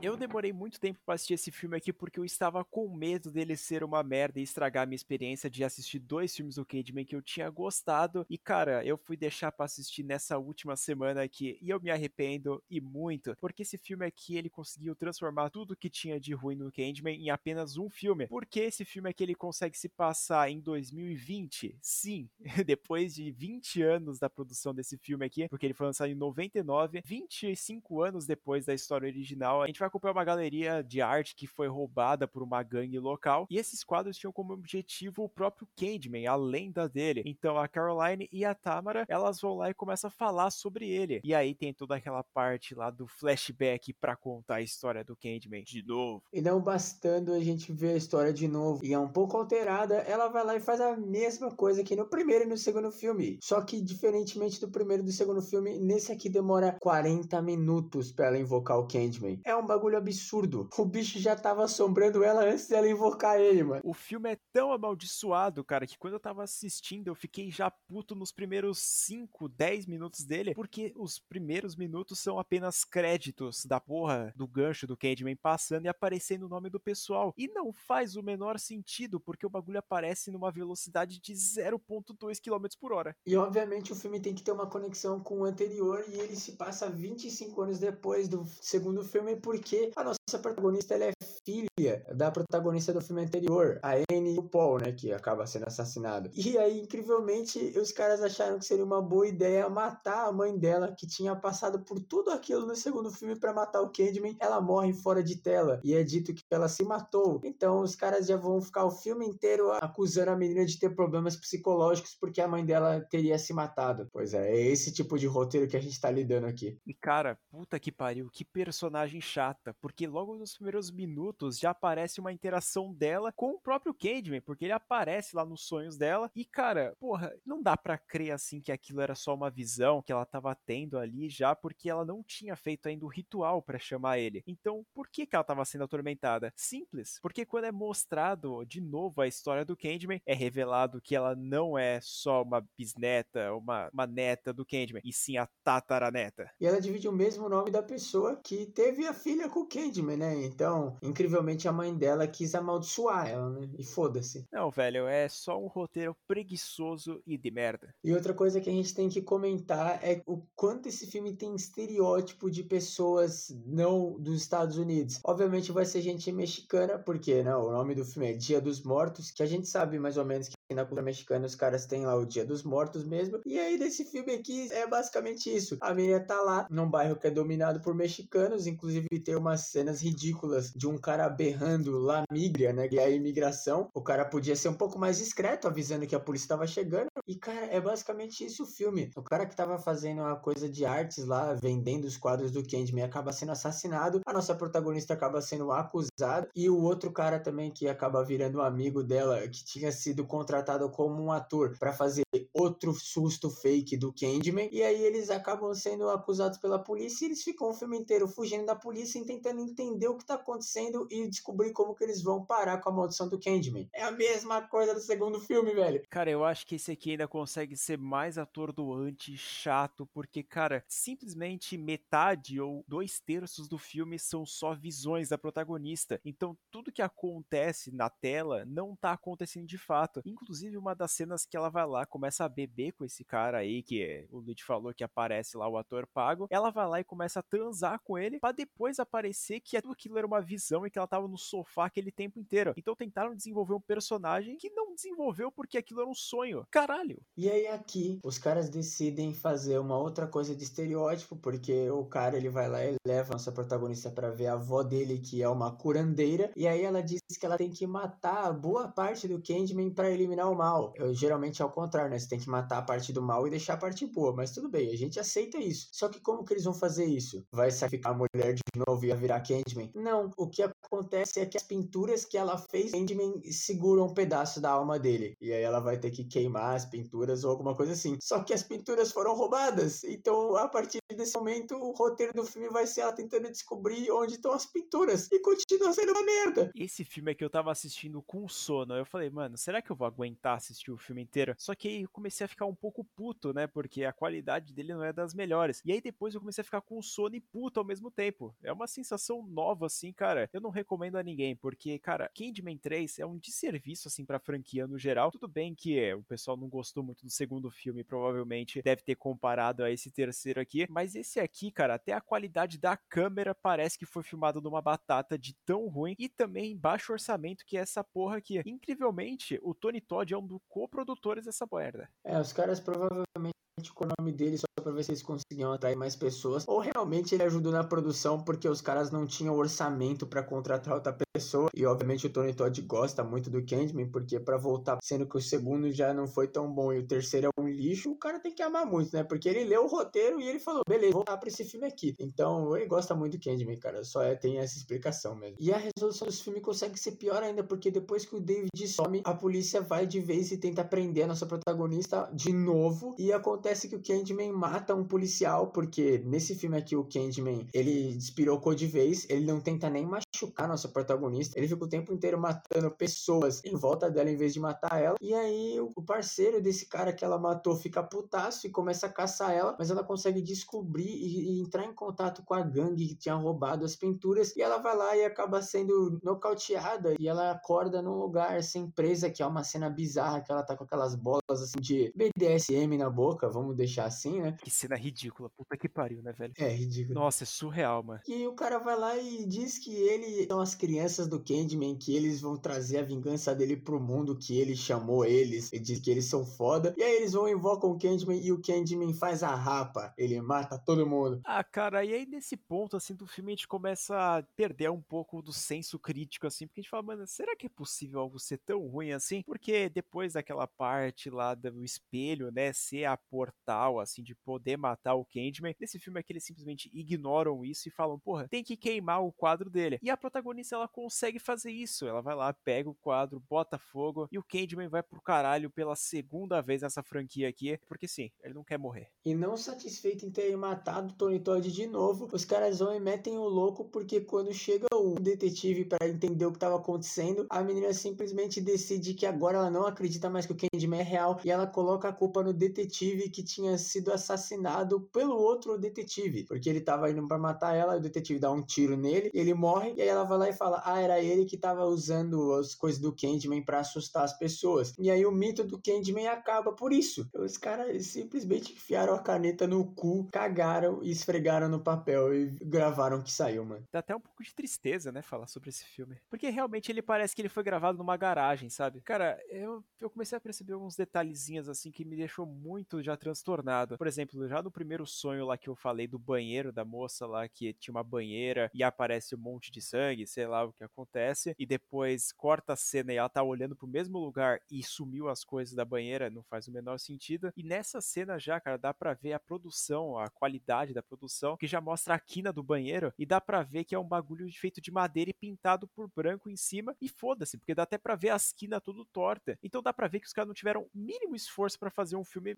Eu 0.07 0.17
demorei 0.17 0.53
muito 0.53 0.79
tempo 0.79 1.01
para 1.05 1.17
assistir 1.17 1.35
esse 1.35 1.51
filme 1.51 1.77
aqui 1.77 1.93
porque 1.93 2.21
eu 2.21 2.25
estava 2.25 2.65
com 2.65 2.89
medo 2.89 3.29
dele 3.29 3.57
ser 3.57 3.83
uma 3.83 4.05
merda 4.05 4.39
e 4.39 4.43
estragar 4.45 4.85
a 4.85 4.87
minha 4.87 4.95
experiência 4.95 5.51
de 5.51 5.65
assistir 5.65 5.99
dois 5.99 6.33
filmes 6.33 6.55
do 6.55 6.65
Candyman 6.65 7.05
que 7.05 7.17
eu 7.17 7.21
tinha 7.21 7.51
gostado. 7.51 8.25
E 8.31 8.39
cara, 8.39 8.85
eu 8.85 8.97
fui 8.97 9.17
deixar 9.17 9.51
para 9.51 9.67
assistir 9.67 10.05
nessa 10.05 10.39
última 10.39 10.77
semana 10.77 11.25
aqui 11.25 11.59
e 11.61 11.71
eu 11.71 11.81
me 11.81 11.91
arrependo 11.91 12.63
e 12.71 12.81
muito, 12.81 13.37
porque 13.41 13.63
esse 13.63 13.77
filme 13.77 14.07
aqui 14.07 14.37
ele 14.37 14.49
conseguiu 14.49 14.95
transformar 14.95 15.51
tudo 15.51 15.75
que 15.75 15.91
tinha 15.91 16.21
de 16.21 16.33
ruim 16.33 16.55
no 16.55 16.71
Candyman 16.71 17.21
em 17.21 17.31
apenas 17.31 17.77
um 17.77 17.91
filme. 17.91 18.29
Porque 18.29 18.61
esse 18.61 18.85
filme 18.85 19.11
aqui 19.11 19.25
ele 19.25 19.35
consegue 19.35 19.77
se 19.77 19.89
passar 19.89 20.49
em 20.49 20.61
2020? 20.61 21.79
Sim, 21.83 22.31
depois 22.65 23.13
de 23.13 23.33
20 23.33 23.83
anos 23.83 24.21
da 24.21 24.31
produção 24.31 24.73
desse 24.73 24.97
filme 24.99 25.27
aqui, 25.27 25.49
porque 25.49 25.67
ele 25.67 25.75
foi 25.75 25.89
lançado 25.89 26.13
em 26.13 26.15
99, 26.15 27.03
25 27.05 28.03
anos 28.03 28.25
depois 28.25 28.65
da 28.65 28.73
história 28.73 29.09
original, 29.09 29.63
a 29.63 29.67
gente 29.67 29.81
vai 29.81 29.96
acompanhar 29.97 30.13
uma 30.13 30.25
galeria 30.25 30.83
de 30.83 31.01
arte 31.01 31.35
que 31.35 31.47
foi 31.47 31.69
roubada 31.69 32.29
por 32.29 32.43
uma 32.43 32.63
gangue 32.63 32.99
local, 32.99 33.47
e 33.51 33.59
esses 33.59 33.83
quadros 33.83 34.17
tinham 34.17 34.33
como 34.33 34.53
objetivo 34.53 35.25
o 35.25 35.29
próprio 35.29 35.67
Candyman, 35.77 36.27
a 36.27 36.37
lenda 36.37 36.89
dele. 36.89 37.23
Então 37.25 37.59
a 37.59 37.69
Caroline 37.69 38.29
e 38.33 38.45
a 38.45 38.55
Tamara, 38.55 39.05
elas 39.09 39.41
vão 39.41 39.57
lá 39.57 39.71
e 39.71 39.75
começam 39.75 40.09
a 40.09 40.11
falar 40.11 40.51
sobre 40.51 40.89
ele. 40.89 41.21
E 41.25 41.35
aí 41.35 41.55
tem 41.55 41.73
toda 41.73 41.97
aquela 41.97 42.23
parte 42.23 42.75
lá 42.75 42.91
do 42.91 43.07
flashback 43.07 43.93
para 43.95 44.17
contar 44.17 44.57
a 44.57 44.63
história 44.63 45.05
do 45.05 45.17
Candyman 45.17 45.63
de 45.63 45.85
novo. 45.85 46.23
E 46.33 46.41
não 46.41 46.61
bastando 46.61 47.33
a 47.33 47.41
gente 47.41 47.73
ver 47.73 47.95
a 47.95 47.97
história 47.97 48.33
de 48.33 48.49
novo 48.49 48.85
e 48.85 48.93
é 48.93 48.99
um 48.99 49.09
pouco 49.09 49.37
alterada, 49.37 49.97
ela 49.97 50.29
vai 50.29 50.45
lá 50.45 50.57
e 50.57 50.61
faz 50.61 50.81
a 50.81 50.97
mesma 50.97 51.51
coisa 51.55 51.83
que 51.83 51.97
no 51.97 52.07
primeiro 52.07 52.45
e 52.45 52.49
no 52.49 52.57
segundo 52.57 52.91
filme. 52.91 53.39
Só 53.43 53.61
que 53.63 53.81
diferentemente 53.81 54.61
do 54.61 54.69
primeiro 54.69 55.03
e 55.03 55.07
do 55.07 55.13
segundo 55.13 55.41
filme, 55.41 55.79
nesse 55.79 56.13
aqui 56.13 56.29
demora 56.29 56.77
40 56.81 57.41
minutos 57.43 58.13
para 58.13 58.27
ela 58.27 58.39
invocar 58.39 58.79
o 58.79 58.87
Candyman. 58.87 59.41
É 59.45 59.55
um 59.55 59.67
bagulho 59.67 59.86
bagulho 59.87 59.99
absurdo. 59.99 60.69
O 60.77 60.85
bicho 60.85 61.19
já 61.19 61.37
tava 61.37 61.65
assombrando 61.65 62.23
ela 62.23 62.45
antes 62.45 62.69
dela 62.69 62.89
invocar 62.89 63.41
ele, 63.41 63.63
mano. 63.63 63.81
O 63.85 63.95
filme 63.95 64.33
é 64.33 64.39
tão 64.53 64.73
amaldiçoado, 64.73 65.65
cara, 65.65 65.87
que 65.87 65.99
quando 65.99 66.15
eu 66.15 66.21
tava 66.21 66.43
assistindo, 66.43 67.09
eu 67.09 67.15
fiquei 67.15 67.51
já 67.51 67.71
puto 67.71 68.15
nos 68.15 68.33
primeiros 68.33 68.79
5, 68.79 69.49
10 69.49 69.87
minutos 69.87 70.25
dele, 70.25 70.55
porque 70.55 70.93
os 70.97 71.19
primeiros 71.19 71.77
minutos 71.77 72.19
são 72.19 72.39
apenas 72.39 72.85
créditos 72.85 73.65
da 73.65 73.81
porra 73.81 74.33
do 74.37 74.47
gancho 74.47 74.87
do 74.87 74.97
Candyman 74.97 75.37
passando 75.37 75.85
e 75.85 75.89
aparecendo 75.89 76.45
o 76.45 76.49
nome 76.49 76.69
do 76.69 76.81
pessoal. 76.81 77.33
E 77.37 77.49
não 77.49 77.73
faz 77.73 78.17
o 78.17 78.23
menor 78.23 78.59
sentido, 78.59 79.21
porque 79.21 79.47
o 79.47 79.51
bagulho 79.51 79.79
aparece 79.79 80.31
numa 80.31 80.51
velocidade 80.51 81.21
de 81.21 81.33
0.2 81.33 82.41
km 82.41 82.67
por 82.81 82.93
hora. 82.93 83.17
E 83.25 83.37
obviamente 83.37 83.93
o 83.93 83.97
filme 83.97 84.21
tem 84.21 84.35
que 84.35 84.43
ter 84.43 84.53
uma 84.53 84.67
conexão 84.67 85.21
com 85.21 85.41
o 85.41 85.45
anterior 85.45 86.05
e 86.09 86.19
ele 86.19 86.37
se 86.37 86.53
passa 86.53 86.91
25 86.91 87.61
anos 87.63 87.79
depois 87.79 88.29
do 88.29 88.45
segundo 88.61 89.05
filme, 89.05 89.37
porque 89.37 89.66
porque 89.67 89.91
a 89.97 90.05
nossa 90.05 90.39
protagonista 90.41 90.95
ela 90.95 91.07
é 91.07 91.13
filha 91.45 92.07
da 92.15 92.31
protagonista 92.31 92.93
do 92.93 93.01
filme 93.01 93.23
anterior, 93.23 93.81
a 93.83 93.95
Anne 94.13 94.37
e 94.37 94.39
o 94.39 94.45
Paul, 94.45 94.79
né, 94.79 94.93
que 94.93 95.13
acaba 95.13 95.45
sendo 95.45 95.67
assassinado. 95.67 96.31
E 96.33 96.57
aí, 96.57 96.81
incrivelmente, 96.81 97.59
os 97.77 97.91
caras 97.91 98.23
acharam 98.23 98.61
que 98.61 98.65
seria 98.65 98.85
uma 98.85 99.03
boa 99.03 99.27
ideia 99.27 99.69
matar 99.69 100.29
a 100.29 100.33
mãe 100.33 100.57
dela, 100.57 100.95
que 100.97 101.05
tinha 101.05 101.35
passado 101.35 101.81
por 101.81 101.99
tudo 101.99 102.31
aquilo 102.31 102.65
no 102.65 102.77
segundo 102.77 103.11
filme 103.11 103.35
para 103.35 103.53
matar 103.53 103.83
o 103.83 103.91
Candyman. 103.91 104.37
Ela 104.39 104.61
morre 104.61 104.93
fora 104.93 105.23
de 105.23 105.37
tela 105.37 105.81
e 105.83 105.95
é 105.95 106.03
dito 106.05 106.33
que 106.33 106.43
ela 106.49 106.69
se 106.69 106.85
matou. 106.85 107.41
Então, 107.43 107.81
os 107.81 107.97
caras 107.97 108.27
já 108.27 108.37
vão 108.37 108.61
ficar 108.61 108.85
o 108.85 108.91
filme 108.93 109.27
inteiro 109.27 109.73
acusando 109.73 110.31
a 110.31 110.37
menina 110.37 110.65
de 110.65 110.79
ter 110.79 110.95
problemas 110.95 111.35
psicológicos 111.35 112.17
porque 112.21 112.41
a 112.41 112.47
mãe 112.47 112.65
dela 112.65 113.01
teria 113.11 113.37
se 113.37 113.53
matado. 113.53 114.09
Pois 114.13 114.33
é, 114.33 114.49
é 114.49 114.61
esse 114.61 114.93
tipo 114.93 115.19
de 115.19 115.27
roteiro 115.27 115.67
que 115.67 115.77
a 115.77 115.83
gente 115.83 116.01
tá 116.01 116.09
lidando 116.09 116.47
aqui. 116.47 116.79
E 116.87 116.95
cara, 116.95 117.37
puta 117.51 117.81
que 117.81 117.91
pariu, 117.91 118.31
que 118.31 118.45
personagem 118.45 119.21
chata 119.57 119.75
porque 119.81 120.07
logo 120.07 120.37
nos 120.37 120.55
primeiros 120.55 120.91
minutos 120.91 121.59
já 121.59 121.71
aparece 121.71 122.21
uma 122.21 122.33
interação 122.33 122.93
dela 122.93 123.33
com 123.33 123.53
o 123.53 123.61
próprio 123.61 123.95
Candyman, 123.95 124.41
porque 124.41 124.65
ele 124.67 124.73
aparece 124.73 125.35
lá 125.35 125.45
nos 125.45 125.67
sonhos 125.67 125.97
dela 125.97 126.31
e, 126.35 126.45
cara, 126.45 126.95
porra, 126.99 127.35
não 127.45 127.63
dá 127.63 127.77
para 127.77 127.99
crer 127.99 128.33
assim 128.33 128.61
que 128.61 128.73
aquilo 128.73 129.01
era 129.01 129.15
só 129.15 129.35
uma 129.35 129.51
visão 129.51 130.03
que 130.03 130.13
ela 130.13 130.25
tava 130.25 130.57
tendo 130.67 130.99
ali 130.99 131.29
já, 131.29 131.55
porque 131.55 131.89
ela 131.89 132.05
não 132.05 132.23
tinha 132.23 132.55
feito 132.57 132.89
ainda 132.89 133.05
o 133.05 133.09
ritual 133.09 133.63
para 133.63 133.79
chamar 133.79 134.19
ele. 134.19 134.43
Então, 134.47 134.85
por 134.95 135.09
que 135.09 135.27
que 135.27 135.35
ela 135.35 135.45
tava 135.45 135.65
sendo 135.65 135.85
atormentada? 135.85 136.53
Simples, 136.57 137.19
porque 137.23 137.47
quando 137.47 137.65
é 137.65 137.73
mostrado 137.73 138.65
de 138.67 138.81
novo 138.81 139.21
a 139.21 139.27
história 139.27 139.65
do 139.65 139.77
Candyman, 139.77 140.21
é 140.27 140.35
revelado 140.35 141.01
que 141.01 141.15
ela 141.15 141.35
não 141.35 141.79
é 141.79 142.01
só 142.03 142.43
uma 142.43 142.67
bisneta, 142.77 143.53
uma, 143.55 143.89
uma 143.93 144.07
neta 144.07 144.53
do 144.53 144.67
Candyman, 144.67 145.01
e 145.05 145.13
sim 145.13 145.37
a 145.37 145.49
tataraneta. 145.65 146.51
E 146.61 146.67
ela 146.67 146.81
divide 146.81 147.09
o 147.09 147.13
mesmo 147.13 147.49
nome 147.49 147.71
da 147.71 147.83
pessoa 147.83 148.37
que 148.37 148.67
teve 148.67 149.07
a 149.07 149.15
filha 149.15 149.46
com 149.49 149.61
o 149.61 149.67
Candyman, 149.67 150.17
né? 150.17 150.45
Então, 150.45 150.97
incrivelmente, 151.03 151.69
a 151.69 151.73
mãe 151.73 151.95
dela 151.97 152.27
quis 152.27 152.55
amaldiçoar 152.55 153.29
ela, 153.29 153.51
né? 153.51 153.69
E 153.79 153.85
foda-se. 153.85 154.45
Não, 154.53 154.71
velho, 154.71 155.07
é 155.07 155.29
só 155.29 155.59
um 155.59 155.67
roteiro 155.67 156.17
preguiçoso 156.27 157.21
e 157.27 157.37
de 157.37 157.51
merda. 157.51 157.95
E 158.03 158.13
outra 158.13 158.35
coisa 158.35 158.61
que 158.61 158.71
a 158.71 158.73
gente 158.73 158.95
tem 158.95 159.09
que 159.09 159.23
comentar 159.23 160.01
é 160.03 160.23
o 160.27 160.43
quanto 160.55 160.89
esse 160.89 161.07
filme 161.07 161.35
tem 161.35 161.55
estereótipo 161.55 162.51
de 162.51 162.63
pessoas 162.63 163.49
não 163.65 164.19
dos 164.19 164.41
Estados 164.43 164.77
Unidos. 164.79 165.21
Obviamente 165.25 165.73
vai 165.73 165.85
ser 165.85 166.01
gente 166.01 166.31
mexicana, 166.33 166.99
porque 166.99 167.43
né, 167.43 167.55
o 167.55 167.71
nome 167.71 167.95
do 167.95 168.05
filme 168.05 168.31
é 168.31 168.33
Dia 168.33 168.61
dos 168.61 168.83
Mortos, 168.83 169.31
que 169.31 169.43
a 169.43 169.47
gente 169.47 169.67
sabe 169.67 169.99
mais 169.99 170.17
ou 170.17 170.25
menos 170.25 170.49
que 170.49 170.75
na 170.75 170.83
cultura 170.83 171.03
mexicana 171.03 171.47
os 171.47 171.55
caras 171.55 171.87
têm 171.87 172.05
lá 172.05 172.17
o 172.17 172.27
Dia 172.27 172.45
dos 172.45 172.63
Mortos 172.63 173.05
mesmo. 173.05 173.41
E 173.47 173.59
aí 173.59 173.79
desse 173.79 174.05
filme 174.05 174.33
aqui 174.33 174.73
é 174.73 174.87
basicamente 174.87 175.55
isso. 175.55 175.77
A 175.81 175.95
menina 175.95 176.21
tá 176.21 176.41
lá 176.41 176.67
num 176.71 176.89
bairro 176.89 177.17
que 177.17 177.27
é 177.27 177.31
dominado 177.31 177.81
por 177.81 177.95
mexicanos, 177.95 178.67
inclusive 178.67 179.07
tem 179.25 179.36
umas 179.39 179.61
cenas 179.63 180.03
ridículas 180.03 180.73
de 180.75 180.87
um 180.87 180.99
cara 180.99 181.29
berrando 181.29 181.99
lá 181.99 182.25
migra, 182.31 182.73
né, 182.73 182.89
que 182.89 182.99
é 182.99 183.05
a 183.05 183.11
imigração. 183.11 183.89
O 183.95 184.03
cara 184.03 184.25
podia 184.25 184.57
ser 184.57 184.69
um 184.69 184.75
pouco 184.75 184.99
mais 184.99 185.19
discreto, 185.19 185.69
avisando 185.69 186.07
que 186.07 186.15
a 186.15 186.21
polícia 186.21 186.47
estava 186.47 186.67
chegando. 186.67 187.09
E 187.27 187.37
cara, 187.37 187.67
é 187.67 187.81
basicamente 187.81 188.45
isso 188.45 188.65
o 188.65 188.67
filme. 188.67 189.11
O 189.17 189.23
cara 189.23 189.47
que 189.47 189.57
tava 189.57 189.79
fazendo 189.79 190.23
uma 190.23 190.37
coisa 190.37 190.69
de 190.69 190.85
artes 190.85 191.25
lá, 191.25 191.55
vendendo 191.55 192.07
os 192.07 192.17
quadros 192.17 192.51
do 192.51 192.67
Candyman, 192.67 193.05
acaba 193.05 193.33
sendo 193.33 193.53
assassinado. 193.53 194.21
A 194.27 194.33
nossa 194.33 194.55
protagonista 194.55 195.15
acaba 195.15 195.41
sendo 195.41 195.71
acusada 195.71 196.49
e 196.55 196.69
o 196.69 196.81
outro 196.81 197.13
cara 197.13 197.39
também 197.39 197.71
que 197.71 197.89
acaba 197.89 198.25
virando 198.25 198.59
um 198.59 198.63
amigo 198.63 199.03
dela 199.03 199.47
que 199.49 199.65
tinha 199.65 199.93
sido 199.93 200.25
contra 200.25 200.57
contratado 200.57 200.89
como 200.91 201.23
um 201.23 201.33
ator 201.33 201.77
para 201.79 201.93
fazer 201.93 202.25
outro 202.55 202.95
susto 202.95 203.51
fake 203.51 203.97
do 203.97 204.13
Candyman. 204.13 204.69
E 204.73 204.83
aí 204.83 205.03
eles 205.03 205.29
acabam 205.29 205.75
sendo 205.75 206.09
acusados 206.09 206.59
pela 206.59 206.79
polícia 206.79 207.25
e 207.25 207.29
eles 207.29 207.43
ficam 207.43 207.69
o 207.69 207.75
filme 207.75 207.99
inteiro 207.99 208.27
fugindo 208.27 208.65
da 208.65 208.75
polícia 208.75 209.19
tentando 209.27 209.61
entender 209.61 210.09
o 210.09 210.17
que 210.17 210.25
tá 210.25 210.35
acontecendo 210.35 211.07
e 211.11 211.29
descobrir 211.29 211.73
como 211.73 211.95
que 211.95 212.05
eles 212.05 212.23
vão 212.23 212.45
parar 212.45 212.79
com 212.79 212.89
a 212.89 212.93
maldição 212.93 213.29
do 213.29 213.39
Candyman. 213.39 213.89
É 213.93 214.03
a 214.03 214.11
mesma 214.11 214.63
coisa 214.63 214.95
do 214.95 215.01
segundo 215.01 215.41
filme, 215.41 215.75
velho. 215.75 216.03
Cara, 216.09 216.31
eu 216.31 216.45
acho 216.45 216.67
que 216.67 216.77
esse 216.77 216.93
aqui 216.93 217.13
ainda 217.13 217.29
consegue 217.29 217.77
ser 217.77 217.99
mais 217.99 218.39
atordoante, 218.39 219.37
chato, 219.37 220.07
porque, 220.15 220.43
cara, 220.43 220.85
simplesmente 220.89 221.77
metade 221.77 222.61
ou 222.61 222.85
dois 222.87 223.19
terços 223.19 223.69
do 223.69 223.79
filme 223.79 224.19
são 224.19 224.47
só 224.47 224.75
visões 224.75 225.29
da 225.29 225.39
protagonista. 225.39 226.21
Então, 226.25 226.57
tudo 226.71 226.93
que 226.93 227.03
acontece 227.03 227.91
na 227.91 228.09
tela 228.09 228.65
não 228.65 228.95
tá 228.95 229.13
acontecendo 229.13 229.67
de 229.67 229.79
fato. 229.79 230.23
Inclusive, 230.25 230.77
uma 230.77 230.95
das 230.95 231.13
cenas 231.13 231.45
que 231.45 231.57
ela 231.57 231.69
vai 231.69 231.87
lá, 231.87 232.07
começa 232.07 232.45
a 232.45 232.49
beber 232.49 232.93
com 232.93 233.05
esse 233.05 233.25
cara 233.25 233.59
aí, 233.59 233.83
que 233.83 234.27
o 234.31 234.39
Luigi 234.39 234.63
falou 234.63 234.95
que 234.95 235.05
aparece 235.05 235.57
lá, 235.57 235.69
o 235.69 235.77
ator 235.77 236.07
pago. 236.07 236.47
Ela 236.51 236.71
vai 236.71 236.87
lá 236.87 237.01
e 237.01 237.05
começa 237.05 237.41
a 237.41 237.43
transar 237.43 238.01
com 238.05 238.17
ele, 238.17 238.39
para 238.39 238.53
depois 238.53 238.99
aparecer 238.99 239.16
que 239.63 239.81
tudo 239.81 239.93
aquilo 239.93 240.19
era 240.19 240.27
uma 240.27 240.41
visão 240.41 240.87
e 240.87 240.91
que 240.91 240.99
ela 240.99 241.07
tava 241.07 241.29
no 241.29 241.39
sofá 241.39 241.87
aquele 241.87 242.11
tempo 242.11 242.39
inteiro. 242.39 242.73
Então 242.77 242.95
tentaram 242.95 243.35
desenvolver 243.35 243.75
um 243.75 243.81
personagem 243.81 244.57
que 244.57 244.71
não 244.71 244.95
desenvolveu 244.95 245.51
porque 245.51 245.79
aquilo 245.79 246.01
era 246.01 246.11
um 246.11 246.15
sonho. 246.15 246.67
Caralho! 246.71 247.21
E 247.37 247.51
aí 247.51 247.67
aqui, 247.67 248.19
os 248.23 248.39
caras 248.39 248.69
decidem 248.69 249.33
fazer 249.33 249.79
uma 249.79 249.99
outra 249.99 250.27
coisa 250.27 250.55
de 250.55 250.65
estereótipo, 250.65 251.37
porque 251.37 251.91
o 251.91 252.05
cara 252.05 252.37
ele 252.37 252.49
vai 252.49 252.69
lá 252.69 252.85
e 252.85 252.97
leva 253.07 253.31
a 253.31 253.33
nossa 253.33 253.53
protagonista 253.53 254.11
para 254.11 254.31
ver 254.31 254.47
a 254.47 254.55
avó 254.55 254.83
dele, 254.83 255.19
que 255.19 255.43
é 255.43 255.49
uma 255.49 255.75
curandeira, 255.77 256.51
e 256.57 256.67
aí 256.67 256.83
ela 256.83 257.03
diz 257.03 257.21
que 257.39 257.47
ela 257.47 257.57
tem 257.57 257.71
que 257.71 257.87
matar 257.87 258.53
boa 258.53 258.89
parte 258.89 259.29
do 259.29 259.41
Candyman 259.43 259.91
para 259.91 260.11
eliminar 260.11 260.51
o 260.51 260.57
mal. 260.57 260.93
Eu, 260.97 261.15
geralmente 261.15 261.61
é 261.61 261.65
ao 261.65 261.71
contrário, 261.71 262.11
né? 262.11 262.19
Você 262.19 262.29
tem 262.29 262.39
que 262.39 262.49
matar 262.49 262.79
a 262.79 262.83
parte 262.83 263.13
do 263.13 263.23
mal 263.23 263.47
e 263.47 263.51
deixar 263.51 263.75
a 263.75 263.79
parte 263.79 264.07
boa, 264.07 264.33
mas 264.33 264.53
tudo 264.53 264.69
bem, 264.69 264.91
a 264.91 264.97
gente 264.97 265.21
aceita 265.21 265.59
isso. 265.59 265.89
Só 265.93 266.09
que 266.09 266.21
como 266.21 266.45
que 266.45 266.53
eles 266.53 266.65
vão 266.65 266.75
fazer 266.75 267.05
isso? 267.05 267.45
Vai 267.53 267.71
sacrificar 267.71 268.13
a 268.13 268.17
mulher 268.17 268.55
de 268.55 268.63
novo 268.87 269.06
ia 269.07 269.17
virar 269.17 269.41
Candyman? 269.41 269.91
Não, 269.95 270.31
o 270.37 270.49
que 270.49 270.63
acontece 270.63 271.41
é 271.41 271.47
que 271.47 271.57
as 271.57 271.63
pinturas 271.63 272.25
que 272.25 272.37
ela 272.37 272.59
fez, 272.71 272.93
Candyman 272.93 273.41
seguram 273.51 274.07
um 274.07 274.15
pedaço 274.15 274.61
da 274.61 274.71
alma 274.71 274.99
dele. 274.99 275.35
E 275.41 275.53
aí 275.53 275.63
ela 275.63 275.81
vai 275.81 275.99
ter 275.99 276.11
que 276.11 276.25
queimar 276.25 276.75
as 276.75 276.85
pinturas 276.85 277.45
ou 277.45 277.51
alguma 277.51 277.75
coisa 277.75 277.93
assim. 277.93 278.17
Só 278.21 278.43
que 278.43 278.53
as 278.53 278.63
pinturas 278.63 279.13
foram 279.13 279.35
roubadas. 279.35 280.05
Então, 280.05 280.57
a 280.57 280.69
partir 280.69 280.99
desse 281.15 281.37
momento, 281.37 281.75
o 281.77 281.93
roteiro 281.93 282.33
do 282.33 282.45
filme 282.45 282.69
vai 282.69 282.87
ser 282.87 283.03
ela 283.03 283.13
tentando 283.13 283.51
descobrir 283.51 284.11
onde 284.11 284.35
estão 284.35 284.53
as 284.53 284.67
pinturas. 284.67 285.29
E 285.33 285.41
continua 285.41 285.93
sendo 285.93 286.13
uma 286.13 286.25
merda. 286.25 286.71
Esse 286.75 287.05
filme 287.05 287.33
é 287.33 287.35
que 287.35 287.45
eu 287.45 287.51
tava 287.51 287.71
assistindo 287.71 288.23
com 288.23 288.49
sono. 288.49 288.95
Eu 288.95 289.07
falei, 289.07 289.31
mano, 289.31 289.57
será 289.57 289.81
que 289.81 289.91
eu 289.91 289.97
vou 289.97 290.07
aguentar 290.07 290.57
assistir 290.57 290.91
o 290.91 290.99
filme 290.99 291.23
inteiro? 291.23 291.55
Só 291.59 291.75
que 291.75 291.89
aí 291.89 292.03
eu 292.03 292.11
comecei 292.11 292.45
a 292.45 292.49
ficar 292.49 292.67
um 292.67 292.75
pouco 292.75 293.05
puto, 293.17 293.53
né? 293.53 293.67
Porque 293.67 294.05
a 294.05 294.13
qualidade 294.13 294.73
dele 294.73 294.95
não 294.95 295.05
é 295.05 295.13
das 295.13 295.35
melhores. 295.35 295.81
E 295.85 295.93
aí 295.93 296.01
depois 296.01 296.35
eu 296.35 296.41
comecei 296.41 296.63
a 296.63 296.65
ficar 296.65 296.81
com 296.81 297.01
sono 297.01 297.35
e 297.35 297.41
puto 297.41 297.81
ao 297.81 297.87
mesmo 297.87 298.11
tempo. 298.11 298.55
É 298.63 298.73
uma 298.73 298.87
sensação 298.97 299.43
nova, 299.47 299.87
assim, 299.87 300.13
cara. 300.13 300.49
Eu 300.53 300.61
não 300.61 300.71
recomendo 300.71 301.17
a 301.17 301.23
ninguém, 301.23 301.55
porque, 301.55 301.99
cara, 301.99 302.31
Candyman 302.35 302.79
3 302.79 303.19
é 303.19 303.27
um 303.27 303.39
desserviço, 303.39 304.09
assim, 304.09 304.25
pra 304.25 304.39
franquia 304.39 304.87
no 304.87 304.99
geral. 304.99 305.31
Tudo 305.31 305.49
bem 305.49 305.75
que 305.75 305.99
é, 305.99 306.15
o 306.15 306.23
pessoal 306.23 306.57
não 306.57 306.69
gostou 306.69 307.03
muito 307.03 307.25
do 307.25 307.31
segundo 307.31 307.71
filme, 307.71 308.03
provavelmente 308.03 308.81
deve 308.83 309.03
ter 309.03 309.15
comparado 309.17 309.85
a 309.85 309.91
esse 309.91 310.11
terceiro 310.11 310.61
aqui. 310.61 310.87
Mas 310.89 311.15
esse 311.15 311.39
aqui, 311.39 311.71
cara, 311.71 311.95
até 311.95 312.13
a 312.13 312.21
qualidade 312.21 312.79
da 312.79 312.97
câmera 312.97 313.55
parece 313.55 313.99
que 313.99 314.07
foi 314.07 314.23
filmado 314.23 314.61
numa 314.61 314.81
batata 314.81 315.39
de 315.39 315.55
tão 315.65 315.89
ruim. 315.89 316.15
E 316.19 316.29
também 316.29 316.77
baixo 316.77 317.13
orçamento 317.13 317.65
que 317.67 317.77
é 317.77 317.81
essa 317.81 318.03
porra 318.03 318.39
aqui. 318.39 318.63
Incrivelmente, 318.65 319.61
o 319.63 319.75
Tony 319.75 320.01
Todd 320.01 320.33
é 320.33 320.39
um 320.39 320.47
dos 320.47 320.61
coprodutores 320.69 321.45
dessa 321.45 321.67
merda. 321.71 322.09
É, 322.25 322.41
os 322.41 322.53
caras 322.53 322.81
provavelmente 322.81 323.57
com 323.95 324.05
o 324.05 324.09
nome 324.19 324.33
dele 324.33 324.57
só 324.57 324.67
pra 324.83 324.91
ver 324.91 325.05
se 325.05 325.11
eles 325.11 325.23
conseguiam 325.23 325.73
atrair 325.73 325.97
mais 325.97 326.17
pessoas. 326.17 326.65
Ou 326.67 326.79
realmente 326.79 327.35
ele 327.35 327.43
ajudou 327.43 327.71
na 327.71 327.85
produção 327.85 328.41
porque 328.41 328.69
os 328.69 328.81
caras 328.81 329.11
não 329.11 329.27
tinham 329.27 329.55
orçamento 329.55 330.27
para 330.27 330.43
contratar 330.43 330.95
outra 330.95 331.13
pessoa. 331.35 331.69
E 331.75 331.85
obviamente 331.85 332.27
o 332.27 332.31
Tony 332.31 332.55
Todd 332.55 332.81
gosta 332.83 333.23
muito 333.23 333.51
do 333.51 333.65
Candyman, 333.65 334.09
porque 334.11 334.41
para 334.41 334.57
voltar, 334.57 334.99
sendo 335.03 335.27
que 335.27 335.37
o 335.37 335.43
segundo 335.43 335.91
já 335.91 336.15
não 336.15 336.27
foi 336.27 336.49
tão 336.49 336.73
bom 336.73 336.93
e 336.93 336.99
o 337.01 337.07
terceiro 337.07 337.49
é 337.49 337.61
um 337.61 337.69
lixo, 337.69 338.11
o 338.11 338.17
cara 338.17 338.41
tem 338.41 338.55
que 338.55 338.63
amar 338.63 338.87
muito, 338.87 339.15
né? 339.15 339.23
Porque 339.25 339.49
ele 339.49 339.65
leu 339.65 339.85
o 339.85 339.89
roteiro 339.89 340.41
e 340.41 340.49
ele 340.49 340.59
falou: 340.59 340.83
beleza, 340.89 341.13
vou 341.13 341.21
voltar 341.21 341.37
pra 341.37 341.49
esse 341.49 341.65
filme 341.65 341.87
aqui. 341.87 342.15
Então 342.19 342.75
ele 342.75 342.87
gosta 342.87 343.15
muito 343.15 343.37
do 343.37 343.43
Candyman, 343.43 343.77
cara. 343.77 344.05
Só 344.05 344.23
é, 344.23 344.35
tem 344.35 344.59
essa 344.59 344.79
explicação 344.79 345.35
mesmo. 345.35 345.57
E 345.61 345.71
a 345.73 345.77
resolução 345.77 346.27
desse 346.27 346.43
filme 346.43 346.61
consegue 346.61 346.99
ser 346.99 347.13
pior 347.13 347.43
ainda, 347.43 347.63
porque 347.63 347.91
depois 347.91 348.25
que 348.25 348.37
o 348.37 348.41
David 348.41 348.89
some, 348.89 349.21
a 349.25 349.35
polícia 349.35 349.83
vai 349.83 350.07
de 350.07 350.21
vez 350.21 350.51
e 350.51 350.57
tenta 350.57 350.83
prender 350.83 351.25
a 351.25 351.27
nossa 351.27 351.45
protagonista 351.45 352.31
de 352.33 352.53
novo. 352.53 353.15
E 353.19 353.33
acontece 353.33 353.66
que 353.89 353.97
o 353.97 354.03
Candyman 354.03 354.53
mata 354.53 354.95
um 354.95 355.05
policial, 355.05 355.69
porque 355.69 356.23
nesse 356.25 356.55
filme 356.55 356.77
aqui 356.77 356.95
o 356.95 357.05
Candyman 357.05 357.67
ele 357.73 358.15
despirocou 358.15 358.75
de 358.75 358.87
vez, 358.87 359.29
ele 359.29 359.45
não 359.45 359.61
tenta 359.61 359.91
nem 359.91 360.07
machucar 360.07 360.69
nossa 360.69 360.89
protagonista, 360.89 361.59
ele 361.59 361.69
fica 361.69 361.85
o 361.85 361.89
tempo 361.89 362.13
inteiro 362.13 362.39
matando 362.39 362.91
pessoas 362.91 363.65
em 363.65 363.75
volta 363.75 364.11
dela 364.11 364.31
em 364.31 364.37
vez 364.37 364.53
de 364.53 364.61
matar 364.61 365.01
ela. 365.01 365.17
E 365.21 365.35
aí 365.35 365.81
o 365.81 366.03
parceiro 366.03 366.61
desse 366.63 366.87
cara 366.87 367.13
que 367.13 367.25
ela 367.25 367.39
matou 367.39 367.77
fica 367.77 368.03
putaço 368.03 368.67
e 368.67 368.71
começa 368.71 369.07
a 369.07 369.13
caçar 369.13 369.53
ela, 369.53 369.75
mas 369.79 369.91
ela 369.91 370.05
consegue 370.05 370.41
descobrir 370.41 371.09
e, 371.09 371.59
e 371.59 371.61
entrar 371.61 371.85
em 371.85 371.95
contato 371.95 372.43
com 372.45 372.55
a 372.55 372.63
gangue 372.63 373.09
que 373.09 373.15
tinha 373.15 373.35
roubado 373.35 373.85
as 373.85 373.97
pinturas 373.97 374.55
e 374.57 374.63
ela 374.63 374.79
vai 374.79 374.97
lá 374.97 375.17
e 375.17 375.25
acaba 375.25 375.61
sendo 375.63 376.21
nocauteada 376.23 377.15
e 377.19 377.29
ela 377.29 377.51
acorda 377.51 378.01
num 378.03 378.19
lugar 378.19 378.63
sem 378.63 378.91
presa, 378.91 379.31
que 379.31 379.43
é 379.43 379.47
uma 379.47 379.65
cena 379.65 379.91
bizarra 379.91 380.41
que 380.41 380.53
ela 380.53 380.63
tá 380.63 380.77
com 380.77 380.85
aquelas 380.85 381.15
bolas 381.15 381.43
assim 381.51 381.81
de 381.81 382.13
BDSM 382.15 382.97
na 382.97 383.11
boca, 383.11 383.49
vamos 383.57 383.77
deixar 383.77 384.07
assim, 384.07 384.41
né? 384.41 384.57
Que 384.63 384.71
cena 384.71 384.97
ridícula, 384.97 385.51
puta 385.51 385.77
que 385.77 385.89
pariu, 385.89 386.23
né, 386.23 386.33
velho? 386.33 386.53
É, 386.59 386.69
ridículo. 386.69 387.15
Nossa, 387.15 387.45
é 387.45 387.47
surreal, 387.47 388.03
mano. 388.03 388.21
E 388.27 388.47
o 388.47 388.55
cara 388.55 388.79
vai 388.79 388.99
lá 388.99 389.17
e 389.17 389.47
diz 389.47 389.79
que 389.79 389.95
ele 389.95 390.47
são 390.47 390.61
as 390.61 390.75
crianças 390.75 391.29
do 391.29 391.43
Candyman, 391.43 391.97
que 391.97 392.15
eles 392.15 392.41
vão 392.41 392.57
trazer 392.57 392.99
a 392.99 393.03
vingança 393.03 393.55
dele 393.55 393.77
pro 393.77 394.01
mundo, 394.01 394.39
que 394.39 394.59
ele 394.59 394.75
chamou 394.77 395.25
eles, 395.25 395.73
e 395.73 395.79
diz 395.79 396.01
que 396.01 396.11
eles 396.11 396.27
são 396.27 396.45
foda. 396.45 396.95
E 396.97 397.03
aí 397.03 397.17
eles 397.17 397.33
vão 397.33 397.49
invocam 397.49 397.91
o 397.91 397.99
Candyman 397.99 398.39
e 398.39 398.53
o 398.53 398.61
Candyman 398.61 399.15
faz 399.15 399.43
a 399.43 399.55
rapa, 399.55 400.13
ele 400.17 400.41
mata 400.41 400.79
todo 400.79 401.07
mundo. 401.07 401.41
Ah, 401.45 401.65
cara, 401.65 402.05
e 402.05 402.13
aí 402.13 402.27
nesse 402.27 402.57
ponto, 402.57 402.97
assim, 402.97 403.15
do 403.15 403.27
filme 403.27 403.53
a 403.53 403.55
gente 403.55 403.69
começa 403.69 404.39
a 404.39 404.43
perder 404.57 404.91
um 404.91 405.03
pouco 405.03 405.43
do 405.43 405.53
senso 405.53 405.99
crítico, 405.99 406.47
assim, 406.47 406.67
porque 406.67 406.81
a 406.81 406.83
gente 406.83 406.91
fala, 406.91 407.03
mano, 407.03 407.27
será 407.27 407.57
que 407.57 407.67
é 407.67 407.71
possível 407.71 408.21
algo 408.21 408.39
ser 408.39 408.59
tão 408.59 408.87
ruim 408.87 409.13
assim? 409.13 409.43
Porque 409.45 409.89
depois 409.89 410.35
daquela 410.35 410.67
parte 410.67 411.31
lá 411.31 411.55
do 411.55 411.85
espelho, 411.85 412.51
né, 412.51 412.73
ser 412.73 413.05
a 413.05 413.17
portal, 413.47 414.01
assim, 414.01 414.23
de 414.23 414.35
poder 414.35 414.77
matar 414.77 415.15
o 415.15 415.25
Candyman, 415.25 415.75
nesse 415.81 415.99
filme 415.99 416.21
aqui 416.21 416.33
eles 416.33 416.45
simplesmente 416.45 416.91
ignoram 416.93 417.65
isso 417.65 417.89
e 417.89 417.93
falam, 417.93 418.19
porra, 418.19 418.49
tem 418.49 418.63
que 418.63 418.77
queimar 418.77 419.23
o 419.23 419.33
quadro 419.33 419.71
dele. 419.71 419.99
E 420.03 420.11
a 420.11 420.17
protagonista, 420.17 420.77
ela 420.77 420.89
consegue 420.89 421.39
fazer 421.39 421.71
isso. 421.71 422.07
Ela 422.07 422.21
vai 422.21 422.35
lá, 422.35 422.53
pega 422.53 422.89
o 422.89 422.95
quadro, 422.95 423.43
bota 423.49 423.79
fogo 423.79 424.29
e 424.31 424.39
o 424.39 424.45
Candyman 424.45 424.89
vai 424.89 425.03
pro 425.03 425.21
caralho 425.21 425.71
pela 425.71 425.97
segunda 425.97 426.61
vez 426.61 426.83
nessa 426.83 427.03
franquia 427.03 427.49
aqui, 427.49 427.79
porque 427.87 428.09
sim, 428.09 428.31
ele 428.43 428.55
não 428.55 428.65
quer 428.65 428.79
morrer. 428.79 429.09
E 429.25 429.35
não 429.35 429.57
satisfeito 429.57 430.25
em 430.25 430.31
terem 430.31 430.57
matado 430.57 431.15
Tony 431.15 431.41
Todd 431.41 431.71
de 431.71 431.87
novo, 431.87 432.29
os 432.33 432.45
caras 432.45 432.79
vão 432.79 432.95
e 432.95 433.01
metem 433.01 433.39
o 433.39 433.45
louco 433.45 433.85
porque 433.85 434.21
quando 434.21 434.53
chega 434.53 434.87
o 434.93 435.19
detetive 435.21 435.85
para 435.85 436.09
entender 436.09 436.47
o 436.47 436.51
que 436.51 436.57
estava 436.57 436.77
acontecendo, 436.77 437.47
a 437.51 437.63
menina 437.63 437.93
simplesmente 437.93 438.61
decide 438.61 439.15
que 439.15 439.27
agora 439.27 439.59
ela 439.59 439.71
não 439.71 439.87
acredita 439.87 440.31
mais 440.31 440.47
que 440.47 440.53
o 440.53 440.57
Candyman 440.57 441.01
é 441.01 441.03
real 441.03 441.41
e 441.45 441.51
ela 441.51 441.67
coloca 441.67 442.09
a 442.09 442.13
culpa 442.13 442.43
no 442.43 442.53
detetive 442.53 443.29
que 443.37 443.43
tinha 443.43 443.77
sido 443.77 444.11
assassinado 444.11 444.99
pelo 445.13 445.37
outro 445.37 445.77
detetive, 445.77 446.45
porque 446.45 446.71
ele 446.71 446.81
tava 446.81 447.11
indo 447.11 447.29
para 447.29 447.37
matar 447.37 447.75
ela, 447.75 447.97
o 447.97 448.01
detetive 448.01 448.41
dá 448.41 448.51
um 448.51 448.63
tiro 448.63 448.97
nele, 448.97 449.31
ele 449.35 449.53
morre, 449.53 449.93
e 449.95 450.01
aí 450.01 450.09
ela 450.09 450.25
vai 450.25 450.39
lá 450.39 450.49
e 450.49 450.55
fala: 450.55 450.81
Ah, 450.87 450.99
era 450.99 451.21
ele 451.21 451.45
que 451.45 451.59
tava 451.59 451.85
usando 451.85 452.55
as 452.55 452.75
coisas 452.75 452.99
do 452.99 453.15
Candyman 453.15 453.63
para 453.63 453.81
assustar 453.81 454.25
as 454.25 454.33
pessoas. 454.39 454.95
E 454.99 455.11
aí 455.11 455.27
o 455.27 455.31
mito 455.31 455.63
do 455.63 455.79
Candyman 455.79 456.29
acaba 456.29 456.73
por 456.73 456.95
isso. 456.95 457.29
Os 457.35 457.59
caras 457.59 458.07
simplesmente 458.07 458.73
enfiaram 458.73 459.15
a 459.15 459.19
caneta 459.19 459.67
no 459.67 459.85
cu, 459.93 460.27
cagaram 460.33 461.03
e 461.03 461.11
esfregaram 461.11 461.69
no 461.69 461.81
papel 461.81 462.35
e 462.35 462.47
gravaram 462.63 463.23
que 463.23 463.31
saiu, 463.31 463.67
mano. 463.67 463.87
Dá 463.93 463.99
até 463.99 464.17
um 464.17 464.21
pouco 464.21 464.43
de 464.43 464.55
tristeza, 464.55 465.13
né, 465.13 465.21
falar 465.21 465.47
sobre 465.47 465.69
esse 465.69 465.85
filme. 465.85 466.17
Porque 466.31 466.49
realmente 466.49 466.91
ele 466.91 467.03
parece 467.03 467.37
que 467.37 467.43
ele 467.43 467.51
foi 467.51 467.63
gravado 467.63 467.99
numa 467.99 468.17
garagem, 468.17 468.71
sabe? 468.71 469.03
Cara, 469.03 469.39
eu, 469.51 469.85
eu 470.01 470.09
comecei 470.09 470.39
a 470.39 470.41
perceber 470.41 470.73
alguns 470.73 470.97
detalhezinhos 470.97 471.69
assim 471.69 471.91
que 471.91 472.03
me 472.03 472.17
deixou 472.17 472.47
muito 472.47 473.03
já 473.03 473.17
transtornado. 473.27 473.99
Por 473.99 474.07
exemplo, 474.07 474.47
já 474.47 474.63
no 474.63 474.71
primeiro 474.71 475.05
sonho 475.05 475.47
lá 475.47 475.59
que 475.59 475.69
eu 475.69 475.75
falei 475.75 476.07
do 476.07 476.19
banheiro 476.19 476.73
da 476.73 476.85
moça 476.85 477.27
lá 477.27 477.49
que 477.49 477.75
tinha 477.75 477.93
uma 477.93 478.05
banheira 478.05 478.71
e 478.73 478.85
aparece 478.85 479.35
um 479.35 479.39
monte 479.39 479.73
de 479.73 479.81
sangue, 479.83 480.27
sei 480.27 480.47
lá 480.47 480.65
o 480.65 480.73
que 480.73 480.85
acontece, 480.85 481.55
e 481.59 481.67
depois 481.67 482.31
corta 482.33 482.75
a 482.75 482.77
cena 482.77 483.13
e 483.13 483.17
ela 483.17 483.29
tá 483.29 483.43
olhando 483.43 483.75
pro 483.75 483.89
mesmo 483.89 484.19
lugar 484.19 484.61
e 484.71 484.83
sumiu 484.83 485.29
as 485.29 485.43
coisas 485.43 485.75
da 485.75 485.85
banheira, 485.85 486.31
não 486.31 486.45
faz 486.45 486.69
o 486.69 486.73
menor 486.73 486.99
sentido. 486.99 487.51
E 487.57 487.65
nessa 487.65 488.01
cena 488.01 488.39
já, 488.39 488.61
cara, 488.61 488.77
dá 488.77 488.95
pra 488.95 489.13
ver 489.13 489.33
a 489.33 489.41
produção, 489.41 490.17
a 490.19 490.31
qualidade 490.31 490.95
da 490.95 491.03
produção, 491.03 491.57
que 491.57 491.67
já 491.67 491.81
mostra 491.81 492.15
a 492.15 492.21
quina 492.21 492.53
do 492.53 492.63
banheiro 492.63 493.13
e 493.19 493.27
dá 493.27 493.41
pra 493.41 493.63
ver 493.63 493.85
que 493.85 493.95
é 493.95 493.99
um 493.99 494.07
bagulho 494.07 494.47
feito 494.53 494.81
de 494.81 494.93
madeira 494.93 495.31
e 495.31 495.35
pintado 495.35 495.89
por 495.89 496.09
branco 496.15 496.49
em 496.49 496.57
cima. 496.57 496.95
E 497.01 497.09
foda-se, 497.09 497.59
porque 497.59 497.75
dá 497.75 497.83
até 497.83 497.99
pra 497.99 498.15
ver 498.15 498.29
as 498.31 498.53
quinas 498.53 498.81
tudo 498.83 499.05
torta. 499.05 499.59
Então 499.63 499.83
dá 499.83 499.93
pra 499.93 500.07
ver 500.07 500.21
que 500.21 500.27
os 500.27 500.33
caras 500.33 500.47
não 500.47 500.55
tiveram 500.55 500.89
mínimo 500.95 501.35
esforço 501.35 501.79
para 501.79 501.91
fazer 501.91 502.17
um 502.17 502.25
filme 502.25 502.55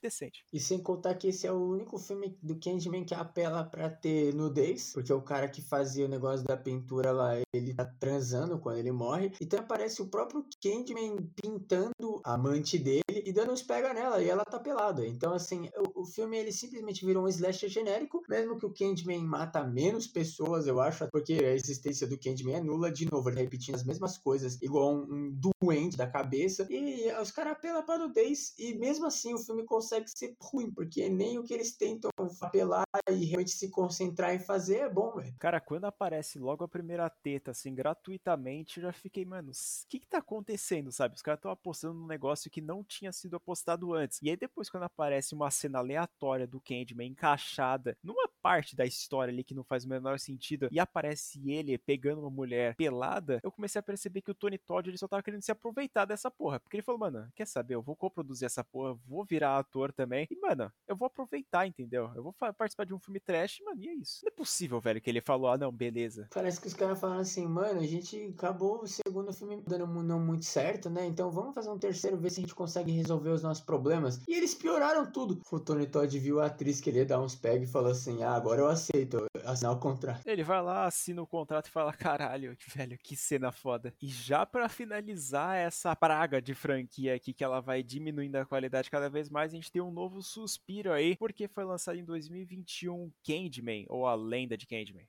decente. 0.00 0.44
E 0.52 0.60
sem 0.60 0.78
contar 0.78 1.14
que 1.14 1.28
esse 1.28 1.46
é 1.46 1.52
o 1.52 1.70
único 1.70 1.98
filme 1.98 2.36
do 2.42 2.58
Candyman 2.58 3.04
que 3.04 3.14
apela 3.14 3.64
para 3.64 3.88
ter 3.88 4.34
nudez, 4.34 4.92
porque 4.92 5.12
o 5.12 5.22
cara 5.22 5.48
que 5.48 5.62
fazia 5.62 6.04
o 6.04 6.08
negócio 6.08 6.46
da 6.46 6.56
pintura 6.56 7.12
lá, 7.12 7.34
ele 7.52 7.74
tá 7.74 7.84
transando 7.84 8.58
quando 8.58 8.78
ele 8.78 8.92
morre. 8.92 9.32
Então 9.40 9.60
aparece 9.60 10.02
o 10.02 10.08
próprio 10.08 10.44
Candyman 10.60 11.16
pintando 11.40 12.20
a 12.24 12.34
amante 12.42 12.76
dele 12.78 13.02
e 13.24 13.32
dando 13.32 13.52
uns 13.52 13.62
pega 13.62 13.94
nela, 13.94 14.22
e 14.22 14.28
ela 14.28 14.44
tá 14.44 14.58
pelada. 14.58 15.06
Então, 15.06 15.32
assim, 15.32 15.68
o, 15.94 16.02
o 16.02 16.04
filme 16.04 16.36
ele 16.36 16.50
simplesmente 16.50 17.06
virou 17.06 17.24
um 17.24 17.28
slasher 17.28 17.68
genérico, 17.68 18.22
mesmo 18.28 18.58
que 18.58 18.66
o 18.66 18.72
Candyman 18.72 19.22
mata 19.24 19.64
menos 19.64 20.06
pessoas, 20.06 20.66
eu 20.66 20.80
acho, 20.80 21.06
porque 21.10 21.34
a 21.34 21.54
existência 21.54 22.06
do 22.06 22.18
Candyman 22.18 22.56
é 22.56 22.60
nula, 22.60 22.90
de 22.90 23.10
novo, 23.10 23.28
ele 23.28 23.40
repetindo 23.40 23.76
as 23.76 23.84
mesmas 23.84 24.18
coisas, 24.18 24.60
igual 24.60 24.94
um, 24.94 25.02
um 25.02 25.40
doente 25.60 25.96
da 25.96 26.06
cabeça, 26.06 26.66
e 26.68 27.10
os 27.20 27.30
caras 27.30 27.52
apelam 27.52 27.84
pra 27.84 27.98
nudez, 27.98 28.54
e 28.58 28.74
mesmo 28.74 29.06
assim 29.06 29.34
o 29.34 29.38
filme 29.38 29.64
consegue 29.72 30.06
ser 30.06 30.36
ruim, 30.38 30.70
porque 30.70 31.08
nem 31.08 31.38
o 31.38 31.44
que 31.44 31.54
eles 31.54 31.74
tentam 31.74 32.10
apelar 32.42 32.84
e 33.10 33.24
realmente 33.24 33.52
se 33.52 33.70
concentrar 33.70 34.34
em 34.34 34.38
fazer 34.38 34.80
é 34.80 34.90
bom, 34.90 35.14
velho. 35.14 35.34
Cara, 35.38 35.62
quando 35.62 35.86
aparece 35.86 36.38
logo 36.38 36.62
a 36.62 36.68
primeira 36.68 37.08
teta, 37.08 37.52
assim, 37.52 37.74
gratuitamente, 37.74 38.76
eu 38.76 38.82
já 38.82 38.92
fiquei, 38.92 39.24
mano, 39.24 39.50
o 39.50 39.88
que 39.88 39.98
que 39.98 40.06
tá 40.06 40.18
acontecendo, 40.18 40.92
sabe? 40.92 41.14
Os 41.14 41.22
caras 41.22 41.38
estão 41.38 41.50
apostando 41.50 41.94
num 41.94 42.06
negócio 42.06 42.50
que 42.50 42.60
não 42.60 42.84
tinha 42.84 43.12
sido 43.12 43.34
apostado 43.34 43.94
antes. 43.94 44.20
E 44.20 44.28
aí 44.28 44.36
depois, 44.36 44.68
quando 44.68 44.82
aparece 44.82 45.34
uma 45.34 45.50
cena 45.50 45.78
aleatória 45.78 46.46
do 46.46 46.60
Candyman 46.60 47.06
encaixada 47.06 47.96
numa 48.02 48.28
parte 48.42 48.74
da 48.74 48.84
história 48.84 49.32
ali 49.32 49.44
que 49.44 49.54
não 49.54 49.62
faz 49.62 49.84
o 49.84 49.88
menor 49.88 50.18
sentido, 50.18 50.68
e 50.70 50.80
aparece 50.80 51.40
ele 51.50 51.78
pegando 51.78 52.20
uma 52.20 52.30
mulher 52.30 52.74
pelada, 52.74 53.40
eu 53.42 53.52
comecei 53.52 53.78
a 53.78 53.82
perceber 53.82 54.20
que 54.20 54.30
o 54.30 54.34
Tony 54.34 54.58
Todd 54.58 54.90
ele 54.90 54.98
só 54.98 55.06
tava 55.06 55.22
querendo 55.22 55.42
se 55.42 55.52
aproveitar 55.52 56.04
dessa 56.04 56.30
porra. 56.30 56.58
Porque 56.60 56.76
ele 56.76 56.82
falou, 56.82 56.98
mano, 56.98 57.28
quer 57.34 57.46
saber? 57.46 57.74
Eu 57.74 57.82
vou 57.82 57.96
coproduzir 57.96 58.46
essa 58.46 58.64
porra, 58.64 58.98
vou 59.06 59.24
virar 59.24 59.58
ator 59.58 59.92
também. 59.92 60.26
E, 60.30 60.36
mano, 60.36 60.70
eu 60.88 60.96
vou 60.96 61.06
aproveitar, 61.06 61.66
entendeu? 61.66 62.10
Eu 62.14 62.22
vou 62.22 62.32
participar 62.32 62.84
de 62.84 62.94
um 62.94 62.98
filme 62.98 63.20
trash, 63.20 63.60
mano, 63.64 63.82
e 63.82 63.88
é 63.88 63.94
isso. 63.94 64.20
Não 64.24 64.28
é 64.28 64.34
possível, 64.34 64.80
velho, 64.80 65.00
que 65.00 65.08
ele 65.08 65.20
falou, 65.20 65.50
ah, 65.50 65.58
não, 65.58 65.70
beleza. 65.70 66.28
Parece 66.34 66.60
que 66.60 66.66
os 66.66 66.74
caras 66.74 66.98
falaram 66.98 67.20
assim, 67.20 67.46
mano, 67.46 67.80
a 67.80 67.86
gente 67.86 68.34
acabou 68.36 68.82
o 68.82 68.86
segundo 68.86 69.32
filme 69.32 69.62
dando 69.66 69.86
não 70.02 70.20
muito 70.20 70.44
certo, 70.44 70.90
né? 70.90 71.06
Então 71.06 71.30
vamos 71.30 71.54
fazer 71.54 71.70
um 71.70 71.78
terceiro, 71.78 72.16
ver 72.16 72.30
se 72.30 72.40
a 72.40 72.42
gente 72.42 72.54
consegue 72.54 72.90
resolver 72.90 73.30
os 73.30 73.42
nossos 73.42 73.62
problemas. 73.62 74.20
E 74.28 74.34
eles 74.34 74.54
pioraram 74.54 75.10
tudo. 75.10 75.40
O 75.50 75.60
Tony 75.60 75.86
Todd 75.86 76.18
viu 76.18 76.40
a 76.40 76.46
atriz 76.46 76.80
querer 76.80 77.04
dar 77.04 77.20
uns 77.20 77.34
peg 77.34 77.64
e 77.64 77.66
falou 77.66 77.92
assim: 77.92 78.22
ah, 78.22 78.31
agora 78.34 78.60
eu 78.60 78.68
aceito 78.68 79.26
assinar 79.44 79.72
o 79.72 79.78
contrato. 79.78 80.26
Ele 80.26 80.42
vai 80.42 80.62
lá, 80.62 80.86
assina 80.86 81.22
o 81.22 81.26
contrato 81.26 81.66
e 81.66 81.70
fala: 81.70 81.92
caralho, 81.92 82.56
velho, 82.74 82.98
que 82.98 83.16
cena 83.16 83.52
foda. 83.52 83.94
E 84.00 84.08
já 84.08 84.44
para 84.46 84.68
finalizar 84.68 85.56
essa 85.56 85.94
praga 85.94 86.40
de 86.40 86.54
franquia 86.54 87.14
aqui, 87.14 87.32
que 87.32 87.44
ela 87.44 87.60
vai 87.60 87.82
diminuindo 87.82 88.36
a 88.36 88.46
qualidade 88.46 88.90
cada 88.90 89.08
vez 89.08 89.28
mais, 89.28 89.52
a 89.52 89.56
gente 89.56 89.70
tem 89.70 89.82
um 89.82 89.90
novo 89.90 90.22
suspiro 90.22 90.92
aí, 90.92 91.16
porque 91.16 91.48
foi 91.48 91.64
lançado 91.64 91.98
em 91.98 92.04
2021 92.04 93.10
Candyman, 93.24 93.84
ou 93.88 94.06
A 94.06 94.14
Lenda 94.14 94.56
de 94.56 94.66
Candyman. 94.66 95.06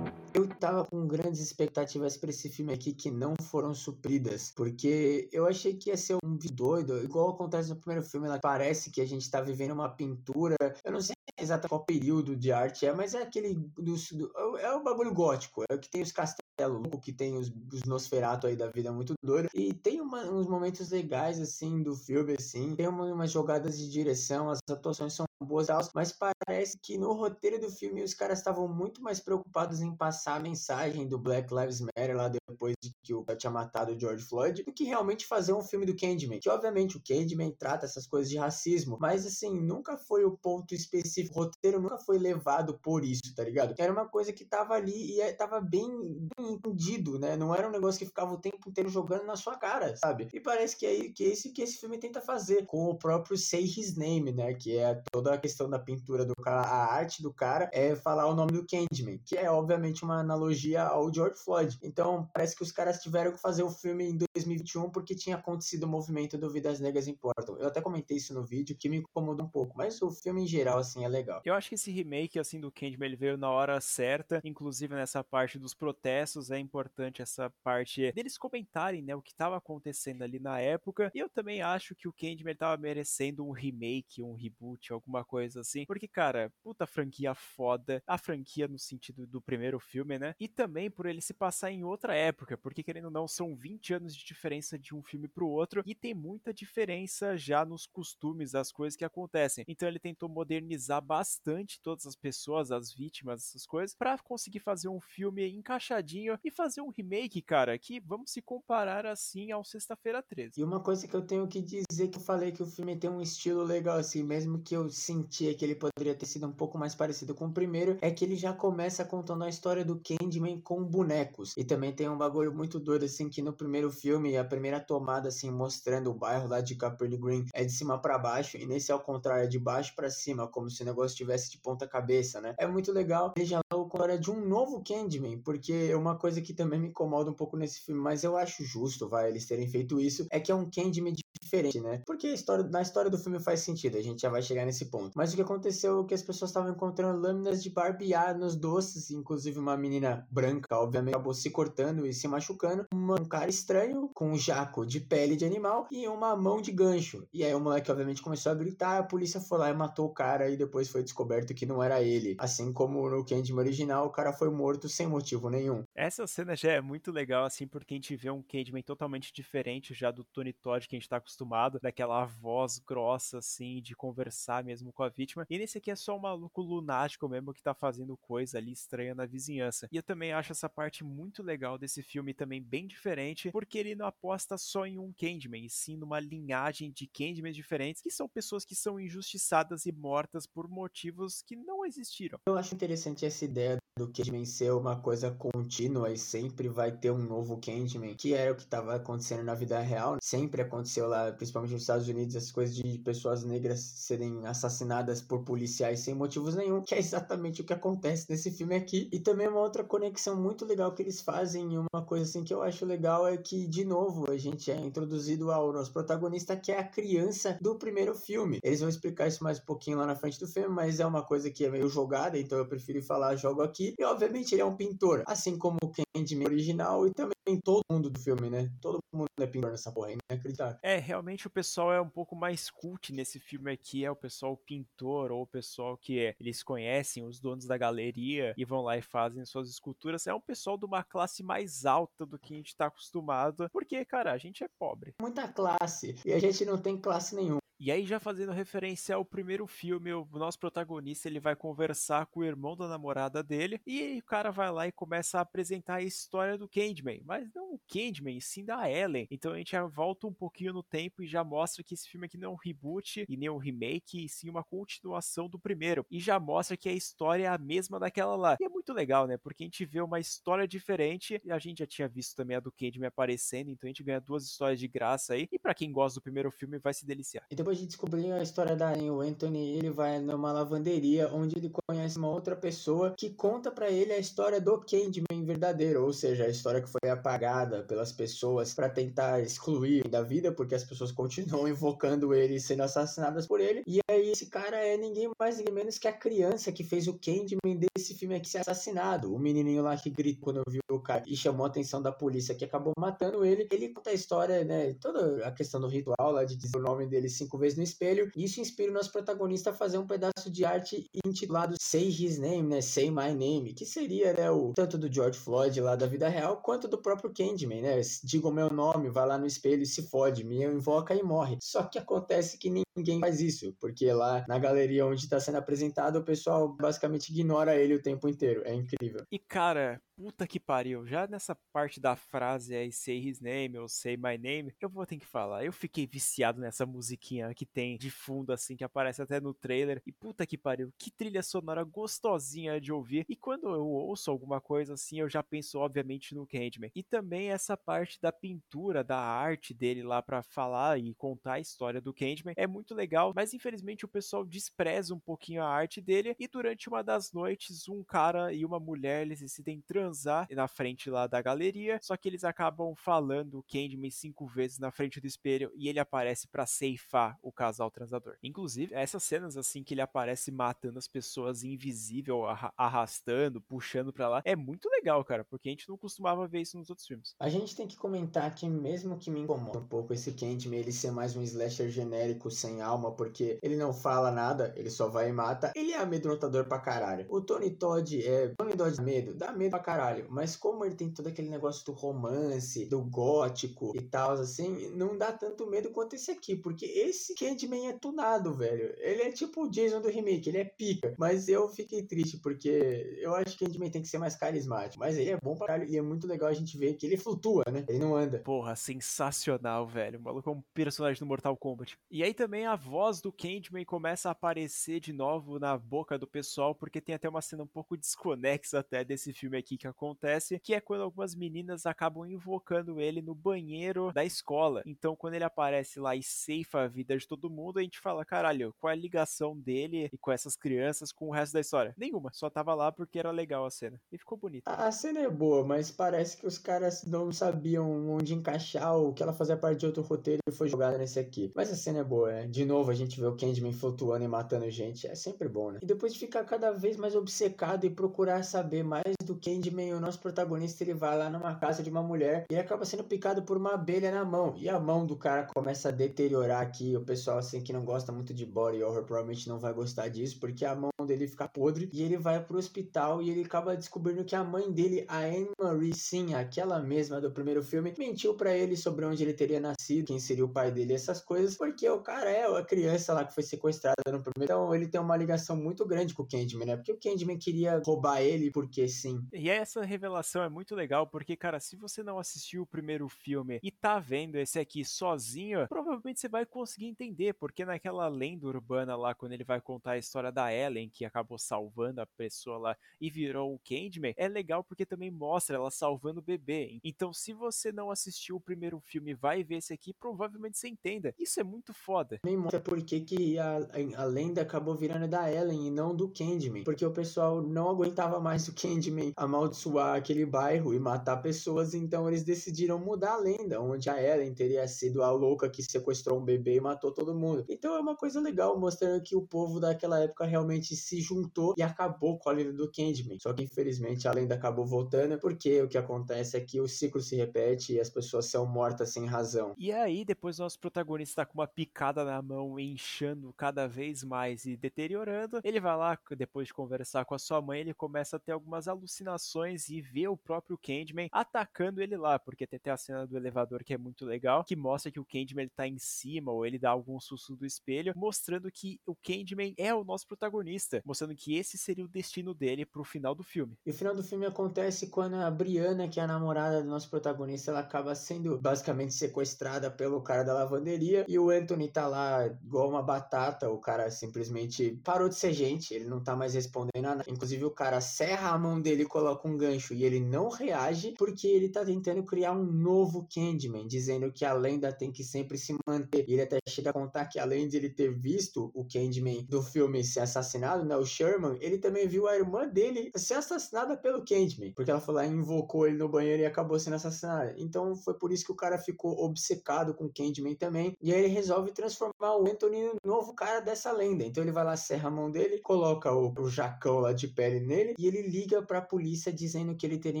Eu 0.44 0.54
tava 0.56 0.84
com 0.84 1.06
grandes 1.06 1.40
expectativas 1.40 2.16
para 2.16 2.30
esse 2.30 2.48
filme 2.48 2.72
aqui 2.72 2.92
que 2.92 3.10
não 3.10 3.34
foram 3.42 3.74
supridas, 3.74 4.52
porque 4.54 5.28
eu 5.32 5.46
achei 5.46 5.74
que 5.74 5.90
ia 5.90 5.96
ser 5.96 6.16
um 6.24 6.36
vídeo 6.36 6.54
doido, 6.54 7.02
igual 7.02 7.30
acontece 7.30 7.70
no 7.70 7.76
primeiro 7.76 8.04
filme, 8.04 8.28
lá 8.28 8.38
parece 8.38 8.90
que 8.90 9.00
a 9.00 9.06
gente 9.06 9.30
tá 9.30 9.40
vivendo 9.40 9.72
uma 9.72 9.88
pintura, 9.88 10.56
eu 10.84 10.92
não 10.92 11.00
sei 11.00 11.14
exatamente 11.38 11.68
qual 11.68 11.84
período 11.84 12.36
de 12.36 12.52
arte 12.52 12.86
é, 12.86 12.92
mas 12.92 13.14
é 13.14 13.22
aquele 13.22 13.54
do, 13.54 13.94
do 13.94 14.58
é 14.58 14.72
o 14.72 14.82
bagulho 14.82 15.12
gótico, 15.12 15.64
é 15.68 15.74
o 15.74 15.78
que 15.78 15.90
tem 15.90 16.02
os 16.02 16.12
castelos 16.12 16.44
louco, 16.62 17.00
que 17.00 17.12
tem 17.12 17.36
os, 17.36 17.52
os 17.72 17.82
Nosferatu 17.84 18.46
aí 18.46 18.56
da 18.56 18.68
vida 18.68 18.92
muito 18.92 19.14
doido. 19.22 19.48
E 19.54 19.72
tem 19.72 20.00
uma, 20.00 20.22
uns 20.22 20.46
momentos 20.46 20.90
legais, 20.90 21.40
assim, 21.40 21.82
do 21.82 21.96
filme, 21.96 22.34
assim. 22.38 22.76
Tem 22.76 22.86
uma, 22.86 23.12
umas 23.12 23.30
jogadas 23.30 23.76
de 23.76 23.90
direção, 23.90 24.48
as 24.48 24.60
atuações 24.70 25.12
são 25.12 25.26
boas, 25.44 25.68
mas 25.94 26.12
parece 26.12 26.78
que 26.80 26.96
no 26.98 27.12
roteiro 27.12 27.60
do 27.60 27.70
filme 27.70 28.02
os 28.02 28.14
caras 28.14 28.38
estavam 28.38 28.68
muito 28.68 29.02
mais 29.02 29.20
preocupados 29.20 29.80
em 29.80 29.94
passar 29.94 30.36
a 30.36 30.40
mensagem 30.40 31.06
do 31.06 31.18
Black 31.18 31.52
Lives 31.54 31.80
Matter 31.80 32.16
lá 32.16 32.28
depois 32.28 32.74
de 32.80 32.92
que 33.02 33.14
o 33.14 33.24
tinha 33.36 33.50
matado 33.50 33.92
o 33.92 33.98
George 33.98 34.24
Floyd, 34.24 34.62
do 34.62 34.72
que 34.72 34.84
realmente 34.84 35.26
fazer 35.26 35.52
um 35.52 35.62
filme 35.62 35.84
do 35.84 35.96
Candyman. 35.96 36.38
Que 36.38 36.48
obviamente 36.48 36.96
o 36.96 37.02
Candyman 37.02 37.50
trata 37.58 37.84
essas 37.84 38.06
coisas 38.06 38.30
de 38.30 38.38
racismo, 38.38 38.96
mas 39.00 39.26
assim, 39.26 39.60
nunca 39.60 39.96
foi 39.96 40.24
o 40.24 40.36
ponto 40.36 40.74
específico, 40.74 41.38
o 41.38 41.44
roteiro 41.44 41.80
nunca 41.80 41.98
foi 41.98 42.18
levado 42.18 42.78
por 42.82 43.04
isso, 43.04 43.34
tá 43.34 43.44
ligado? 43.44 43.74
Era 43.78 43.92
uma 43.92 44.08
coisa 44.08 44.32
que 44.32 44.44
tava 44.44 44.74
ali 44.74 45.14
e 45.14 45.20
é, 45.20 45.32
tava 45.32 45.60
bem, 45.60 45.88
bem 46.36 46.52
entendido, 46.52 47.18
né? 47.18 47.36
Não 47.36 47.54
era 47.54 47.68
um 47.68 47.72
negócio 47.72 47.98
que 47.98 48.06
ficava 48.06 48.32
o 48.32 48.40
tempo 48.40 48.68
inteiro 48.68 48.88
jogando 48.88 49.24
na 49.24 49.36
sua 49.36 49.56
cara, 49.56 49.96
sabe? 49.96 50.28
E 50.32 50.40
parece 50.40 50.76
que 50.76 50.86
é, 50.86 51.08
que 51.10 51.24
isso 51.24 51.52
que 51.52 51.62
esse 51.62 51.78
filme 51.78 51.98
tenta 51.98 52.20
fazer 52.20 52.66
com 52.66 52.86
o 52.86 52.98
próprio 52.98 53.36
Say 53.36 53.64
His 53.64 53.96
Name, 53.96 54.32
né? 54.32 54.54
Que 54.54 54.76
é 54.76 55.02
toda 55.10 55.33
a 55.34 55.38
questão 55.38 55.68
da 55.68 55.78
pintura 55.78 56.24
do 56.24 56.34
cara, 56.34 56.62
a 56.62 56.92
arte 56.92 57.22
do 57.22 57.32
cara 57.32 57.70
é 57.72 57.94
falar 57.94 58.26
o 58.26 58.34
nome 58.34 58.52
do 58.52 58.66
Candyman, 58.66 59.18
que 59.24 59.36
é 59.36 59.50
obviamente 59.50 60.04
uma 60.04 60.20
analogia 60.20 60.82
ao 60.82 61.12
George 61.12 61.38
Floyd. 61.38 61.78
Então 61.82 62.28
parece 62.32 62.56
que 62.56 62.62
os 62.62 62.72
caras 62.72 63.00
tiveram 63.00 63.32
que 63.32 63.40
fazer 63.40 63.62
o 63.62 63.70
filme 63.70 64.04
em 64.04 64.16
2021 64.34 64.90
porque 64.90 65.14
tinha 65.14 65.36
acontecido 65.36 65.84
o 65.84 65.88
movimento 65.88 66.38
do 66.38 66.50
Vidas 66.50 66.80
Negras 66.80 67.08
Importam. 67.08 67.56
Eu 67.58 67.68
até 67.68 67.80
comentei 67.80 68.16
isso 68.16 68.34
no 68.34 68.44
vídeo, 68.44 68.76
que 68.76 68.88
me 68.88 68.98
incomodou 68.98 69.46
um 69.46 69.48
pouco, 69.48 69.76
mas 69.76 70.00
o 70.02 70.10
filme 70.10 70.42
em 70.42 70.46
geral, 70.46 70.78
assim, 70.78 71.04
é 71.04 71.08
legal. 71.08 71.42
Eu 71.44 71.54
acho 71.54 71.68
que 71.68 71.74
esse 71.74 71.90
remake, 71.90 72.38
assim, 72.38 72.60
do 72.60 72.70
Candyman, 72.70 73.06
ele 73.06 73.16
veio 73.16 73.36
na 73.36 73.50
hora 73.50 73.80
certa, 73.80 74.40
inclusive 74.44 74.94
nessa 74.94 75.22
parte 75.22 75.58
dos 75.58 75.74
protestos, 75.74 76.50
é 76.50 76.58
importante 76.58 77.22
essa 77.22 77.50
parte 77.62 78.12
deles 78.12 78.38
comentarem, 78.38 79.02
né, 79.02 79.14
o 79.14 79.22
que 79.22 79.32
estava 79.32 79.56
acontecendo 79.56 80.22
ali 80.22 80.38
na 80.38 80.60
época, 80.60 81.10
e 81.14 81.18
eu 81.18 81.28
também 81.28 81.62
acho 81.62 81.94
que 81.94 82.08
o 82.08 82.12
Candyman 82.12 82.52
estava 82.52 82.76
merecendo 82.80 83.46
um 83.46 83.52
remake, 83.52 84.22
um 84.22 84.34
reboot, 84.34 84.92
alguma 84.92 85.23
coisa 85.24 85.60
assim, 85.60 85.84
porque, 85.86 86.08
cara, 86.08 86.52
puta 86.62 86.86
franquia 86.86 87.34
foda, 87.34 88.02
a 88.06 88.18
franquia 88.18 88.68
no 88.68 88.78
sentido 88.78 89.26
do 89.26 89.40
primeiro 89.40 89.78
filme, 89.80 90.18
né, 90.18 90.34
e 90.38 90.48
também 90.48 90.90
por 90.90 91.06
ele 91.06 91.20
se 91.20 91.34
passar 91.34 91.70
em 91.70 91.84
outra 91.84 92.14
época, 92.14 92.56
porque 92.56 92.82
querendo 92.82 93.06
ou 93.06 93.10
não, 93.10 93.26
são 93.26 93.54
20 93.56 93.94
anos 93.94 94.14
de 94.14 94.24
diferença 94.24 94.78
de 94.78 94.94
um 94.94 95.02
filme 95.02 95.28
pro 95.28 95.48
outro, 95.48 95.82
e 95.86 95.94
tem 95.94 96.14
muita 96.14 96.52
diferença 96.52 97.36
já 97.36 97.64
nos 97.64 97.86
costumes, 97.86 98.54
as 98.54 98.70
coisas 98.70 98.96
que 98.96 99.04
acontecem, 99.04 99.64
então 99.66 99.88
ele 99.88 99.98
tentou 99.98 100.28
modernizar 100.28 101.00
bastante 101.02 101.80
todas 101.80 102.06
as 102.06 102.16
pessoas, 102.16 102.70
as 102.70 102.92
vítimas, 102.92 103.48
essas 103.48 103.66
coisas, 103.66 103.94
para 103.96 104.18
conseguir 104.18 104.60
fazer 104.60 104.88
um 104.88 105.00
filme 105.00 105.48
encaixadinho 105.48 106.38
e 106.42 106.50
fazer 106.50 106.80
um 106.80 106.90
remake, 106.90 107.42
cara, 107.42 107.78
que 107.78 108.00
vamos 108.00 108.30
se 108.30 108.42
comparar 108.42 109.06
assim 109.06 109.50
ao 109.50 109.64
Sexta-feira 109.64 110.22
13. 110.22 110.60
E 110.60 110.64
uma 110.64 110.80
coisa 110.80 111.06
que 111.06 111.14
eu 111.14 111.22
tenho 111.22 111.46
que 111.48 111.60
dizer 111.62 112.08
que 112.08 112.18
eu 112.18 112.22
falei 112.22 112.52
que 112.52 112.62
o 112.62 112.66
filme 112.66 112.96
tem 112.96 113.10
um 113.10 113.20
estilo 113.20 113.62
legal 113.62 113.98
assim, 113.98 114.22
mesmo 114.22 114.62
que 114.62 114.74
eu 114.74 114.88
sentia 115.04 115.54
que 115.54 115.64
ele 115.64 115.74
poderia 115.74 116.14
ter 116.14 116.26
sido 116.26 116.46
um 116.46 116.52
pouco 116.52 116.78
mais 116.78 116.94
parecido 116.94 117.34
com 117.34 117.46
o 117.46 117.52
primeiro 117.52 117.98
é 118.00 118.10
que 118.10 118.24
ele 118.24 118.36
já 118.36 118.52
começa 118.52 119.04
contando 119.04 119.44
a 119.44 119.48
história 119.48 119.84
do 119.84 120.00
Candyman 120.00 120.60
com 120.60 120.82
bonecos. 120.84 121.52
E 121.56 121.64
também 121.64 121.92
tem 121.92 122.08
um 122.08 122.16
bagulho 122.16 122.54
muito 122.54 122.78
doido, 122.78 123.04
assim, 123.04 123.28
que 123.28 123.42
no 123.42 123.52
primeiro 123.52 123.90
filme, 123.90 124.36
a 124.36 124.44
primeira 124.44 124.80
tomada, 124.80 125.28
assim, 125.28 125.50
mostrando 125.50 126.10
o 126.10 126.14
bairro 126.14 126.48
lá 126.48 126.60
de 126.60 126.74
Capri 126.74 127.16
Green 127.16 127.46
é 127.52 127.64
de 127.64 127.72
cima 127.72 127.98
para 127.98 128.18
baixo, 128.18 128.56
e 128.56 128.66
nesse 128.66 128.92
ao 128.92 129.00
contrário, 129.00 129.44
é 129.44 129.48
de 129.48 129.58
baixo 129.58 129.94
para 129.94 130.08
cima, 130.08 130.46
como 130.46 130.70
se 130.70 130.82
o 130.82 130.86
negócio 130.86 131.16
tivesse 131.16 131.50
de 131.50 131.58
ponta 131.58 131.86
cabeça, 131.86 132.40
né? 132.40 132.54
É 132.58 132.66
muito 132.66 132.92
legal. 132.92 133.34
Ele 133.36 133.46
já 133.46 133.60
o 133.72 133.88
história 134.04 134.18
de 134.18 134.30
um 134.30 134.46
novo 134.46 134.82
Candyman, 134.84 135.38
porque 135.38 135.88
é 135.90 135.96
uma 135.96 136.16
coisa 136.16 136.40
que 136.42 136.52
também 136.52 136.78
me 136.78 136.88
incomoda 136.88 137.30
um 137.30 137.34
pouco 137.34 137.56
nesse 137.56 137.80
filme, 137.80 138.00
mas 138.00 138.22
eu 138.22 138.36
acho 138.36 138.62
justo, 138.62 139.08
vai, 139.08 139.30
eles 139.30 139.46
terem 139.46 139.66
feito 139.66 139.98
isso, 139.98 140.26
é 140.30 140.38
que 140.38 140.52
é 140.52 140.54
um 140.54 140.68
Candyman 140.68 141.14
diferente, 141.54 141.80
né? 141.80 142.02
Porque 142.06 142.28
história, 142.28 142.64
na 142.64 142.82
história 142.82 143.10
do 143.10 143.18
filme 143.18 143.38
faz 143.40 143.60
sentido, 143.60 143.96
a 143.96 144.02
gente 144.02 144.22
já 144.22 144.28
vai 144.28 144.42
chegar 144.42 144.64
nesse 144.64 144.86
ponto. 144.86 145.12
Mas 145.14 145.32
o 145.32 145.36
que 145.36 145.42
aconteceu 145.42 146.02
é 146.02 146.06
que 146.06 146.14
as 146.14 146.22
pessoas 146.22 146.50
estavam 146.50 146.70
encontrando 146.70 147.20
lâminas 147.20 147.62
de 147.62 147.70
barbear 147.70 148.36
nos 148.36 148.56
doces, 148.56 149.10
inclusive 149.10 149.58
uma 149.58 149.76
menina 149.76 150.26
branca, 150.30 150.76
obviamente, 150.76 151.14
acabou 151.14 151.34
se 151.34 151.50
cortando 151.50 152.06
e 152.06 152.12
se 152.12 152.26
machucando. 152.28 152.86
Um 152.92 153.24
cara 153.24 153.48
estranho, 153.48 154.10
com 154.14 154.30
um 154.30 154.38
jaco 154.38 154.84
de 154.84 155.00
pele 155.00 155.36
de 155.36 155.44
animal 155.44 155.86
e 155.90 156.06
uma 156.08 156.36
mão 156.36 156.60
de 156.60 156.72
gancho. 156.72 157.26
E 157.32 157.44
aí 157.44 157.54
o 157.54 157.60
moleque, 157.60 157.90
obviamente, 157.90 158.22
começou 158.22 158.52
a 158.52 158.54
gritar, 158.54 158.98
a 158.98 159.02
polícia 159.02 159.40
foi 159.40 159.58
lá 159.58 159.70
e 159.70 159.74
matou 159.74 160.06
o 160.06 160.12
cara, 160.14 160.48
e 160.48 160.56
depois 160.56 160.88
foi 160.88 161.02
descoberto 161.02 161.54
que 161.54 161.66
não 161.66 161.82
era 161.82 162.02
ele. 162.02 162.36
Assim 162.38 162.72
como 162.72 163.08
no 163.08 163.24
Candyman 163.24 163.62
original, 163.62 164.06
o 164.06 164.10
cara 164.10 164.32
foi 164.32 164.50
morto 164.50 164.88
sem 164.88 165.06
motivo 165.06 165.48
nenhum. 165.48 165.84
Essa 165.94 166.26
cena 166.26 166.56
já 166.56 166.72
é 166.72 166.80
muito 166.80 167.12
legal, 167.12 167.44
assim, 167.44 167.66
porque 167.66 167.94
a 167.94 167.96
gente 167.96 168.16
vê 168.16 168.30
um 168.30 168.42
Candyman 168.42 168.82
totalmente 168.82 169.32
diferente 169.32 169.94
já 169.94 170.10
do 170.10 170.24
Tony 170.24 170.52
Todd 170.52 170.86
que 170.88 170.96
a 170.96 170.98
gente 170.98 171.08
tá 171.08 171.16
acostumado 171.16 171.43
acostumado, 171.44 171.78
daquela 171.80 172.24
voz 172.24 172.78
grossa, 172.78 173.38
assim, 173.38 173.80
de 173.80 173.94
conversar 173.94 174.64
mesmo 174.64 174.92
com 174.92 175.02
a 175.02 175.08
vítima. 175.08 175.46
E 175.48 175.58
nesse 175.58 175.78
aqui 175.78 175.90
é 175.90 175.96
só 175.96 176.16
um 176.16 176.20
maluco 176.20 176.62
lunático 176.62 177.28
mesmo 177.28 177.52
que 177.52 177.62
tá 177.62 177.74
fazendo 177.74 178.16
coisa 178.16 178.58
ali 178.58 178.72
estranha 178.72 179.14
na 179.14 179.26
vizinhança. 179.26 179.88
E 179.92 179.96
eu 179.96 180.02
também 180.02 180.32
acho 180.32 180.52
essa 180.52 180.68
parte 180.68 181.04
muito 181.04 181.42
legal 181.42 181.78
desse 181.78 182.02
filme, 182.02 182.34
também 182.34 182.62
bem 182.62 182.86
diferente, 182.86 183.50
porque 183.50 183.78
ele 183.78 183.94
não 183.94 184.06
aposta 184.06 184.56
só 184.56 184.86
em 184.86 184.98
um 184.98 185.12
Candyman, 185.12 185.66
e 185.66 185.70
sim 185.70 185.96
numa 185.96 186.18
linhagem 186.18 186.90
de 186.90 187.06
Candyman 187.06 187.52
diferentes, 187.52 188.02
que 188.02 188.10
são 188.10 188.28
pessoas 188.28 188.64
que 188.64 188.74
são 188.74 188.98
injustiçadas 188.98 189.86
e 189.86 189.92
mortas 189.92 190.46
por 190.46 190.68
motivos 190.68 191.42
que 191.42 191.56
não 191.56 191.84
existiram. 191.84 192.38
Eu 192.46 192.56
acho 192.56 192.74
interessante 192.74 193.26
essa 193.26 193.44
ideia 193.44 193.78
do 193.96 194.10
Candyman 194.10 194.44
ser 194.44 194.72
uma 194.72 195.00
coisa 195.00 195.30
contínua 195.30 196.10
e 196.10 196.18
sempre 196.18 196.68
vai 196.68 196.90
ter 196.90 197.12
um 197.12 197.18
novo 197.18 197.60
Candyman, 197.60 198.14
que 198.16 198.34
era 198.34 198.52
o 198.52 198.56
que 198.56 198.62
estava 198.62 198.96
acontecendo 198.96 199.44
na 199.44 199.54
vida 199.54 199.78
real. 199.78 200.16
Sempre 200.20 200.62
aconteceu 200.62 201.06
lá, 201.06 201.23
principalmente 201.32 201.72
nos 201.72 201.82
Estados 201.82 202.08
Unidos, 202.08 202.34
as 202.34 202.50
coisas 202.50 202.74
de 202.74 202.98
pessoas 202.98 203.44
negras 203.44 203.80
serem 203.80 204.46
assassinadas 204.46 205.20
por 205.20 205.44
policiais 205.44 206.00
sem 206.00 206.14
motivos 206.14 206.54
nenhum, 206.54 206.82
que 206.82 206.94
é 206.94 206.98
exatamente 206.98 207.60
o 207.60 207.64
que 207.64 207.72
acontece 207.72 208.26
nesse 208.30 208.50
filme 208.50 208.74
aqui. 208.74 209.08
E 209.12 209.18
também 209.18 209.48
uma 209.48 209.60
outra 209.60 209.84
conexão 209.84 210.40
muito 210.40 210.64
legal 210.64 210.92
que 210.94 211.02
eles 211.02 211.20
fazem, 211.20 211.78
uma 211.78 212.04
coisa 212.04 212.24
assim 212.24 212.42
que 212.42 212.54
eu 212.54 212.62
acho 212.62 212.86
legal 212.86 213.26
é 213.26 213.36
que, 213.36 213.66
de 213.66 213.84
novo, 213.84 214.30
a 214.30 214.36
gente 214.36 214.70
é 214.70 214.80
introduzido 214.80 215.50
ao 215.50 215.72
nosso 215.72 215.92
protagonista, 215.92 216.56
que 216.56 216.72
é 216.72 216.78
a 216.78 216.88
criança 216.88 217.58
do 217.60 217.76
primeiro 217.76 218.14
filme. 218.14 218.58
Eles 218.62 218.80
vão 218.80 218.88
explicar 218.88 219.28
isso 219.28 219.44
mais 219.44 219.58
um 219.58 219.64
pouquinho 219.64 219.98
lá 219.98 220.06
na 220.06 220.16
frente 220.16 220.40
do 220.40 220.48
filme, 220.48 220.74
mas 220.74 221.00
é 221.00 221.06
uma 221.06 221.22
coisa 221.22 221.50
que 221.50 221.64
é 221.64 221.70
meio 221.70 221.88
jogada, 221.88 222.38
então 222.38 222.58
eu 222.58 222.66
prefiro 222.66 223.02
falar 223.02 223.36
jogo 223.36 223.62
aqui 223.62 223.74
aqui. 223.74 223.94
E 223.98 224.04
obviamente 224.04 224.54
ele 224.54 224.62
é 224.62 224.64
um 224.64 224.76
pintor, 224.76 225.22
assim 225.26 225.58
como 225.58 225.78
o 225.82 225.90
Candyman 225.90 226.46
original 226.46 227.06
e 227.06 227.12
também 227.12 227.60
todo 227.62 227.82
mundo 227.90 228.08
do 228.08 228.18
filme, 228.18 228.48
né? 228.48 228.70
Todo 228.80 229.00
mundo 229.12 229.28
é 229.38 229.46
pintor 229.46 229.70
nessa 229.70 229.90
porra, 229.90 230.12
é 230.12 230.16
inacreditável. 230.30 230.78
É, 230.82 230.98
realmente 231.14 231.46
o 231.46 231.50
pessoal 231.50 231.92
é 231.92 232.00
um 232.00 232.08
pouco 232.08 232.34
mais 232.34 232.68
cult 232.68 233.12
nesse 233.12 233.38
filme 233.38 233.70
aqui, 233.70 234.04
é 234.04 234.10
o 234.10 234.16
pessoal 234.16 234.56
pintor 234.56 235.30
ou 235.30 235.42
o 235.42 235.46
pessoal 235.46 235.96
que 235.96 236.18
é, 236.18 236.34
eles 236.40 236.62
conhecem 236.62 237.24
os 237.24 237.38
donos 237.38 237.66
da 237.66 237.78
galeria 237.78 238.52
e 238.56 238.64
vão 238.64 238.82
lá 238.82 238.96
e 238.96 239.02
fazem 239.02 239.44
suas 239.44 239.70
esculturas. 239.70 240.26
É 240.26 240.34
um 240.34 240.40
pessoal 240.40 240.76
de 240.76 240.84
uma 240.84 241.04
classe 241.04 241.42
mais 241.44 241.86
alta 241.86 242.26
do 242.26 242.36
que 242.36 242.52
a 242.52 242.56
gente 242.56 242.76
tá 242.76 242.86
acostumado, 242.86 243.68
porque, 243.72 244.04
cara, 244.04 244.32
a 244.32 244.38
gente 244.38 244.64
é 244.64 244.68
pobre. 244.76 245.14
Muita 245.20 245.46
classe, 245.46 246.16
e 246.24 246.32
a 246.32 246.38
gente 246.40 246.64
não 246.64 246.78
tem 246.78 247.00
classe 247.00 247.36
nenhuma. 247.36 247.63
E 247.84 247.92
aí, 247.92 248.06
já 248.06 248.18
fazendo 248.18 248.50
referência 248.50 249.14
ao 249.14 249.26
primeiro 249.26 249.66
filme, 249.66 250.10
o 250.10 250.26
nosso 250.32 250.58
protagonista 250.58 251.28
ele 251.28 251.38
vai 251.38 251.54
conversar 251.54 252.24
com 252.24 252.40
o 252.40 252.44
irmão 252.44 252.74
da 252.74 252.88
namorada 252.88 253.42
dele 253.42 253.78
e 253.86 254.16
o 254.16 254.24
cara 254.24 254.50
vai 254.50 254.72
lá 254.72 254.88
e 254.88 254.92
começa 254.92 255.36
a 255.36 255.42
apresentar 255.42 255.96
a 255.96 256.02
história 256.02 256.56
do 256.56 256.66
Candyman, 256.66 257.20
mas 257.26 257.52
não 257.54 257.74
o 257.74 257.80
Candyman, 257.86 258.40
sim 258.40 258.64
da 258.64 258.90
Ellen. 258.90 259.28
Então 259.30 259.52
a 259.52 259.58
gente 259.58 259.72
já 259.72 259.84
volta 259.84 260.26
um 260.26 260.32
pouquinho 260.32 260.72
no 260.72 260.82
tempo 260.82 261.22
e 261.22 261.26
já 261.26 261.44
mostra 261.44 261.84
que 261.84 261.92
esse 261.92 262.08
filme 262.08 262.24
aqui 262.24 262.38
não 262.38 262.48
é 262.48 262.52
um 262.54 262.56
reboot 262.56 263.26
e 263.28 263.36
nem 263.36 263.50
um 263.50 263.58
remake, 263.58 264.24
e 264.24 264.30
sim 264.30 264.48
uma 264.48 264.64
continuação 264.64 265.46
do 265.46 265.58
primeiro. 265.58 266.06
E 266.10 266.18
já 266.18 266.40
mostra 266.40 266.78
que 266.78 266.88
a 266.88 266.92
história 266.94 267.44
é 267.44 267.48
a 267.48 267.58
mesma 267.58 268.00
daquela 268.00 268.34
lá. 268.34 268.56
E 268.62 268.64
é 268.64 268.68
muito 268.70 268.94
legal, 268.94 269.26
né? 269.26 269.36
Porque 269.36 269.62
a 269.62 269.66
gente 269.66 269.84
vê 269.84 270.00
uma 270.00 270.18
história 270.18 270.66
diferente 270.66 271.38
e 271.44 271.52
a 271.52 271.58
gente 271.58 271.80
já 271.80 271.86
tinha 271.86 272.08
visto 272.08 272.34
também 272.34 272.56
a 272.56 272.60
do 272.60 272.72
Candyman 272.72 273.08
aparecendo, 273.08 273.70
então 273.70 273.86
a 273.86 273.90
gente 273.90 274.02
ganha 274.02 274.22
duas 274.22 274.46
histórias 274.46 274.80
de 274.80 274.88
graça 274.88 275.34
aí. 275.34 275.46
E 275.52 275.58
para 275.58 275.74
quem 275.74 275.92
gosta 275.92 276.18
do 276.18 276.22
primeiro 276.22 276.50
filme 276.50 276.78
vai 276.78 276.94
se 276.94 277.04
deliciar. 277.04 277.44
Então 277.50 277.73
depois 277.73 277.73
de 277.78 277.86
descobrir 277.86 278.30
a 278.32 278.42
história 278.42 278.76
da 278.76 278.90
Anne, 278.90 279.10
o 279.10 279.20
Anthony 279.20 279.76
ele 279.76 279.90
vai 279.90 280.20
numa 280.20 280.52
lavanderia 280.52 281.30
onde 281.32 281.56
ele 281.56 281.72
conhece 281.88 282.18
uma 282.18 282.28
outra 282.28 282.54
pessoa 282.54 283.14
que 283.16 283.30
conta 283.30 283.70
para 283.70 283.90
ele 283.90 284.12
a 284.12 284.18
história 284.18 284.60
do 284.60 284.78
Candyman 284.78 285.44
verdadeiro, 285.44 286.04
ou 286.04 286.12
seja, 286.12 286.44
a 286.44 286.48
história 286.48 286.82
que 286.82 286.88
foi 286.90 287.08
apagada 287.10 287.82
pelas 287.84 288.12
pessoas 288.12 288.74
para 288.74 288.90
tentar 288.90 289.40
excluir 289.40 290.06
da 290.08 290.22
vida, 290.22 290.52
porque 290.52 290.74
as 290.74 290.84
pessoas 290.84 291.10
continuam 291.12 291.66
invocando 291.68 292.34
ele 292.34 292.60
sendo 292.60 292.82
assassinadas 292.82 293.46
por 293.46 293.60
ele. 293.60 293.82
E 293.86 294.00
aí 294.10 294.30
esse 294.30 294.46
cara 294.46 294.76
é 294.76 294.96
ninguém 294.96 295.30
mais 295.40 295.56
ninguém 295.58 295.74
menos 295.74 295.98
que 295.98 296.08
a 296.08 296.12
criança 296.12 296.72
que 296.72 296.84
fez 296.84 297.08
o 297.08 297.18
Candyman 297.18 297.78
desse 297.96 298.14
filme 298.14 298.34
aqui 298.34 298.48
ser 298.48 298.58
assassinado. 298.58 299.34
O 299.34 299.38
menininho 299.38 299.82
lá 299.82 299.96
que 299.96 300.10
gritou 300.10 300.44
quando 300.44 300.62
viu 300.68 300.82
o 300.90 301.00
cara 301.00 301.22
e 301.26 301.36
chamou 301.36 301.64
a 301.64 301.68
atenção 301.68 302.02
da 302.02 302.12
polícia 302.12 302.54
que 302.54 302.64
acabou 302.64 302.92
matando 302.98 303.44
ele. 303.44 303.66
Ele 303.70 303.88
conta 303.88 304.10
a 304.10 304.12
história, 304.12 304.64
né, 304.64 304.92
toda 304.94 305.46
a 305.46 305.50
questão 305.50 305.80
do 305.80 305.86
ritual 305.86 306.32
lá 306.32 306.44
de 306.44 306.56
dizer 306.56 306.76
o 306.76 306.82
nome 306.82 307.06
dele 307.06 307.28
cinco 307.28 307.54
cinco 307.54 307.58
vezes 307.64 307.78
no 307.78 307.82
espelho. 307.82 308.30
Isso 308.36 308.60
inspira 308.60 308.90
o 308.90 308.94
nosso 308.94 309.10
protagonista 309.10 309.70
a 309.70 309.74
fazer 309.74 309.98
um 309.98 310.06
pedaço 310.06 310.50
de 310.50 310.64
arte 310.64 311.06
intitulado 311.26 311.74
Say 311.80 312.08
His 312.08 312.38
Name, 312.38 312.62
né? 312.62 312.80
Say 312.80 313.10
My 313.10 313.32
Name, 313.32 313.72
que 313.74 313.86
seria, 313.86 314.32
né, 314.32 314.50
o 314.50 314.72
tanto 314.74 314.98
do 314.98 315.12
George 315.12 315.38
Floyd 315.38 315.80
lá 315.80 315.96
da 315.96 316.06
vida 316.06 316.28
real, 316.28 316.58
quanto 316.58 316.86
do 316.86 317.00
próprio 317.00 317.32
Candyman, 317.32 317.82
né? 317.82 318.00
Diga 318.22 318.48
o 318.48 318.52
meu 318.52 318.70
nome, 318.70 319.10
vai 319.10 319.26
lá 319.26 319.38
no 319.38 319.46
espelho 319.46 319.82
e 319.82 319.86
se 319.86 320.08
fode, 320.08 320.44
me 320.44 320.62
invoca 320.62 321.14
e 321.14 321.22
morre. 321.22 321.56
Só 321.62 321.84
que 321.84 321.98
acontece 321.98 322.58
que 322.58 322.70
ninguém 322.96 323.20
faz 323.20 323.40
isso, 323.40 323.74
porque 323.80 324.12
lá 324.12 324.44
na 324.48 324.58
galeria 324.58 325.06
onde 325.06 325.24
está 325.24 325.40
sendo 325.40 325.58
apresentado, 325.58 326.16
o 326.16 326.24
pessoal 326.24 326.68
basicamente 326.68 327.30
ignora 327.30 327.76
ele 327.76 327.94
o 327.94 328.02
tempo 328.02 328.28
inteiro. 328.28 328.62
É 328.64 328.74
incrível. 328.74 329.24
E 329.32 329.38
cara, 329.38 330.00
puta 330.16 330.46
que 330.46 330.60
pariu, 330.60 331.06
já 331.06 331.26
nessa 331.26 331.54
parte 331.72 332.00
da 332.00 332.16
frase 332.16 332.74
aí, 332.74 332.92
say 332.92 333.18
his 333.18 333.40
name 333.40 333.78
ou 333.78 333.88
say 333.88 334.16
my 334.16 334.38
name, 334.38 334.72
eu 334.80 334.88
vou 334.88 335.04
ter 335.04 335.18
que 335.18 335.26
falar. 335.26 335.64
Eu 335.64 335.72
fiquei 335.72 336.06
viciado 336.06 336.60
nessa 336.60 336.86
musiquinha 336.86 337.52
que 337.54 337.66
tem 337.66 337.98
de 337.98 338.10
fundo, 338.10 338.52
assim, 338.52 338.76
que 338.76 338.84
aparece 338.84 339.22
até 339.22 339.40
no 339.40 339.52
trailer. 339.52 340.00
E 340.06 340.12
puta 340.12 340.46
que 340.46 340.56
pariu, 340.56 340.92
que 340.98 341.10
trilha 341.10 341.42
sonora 341.42 341.82
gostosinha 341.84 342.80
de 342.80 342.92
ouvir. 342.92 343.24
E 343.28 343.36
quando 343.36 343.68
eu 343.68 343.86
ouço 343.86 344.30
alguma 344.30 344.60
coisa 344.60 344.94
assim, 344.94 345.20
eu 345.20 345.28
já 345.28 345.42
penso, 345.42 345.78
obviamente, 345.78 346.34
no 346.34 346.46
Candyman. 346.46 346.90
E 346.94 347.02
também 347.02 347.50
essa 347.50 347.76
parte 347.76 348.20
da 348.20 348.32
pintura, 348.32 349.02
da 349.02 349.18
arte 349.18 349.74
dele 349.74 350.02
lá 350.02 350.22
para 350.22 350.42
falar 350.42 350.98
e 350.98 351.14
contar 351.14 351.54
a 351.54 351.60
história 351.60 352.00
do 352.00 352.14
Candyman 352.14 352.54
é 352.56 352.66
muito 352.66 352.94
legal, 352.94 353.32
mas 353.34 353.52
infelizmente 353.52 354.04
o 354.04 354.08
pessoal 354.08 354.44
despreza 354.44 355.14
um 355.14 355.20
pouquinho 355.20 355.62
a 355.62 355.68
arte 355.68 356.00
dele. 356.00 356.34
E 356.38 356.46
durante 356.46 356.88
uma 356.88 357.02
das 357.02 357.32
noites, 357.32 357.88
um 357.88 358.02
cara 358.04 358.52
e 358.52 358.64
uma 358.64 358.78
mulher 358.78 359.22
eles 359.22 359.40
decidem 359.40 359.82
transar 360.04 360.46
na 360.50 360.68
frente 360.68 361.08
lá 361.08 361.26
da 361.26 361.40
galeria, 361.40 361.98
só 362.02 362.16
que 362.16 362.28
eles 362.28 362.44
acabam 362.44 362.94
falando 362.94 363.58
o 363.58 363.62
Candyman 363.62 364.10
cinco 364.10 364.46
vezes 364.46 364.78
na 364.78 364.90
frente 364.90 365.20
do 365.20 365.26
espelho 365.26 365.72
e 365.74 365.88
ele 365.88 365.98
aparece 365.98 366.46
para 366.46 366.66
ceifar 366.66 367.38
o 367.42 367.50
casal 367.50 367.90
transador. 367.90 368.36
Inclusive, 368.42 368.94
essas 368.94 369.22
cenas 369.22 369.56
assim 369.56 369.82
que 369.82 369.94
ele 369.94 370.02
aparece 370.02 370.52
matando 370.52 370.98
as 370.98 371.08
pessoas 371.08 371.64
invisível, 371.64 372.44
arrastando, 372.76 373.62
puxando 373.62 374.12
para 374.12 374.28
lá, 374.28 374.42
é 374.44 374.54
muito 374.54 374.88
legal, 374.90 375.24
cara, 375.24 375.44
porque 375.44 375.68
a 375.68 375.72
gente 375.72 375.88
não 375.88 375.96
costumava 375.96 376.46
ver 376.46 376.60
isso 376.60 376.76
nos 376.78 376.90
outros 376.90 377.06
filmes. 377.06 377.34
A 377.40 377.48
gente 377.48 377.74
tem 377.74 377.86
que 377.86 377.96
comentar 377.96 378.54
que 378.54 378.68
mesmo 378.68 379.18
que 379.18 379.30
me 379.30 379.40
incomoda 379.40 379.78
um 379.78 379.86
pouco 379.86 380.12
esse 380.12 380.32
Candyman 380.32 380.80
ele 380.80 380.92
ser 380.92 381.10
mais 381.10 381.34
um 381.34 381.42
slasher 381.42 381.88
genérico 381.88 382.50
sem 382.50 382.82
alma, 382.82 383.12
porque 383.12 383.58
ele 383.62 383.76
não 383.76 383.92
fala 383.92 384.30
nada, 384.30 384.74
ele 384.76 384.90
só 384.90 385.08
vai 385.08 385.30
e 385.30 385.32
mata, 385.32 385.72
ele 385.74 385.92
é 385.92 385.98
amedrontador 385.98 386.66
pra 386.66 386.78
caralho. 386.78 387.26
O 387.30 387.40
Tony 387.40 387.70
Todd 387.70 388.22
é 388.22 388.48
Tony 388.58 388.76
Todd 388.76 388.96
dá 388.96 389.02
medo, 389.02 389.34
dá 389.34 389.52
medo 389.52 389.70
pra 389.70 389.78
caralho 389.78 389.93
caralho. 389.94 390.26
Mas 390.28 390.56
como 390.56 390.84
ele 390.84 390.94
tem 390.94 391.10
todo 391.10 391.28
aquele 391.28 391.48
negócio 391.48 391.84
do 391.86 391.92
romance, 391.92 392.84
do 392.86 393.00
gótico 393.00 393.92
e 393.94 394.02
tal, 394.02 394.32
assim, 394.32 394.90
não 394.90 395.16
dá 395.16 395.32
tanto 395.32 395.66
medo 395.66 395.90
quanto 395.90 396.16
esse 396.16 396.30
aqui. 396.30 396.56
Porque 396.56 396.84
esse 396.84 397.34
Candyman 397.34 397.88
é 397.88 397.92
tunado, 397.92 398.54
velho. 398.54 398.94
Ele 398.98 399.22
é 399.22 399.32
tipo 399.32 399.64
o 399.64 399.70
Jason 399.70 400.00
do 400.00 400.08
remake, 400.08 400.48
ele 400.48 400.58
é 400.58 400.64
pica. 400.64 401.14
Mas 401.18 401.48
eu 401.48 401.68
fiquei 401.68 402.02
triste, 402.02 402.38
porque 402.38 403.18
eu 403.20 403.34
acho 403.34 403.56
que 403.56 403.64
Candyman 403.64 403.90
tem 403.90 404.02
que 404.02 404.08
ser 404.08 404.18
mais 404.18 404.34
carismático. 404.36 404.98
Mas 404.98 405.16
ele 405.16 405.30
é 405.30 405.38
bom 405.40 405.56
pra 405.56 405.68
caralho 405.68 405.88
e 405.88 405.96
é 405.96 406.02
muito 406.02 406.26
legal 406.26 406.48
a 406.48 406.54
gente 406.54 406.76
ver 406.76 406.94
que 406.94 407.06
ele 407.06 407.16
flutua, 407.16 407.64
né? 407.70 407.84
Ele 407.88 407.98
não 407.98 408.16
anda. 408.16 408.38
Porra, 408.40 408.74
sensacional, 408.74 409.86
velho. 409.86 410.18
O 410.18 410.22
maluco 410.22 410.50
é 410.50 410.52
um 410.52 410.62
personagem 410.74 411.20
do 411.20 411.26
Mortal 411.26 411.56
Kombat. 411.56 411.96
E 412.10 412.22
aí 412.22 412.34
também 412.34 412.66
a 412.66 412.76
voz 412.76 413.20
do 413.20 413.32
Candyman 413.32 413.84
começa 413.84 414.28
a 414.28 414.32
aparecer 414.32 415.00
de 415.00 415.12
novo 415.12 415.58
na 415.58 415.76
boca 415.76 416.18
do 416.18 416.26
pessoal, 416.26 416.74
porque 416.74 417.00
tem 417.00 417.14
até 417.14 417.28
uma 417.28 417.42
cena 417.42 417.62
um 417.62 417.66
pouco 417.66 417.96
desconexa 417.96 418.78
até 418.78 419.04
desse 419.04 419.32
filme 419.32 419.56
aqui 419.56 419.76
que 419.84 419.88
acontece, 419.88 420.58
que 420.58 420.74
é 420.74 420.80
quando 420.80 421.02
algumas 421.02 421.34
meninas 421.34 421.84
acabam 421.84 422.24
invocando 422.26 423.00
ele 423.00 423.20
no 423.20 423.34
banheiro 423.34 424.12
da 424.12 424.24
escola. 424.24 424.82
Então, 424.86 425.14
quando 425.14 425.34
ele 425.34 425.44
aparece 425.44 426.00
lá 426.00 426.16
e 426.16 426.22
ceifa 426.22 426.82
a 426.82 426.88
vida 426.88 427.16
de 427.16 427.28
todo 427.28 427.50
mundo, 427.50 427.78
a 427.78 427.82
gente 427.82 428.00
fala, 428.00 428.24
caralho, 428.24 428.74
qual 428.80 428.90
é 428.90 428.94
a 428.94 428.98
ligação 428.98 429.58
dele 429.58 430.08
e 430.12 430.18
com 430.18 430.32
essas 430.32 430.56
crianças 430.56 431.12
com 431.12 431.28
o 431.28 431.32
resto 431.32 431.52
da 431.52 431.60
história? 431.60 431.94
Nenhuma, 431.98 432.30
só 432.32 432.48
tava 432.48 432.74
lá 432.74 432.90
porque 432.90 433.18
era 433.18 433.30
legal 433.30 433.66
a 433.66 433.70
cena. 433.70 434.00
E 434.10 434.16
ficou 434.16 434.38
bonito. 434.38 434.62
A 434.66 434.90
cena 434.90 435.20
é 435.20 435.28
boa, 435.28 435.64
mas 435.64 435.90
parece 435.90 436.36
que 436.36 436.46
os 436.46 436.56
caras 436.56 437.04
não 437.04 437.30
sabiam 437.30 438.08
onde 438.08 438.34
encaixar 438.34 438.96
ou 438.96 439.12
que 439.12 439.22
ela 439.22 439.32
fazia 439.32 439.56
parte 439.56 439.80
de 439.80 439.86
outro 439.86 440.02
roteiro 440.02 440.40
e 440.48 440.52
foi 440.52 440.68
jogada 440.68 440.96
nesse 440.96 441.18
aqui. 441.18 441.52
Mas 441.54 441.70
a 441.70 441.76
cena 441.76 441.98
é 441.98 442.04
boa, 442.04 442.30
né? 442.30 442.46
De 442.46 442.64
novo, 442.64 442.90
a 442.90 442.94
gente 442.94 443.20
vê 443.20 443.26
o 443.26 443.36
Candyman 443.36 443.72
flutuando 443.72 444.24
e 444.24 444.28
matando 444.28 444.70
gente. 444.70 445.06
É 445.06 445.14
sempre 445.14 445.48
bom, 445.48 445.72
né? 445.72 445.80
E 445.82 445.86
depois 445.86 446.12
de 446.14 446.18
ficar 446.18 446.44
cada 446.44 446.70
vez 446.70 446.96
mais 446.96 447.14
obcecado 447.14 447.84
e 447.84 447.90
procurar 447.90 448.42
saber 448.42 448.82
mais 448.82 449.14
do 449.24 449.36
Candyman, 449.36 449.73
o 449.92 450.00
nosso 450.00 450.20
protagonista 450.20 450.82
ele 450.82 450.94
vai 450.94 451.16
lá 451.16 451.28
numa 451.28 451.54
casa 451.54 451.82
de 451.82 451.90
uma 451.90 452.02
mulher 452.02 452.46
e 452.50 452.56
acaba 452.56 452.84
sendo 452.84 453.04
picado 453.04 453.42
por 453.42 453.56
uma 453.56 453.74
abelha 453.74 454.10
na 454.10 454.24
mão. 454.24 454.54
E 454.56 454.68
a 454.68 454.78
mão 454.78 455.06
do 455.06 455.16
cara 455.16 455.46
começa 455.54 455.88
a 455.88 455.92
deteriorar 455.92 456.62
aqui. 456.62 456.96
O 456.96 457.04
pessoal, 457.04 457.38
assim, 457.38 457.60
que 457.60 457.72
não 457.72 457.84
gosta 457.84 458.12
muito 458.12 458.32
de 458.32 458.46
body 458.46 458.82
horror 458.82 459.04
provavelmente 459.04 459.48
não 459.48 459.58
vai 459.58 459.72
gostar 459.72 460.08
disso, 460.08 460.38
porque 460.38 460.64
a 460.64 460.74
mão 460.74 460.90
dele 461.06 461.26
fica 461.26 461.48
podre 461.48 461.88
e 461.92 462.02
ele 462.02 462.16
vai 462.16 462.42
pro 462.42 462.58
hospital 462.58 463.20
e 463.20 463.30
ele 463.30 463.42
acaba 463.42 463.76
descobrindo 463.76 464.24
que 464.24 464.34
a 464.34 464.44
mãe 464.44 464.70
dele, 464.70 465.04
a 465.08 465.20
Anne 465.20 465.50
Marie, 465.60 465.94
sim, 465.94 466.34
aquela 466.34 466.80
mesma 466.80 467.20
do 467.20 467.30
primeiro 467.30 467.62
filme, 467.62 467.94
mentiu 467.98 468.34
para 468.34 468.56
ele 468.56 468.76
sobre 468.76 469.04
onde 469.04 469.22
ele 469.22 469.34
teria 469.34 469.60
nascido, 469.60 470.06
quem 470.06 470.18
seria 470.18 470.44
o 470.44 470.48
pai 470.48 470.70
dele, 470.70 470.94
essas 470.94 471.20
coisas, 471.20 471.56
porque 471.56 471.88
o 471.88 472.00
cara 472.00 472.30
é 472.30 472.44
a 472.44 472.64
criança 472.64 473.12
lá 473.12 473.24
que 473.24 473.34
foi 473.34 473.42
sequestrada 473.42 473.94
no 474.10 474.22
primeiro. 474.22 474.44
Então 474.44 474.74
ele 474.74 474.86
tem 474.86 475.00
uma 475.00 475.16
ligação 475.16 475.56
muito 475.56 475.86
grande 475.86 476.14
com 476.14 476.22
o 476.22 476.26
Candyman, 476.26 476.66
né? 476.66 476.76
Porque 476.76 476.92
o 476.92 476.98
Candyman 476.98 477.38
queria 477.38 477.80
roubar 477.84 478.20
ele 478.20 478.50
porque 478.50 478.88
sim. 478.88 479.20
E 479.32 479.48
essa 479.64 479.82
revelação 479.82 480.42
é 480.42 480.48
muito 480.48 480.74
legal, 480.74 481.06
porque, 481.06 481.34
cara, 481.34 481.58
se 481.58 481.74
você 481.74 482.02
não 482.02 482.18
assistiu 482.18 482.62
o 482.62 482.66
primeiro 482.66 483.08
filme 483.08 483.58
e 483.62 483.70
tá 483.70 483.98
vendo 483.98 484.36
esse 484.36 484.58
aqui 484.58 484.84
sozinho, 484.84 485.66
provavelmente 485.68 486.20
você 486.20 486.28
vai 486.28 486.44
conseguir 486.44 486.86
entender, 486.86 487.32
porque 487.32 487.64
naquela 487.64 488.06
lenda 488.06 488.46
urbana 488.46 488.94
lá, 488.94 489.14
quando 489.14 489.32
ele 489.32 489.42
vai 489.42 489.62
contar 489.62 489.92
a 489.92 489.98
história 489.98 490.30
da 490.30 490.52
Ellen, 490.52 490.90
que 490.90 491.04
acabou 491.04 491.38
salvando 491.38 492.02
a 492.02 492.06
pessoa 492.06 492.58
lá 492.58 492.76
e 493.00 493.08
virou 493.08 493.54
o 493.54 493.58
Candyman, 493.58 494.12
é 494.18 494.28
legal 494.28 494.62
porque 494.62 494.84
também 494.84 495.10
mostra 495.10 495.56
ela 495.56 495.70
salvando 495.70 496.20
o 496.20 496.22
bebê. 496.22 496.78
Então, 496.84 497.14
se 497.14 497.32
você 497.32 497.72
não 497.72 497.90
assistiu 497.90 498.36
o 498.36 498.40
primeiro 498.40 498.78
filme 498.80 499.12
e 499.12 499.14
vai 499.14 499.42
ver 499.42 499.56
esse 499.56 499.72
aqui, 499.72 499.94
provavelmente 499.94 500.58
você 500.58 500.68
entenda. 500.68 501.14
Isso 501.18 501.40
é 501.40 501.42
muito 501.42 501.72
foda. 501.72 502.18
Também 502.20 502.36
mostra 502.36 502.60
por 502.60 502.82
que, 502.82 503.00
que 503.00 503.38
a, 503.38 503.60
a 503.96 504.04
lenda 504.04 504.42
acabou 504.42 504.74
virando 504.74 505.08
da 505.08 505.32
Ellen 505.32 505.68
e 505.68 505.70
não 505.70 505.96
do 505.96 506.10
Candyman. 506.10 506.64
Porque 506.64 506.84
o 506.84 506.92
pessoal 506.92 507.40
não 507.40 507.70
aguentava 507.70 508.20
mais 508.20 508.46
o 508.46 508.54
Candyman 508.54 509.14
amaldiçoar 509.54 509.96
aquele 509.96 510.26
bairro 510.26 510.74
e 510.74 510.78
matar 510.78 511.18
pessoas, 511.18 511.74
então 511.74 512.08
eles 512.08 512.24
decidiram 512.24 512.78
mudar 512.78 513.14
a 513.14 513.18
lenda, 513.18 513.60
onde 513.60 513.88
a 513.88 514.02
Ellen 514.02 514.34
teria 514.34 514.66
sido 514.66 515.02
a 515.02 515.10
louca 515.10 515.48
que 515.48 515.62
sequestrou 515.62 516.18
um 516.18 516.24
bebê 516.24 516.56
e 516.56 516.60
matou 516.60 516.92
todo 516.92 517.14
mundo. 517.14 517.44
Então 517.48 517.74
é 517.74 517.80
uma 517.80 517.96
coisa 517.96 518.20
legal, 518.20 518.58
mostrando 518.58 519.02
que 519.02 519.16
o 519.16 519.22
povo 519.22 519.60
daquela 519.60 520.00
época 520.00 520.26
realmente 520.26 520.74
se 520.74 521.00
juntou 521.00 521.54
e 521.56 521.62
acabou 521.62 522.18
com 522.18 522.28
a 522.28 522.32
lenda 522.32 522.52
do 522.52 522.70
Candyman. 522.70 523.18
Só 523.20 523.32
que 523.32 523.44
infelizmente 523.44 524.08
a 524.08 524.12
lenda 524.12 524.34
acabou 524.34 524.66
voltando, 524.66 525.18
porque 525.18 525.62
o 525.62 525.68
que 525.68 525.78
acontece 525.78 526.36
é 526.36 526.40
que 526.40 526.60
o 526.60 526.68
ciclo 526.68 527.00
se 527.00 527.16
repete 527.16 527.74
e 527.74 527.80
as 527.80 527.88
pessoas 527.88 528.26
são 528.26 528.44
mortas 528.46 528.90
sem 528.90 529.06
razão. 529.06 529.54
E 529.56 529.72
aí, 529.72 530.04
depois 530.04 530.38
nosso 530.38 530.58
protagonista 530.58 531.24
tá 531.24 531.26
com 531.26 531.38
uma 531.38 531.46
picada 531.46 532.04
na 532.04 532.20
mão, 532.20 532.58
inchando 532.58 533.32
cada 533.36 533.68
vez 533.68 534.02
mais 534.02 534.44
e 534.44 534.56
deteriorando. 534.56 535.40
Ele 535.44 535.60
vai 535.60 535.76
lá, 535.76 535.98
depois 536.16 536.48
de 536.48 536.54
conversar 536.54 537.04
com 537.04 537.14
a 537.14 537.18
sua 537.18 537.40
mãe, 537.40 537.60
ele 537.60 537.74
começa 537.74 538.16
a 538.16 538.18
ter 538.18 538.32
algumas 538.32 538.66
alucinações 538.66 539.43
e 539.46 539.80
vê 539.80 540.08
o 540.08 540.16
próprio 540.16 540.58
Candyman 540.58 541.08
atacando 541.12 541.82
ele 541.82 541.96
lá, 541.96 542.18
porque 542.18 542.46
tem 542.46 542.56
até 542.56 542.70
a 542.70 542.76
cena 542.76 543.06
do 543.06 543.16
elevador 543.16 543.62
que 543.62 543.74
é 543.74 543.78
muito 543.78 544.04
legal, 544.04 544.44
que 544.44 544.56
mostra 544.56 544.90
que 544.90 545.00
o 545.00 545.04
Candyman 545.04 545.44
ele 545.44 545.52
tá 545.54 545.66
em 545.66 545.78
cima 545.78 546.32
ou 546.32 546.44
ele 546.44 546.58
dá 546.58 546.70
algum 546.70 546.98
susto 547.00 547.36
do 547.36 547.46
espelho, 547.46 547.92
mostrando 547.96 548.50
que 548.50 548.80
o 548.86 548.94
Candyman 548.94 549.54
é 549.56 549.74
o 549.74 549.84
nosso 549.84 550.06
protagonista, 550.06 550.82
mostrando 550.84 551.14
que 551.14 551.36
esse 551.36 551.58
seria 551.58 551.84
o 551.84 551.88
destino 551.88 552.34
dele 552.34 552.64
pro 552.64 552.84
final 552.84 553.14
do 553.14 553.22
filme. 553.22 553.56
E 553.66 553.70
o 553.70 553.74
final 553.74 553.94
do 553.94 554.02
filme 554.02 554.26
acontece 554.26 554.88
quando 554.88 555.16
a 555.16 555.30
Brianna, 555.30 555.88
que 555.88 556.00
é 556.00 556.02
a 556.02 556.06
namorada 556.06 556.62
do 556.62 556.68
nosso 556.68 556.88
protagonista, 556.88 557.50
ela 557.50 557.60
acaba 557.60 557.94
sendo 557.94 558.38
basicamente 558.38 558.94
sequestrada 558.94 559.70
pelo 559.70 560.00
cara 560.02 560.22
da 560.22 560.34
lavanderia 560.34 561.04
e 561.08 561.18
o 561.18 561.30
Anthony 561.30 561.68
tá 561.68 561.86
lá 561.86 562.26
igual 562.26 562.68
uma 562.68 562.82
batata, 562.82 563.50
o 563.50 563.58
cara 563.58 563.90
simplesmente 563.90 564.80
parou 564.84 565.08
de 565.08 565.14
ser 565.14 565.32
gente, 565.32 565.74
ele 565.74 565.86
não 565.86 566.02
tá 566.02 566.16
mais 566.16 566.34
respondendo 566.34 566.84
a 566.86 566.94
nada. 566.96 567.04
Inclusive 567.08 567.44
o 567.44 567.50
cara 567.50 567.80
serra 567.80 568.30
a 568.30 568.38
mão 568.38 568.60
dele 568.60 568.82
e 568.82 568.86
coloca 568.86 569.23
um 569.24 569.36
gancho 569.36 569.74
e 569.74 569.84
ele 569.84 570.00
não 570.00 570.28
reage 570.28 570.94
porque 570.98 571.26
ele 571.26 571.48
tá 571.48 571.64
tentando 571.64 572.02
criar 572.04 572.32
um 572.32 572.44
novo 572.44 573.06
Candyman, 573.12 573.66
dizendo 573.66 574.12
que 574.12 574.24
a 574.24 574.32
lenda 574.32 574.72
tem 574.72 574.92
que 574.92 575.02
sempre 575.02 575.38
se 575.38 575.54
manter. 575.66 576.04
E 576.08 576.12
ele 576.12 576.22
até 576.22 576.38
chega 576.48 576.70
a 576.70 576.72
contar 576.72 577.06
que 577.06 577.18
além 577.18 577.48
de 577.48 577.56
ele 577.56 577.70
ter 577.70 577.92
visto 577.92 578.50
o 578.54 578.64
Candyman 578.64 579.24
do 579.28 579.42
filme 579.42 579.82
ser 579.82 580.00
assassinado, 580.00 580.64
né, 580.64 580.76
o 580.76 580.84
Sherman, 580.84 581.38
ele 581.40 581.58
também 581.58 581.88
viu 581.88 582.06
a 582.06 582.16
irmã 582.16 582.46
dele 582.46 582.90
ser 582.96 583.14
assassinada 583.14 583.76
pelo 583.76 584.04
Candyman, 584.04 584.52
porque 584.52 584.70
ela 584.70 584.80
foi 584.80 584.94
lá 584.94 585.06
e 585.06 585.10
invocou 585.10 585.66
ele 585.66 585.78
no 585.78 585.88
banheiro 585.88 586.22
e 586.22 586.26
acabou 586.26 586.58
sendo 586.58 586.74
assassinada. 586.74 587.34
Então 587.38 587.74
foi 587.74 587.94
por 587.94 588.12
isso 588.12 588.24
que 588.24 588.32
o 588.32 588.36
cara 588.36 588.58
ficou 588.58 588.92
obcecado 589.04 589.74
com 589.74 589.86
o 589.86 589.92
Candyman 589.92 590.34
também, 590.34 590.76
e 590.82 590.92
aí 590.92 591.00
ele 591.00 591.08
resolve 591.08 591.52
transformar 591.52 592.16
o 592.16 592.26
Anthony 592.28 592.64
no 592.64 592.78
novo 592.84 593.14
cara 593.14 593.40
dessa 593.40 593.72
lenda. 593.72 594.04
Então 594.04 594.22
ele 594.22 594.32
vai 594.32 594.44
lá, 594.44 594.56
serra 594.56 594.88
a 594.88 594.92
mão 594.92 595.10
dele, 595.10 595.40
coloca 595.40 595.92
o, 595.92 596.12
o 596.18 596.28
jacão 596.28 596.78
lá 596.78 596.92
de 596.92 597.08
pele 597.08 597.40
nele, 597.40 597.74
e 597.78 597.86
ele 597.86 598.02
liga 598.02 598.42
pra 598.42 598.60
polícia 598.60 599.12
dizendo 599.14 599.54
que 599.54 599.64
ele 599.66 599.78
teria 599.78 600.00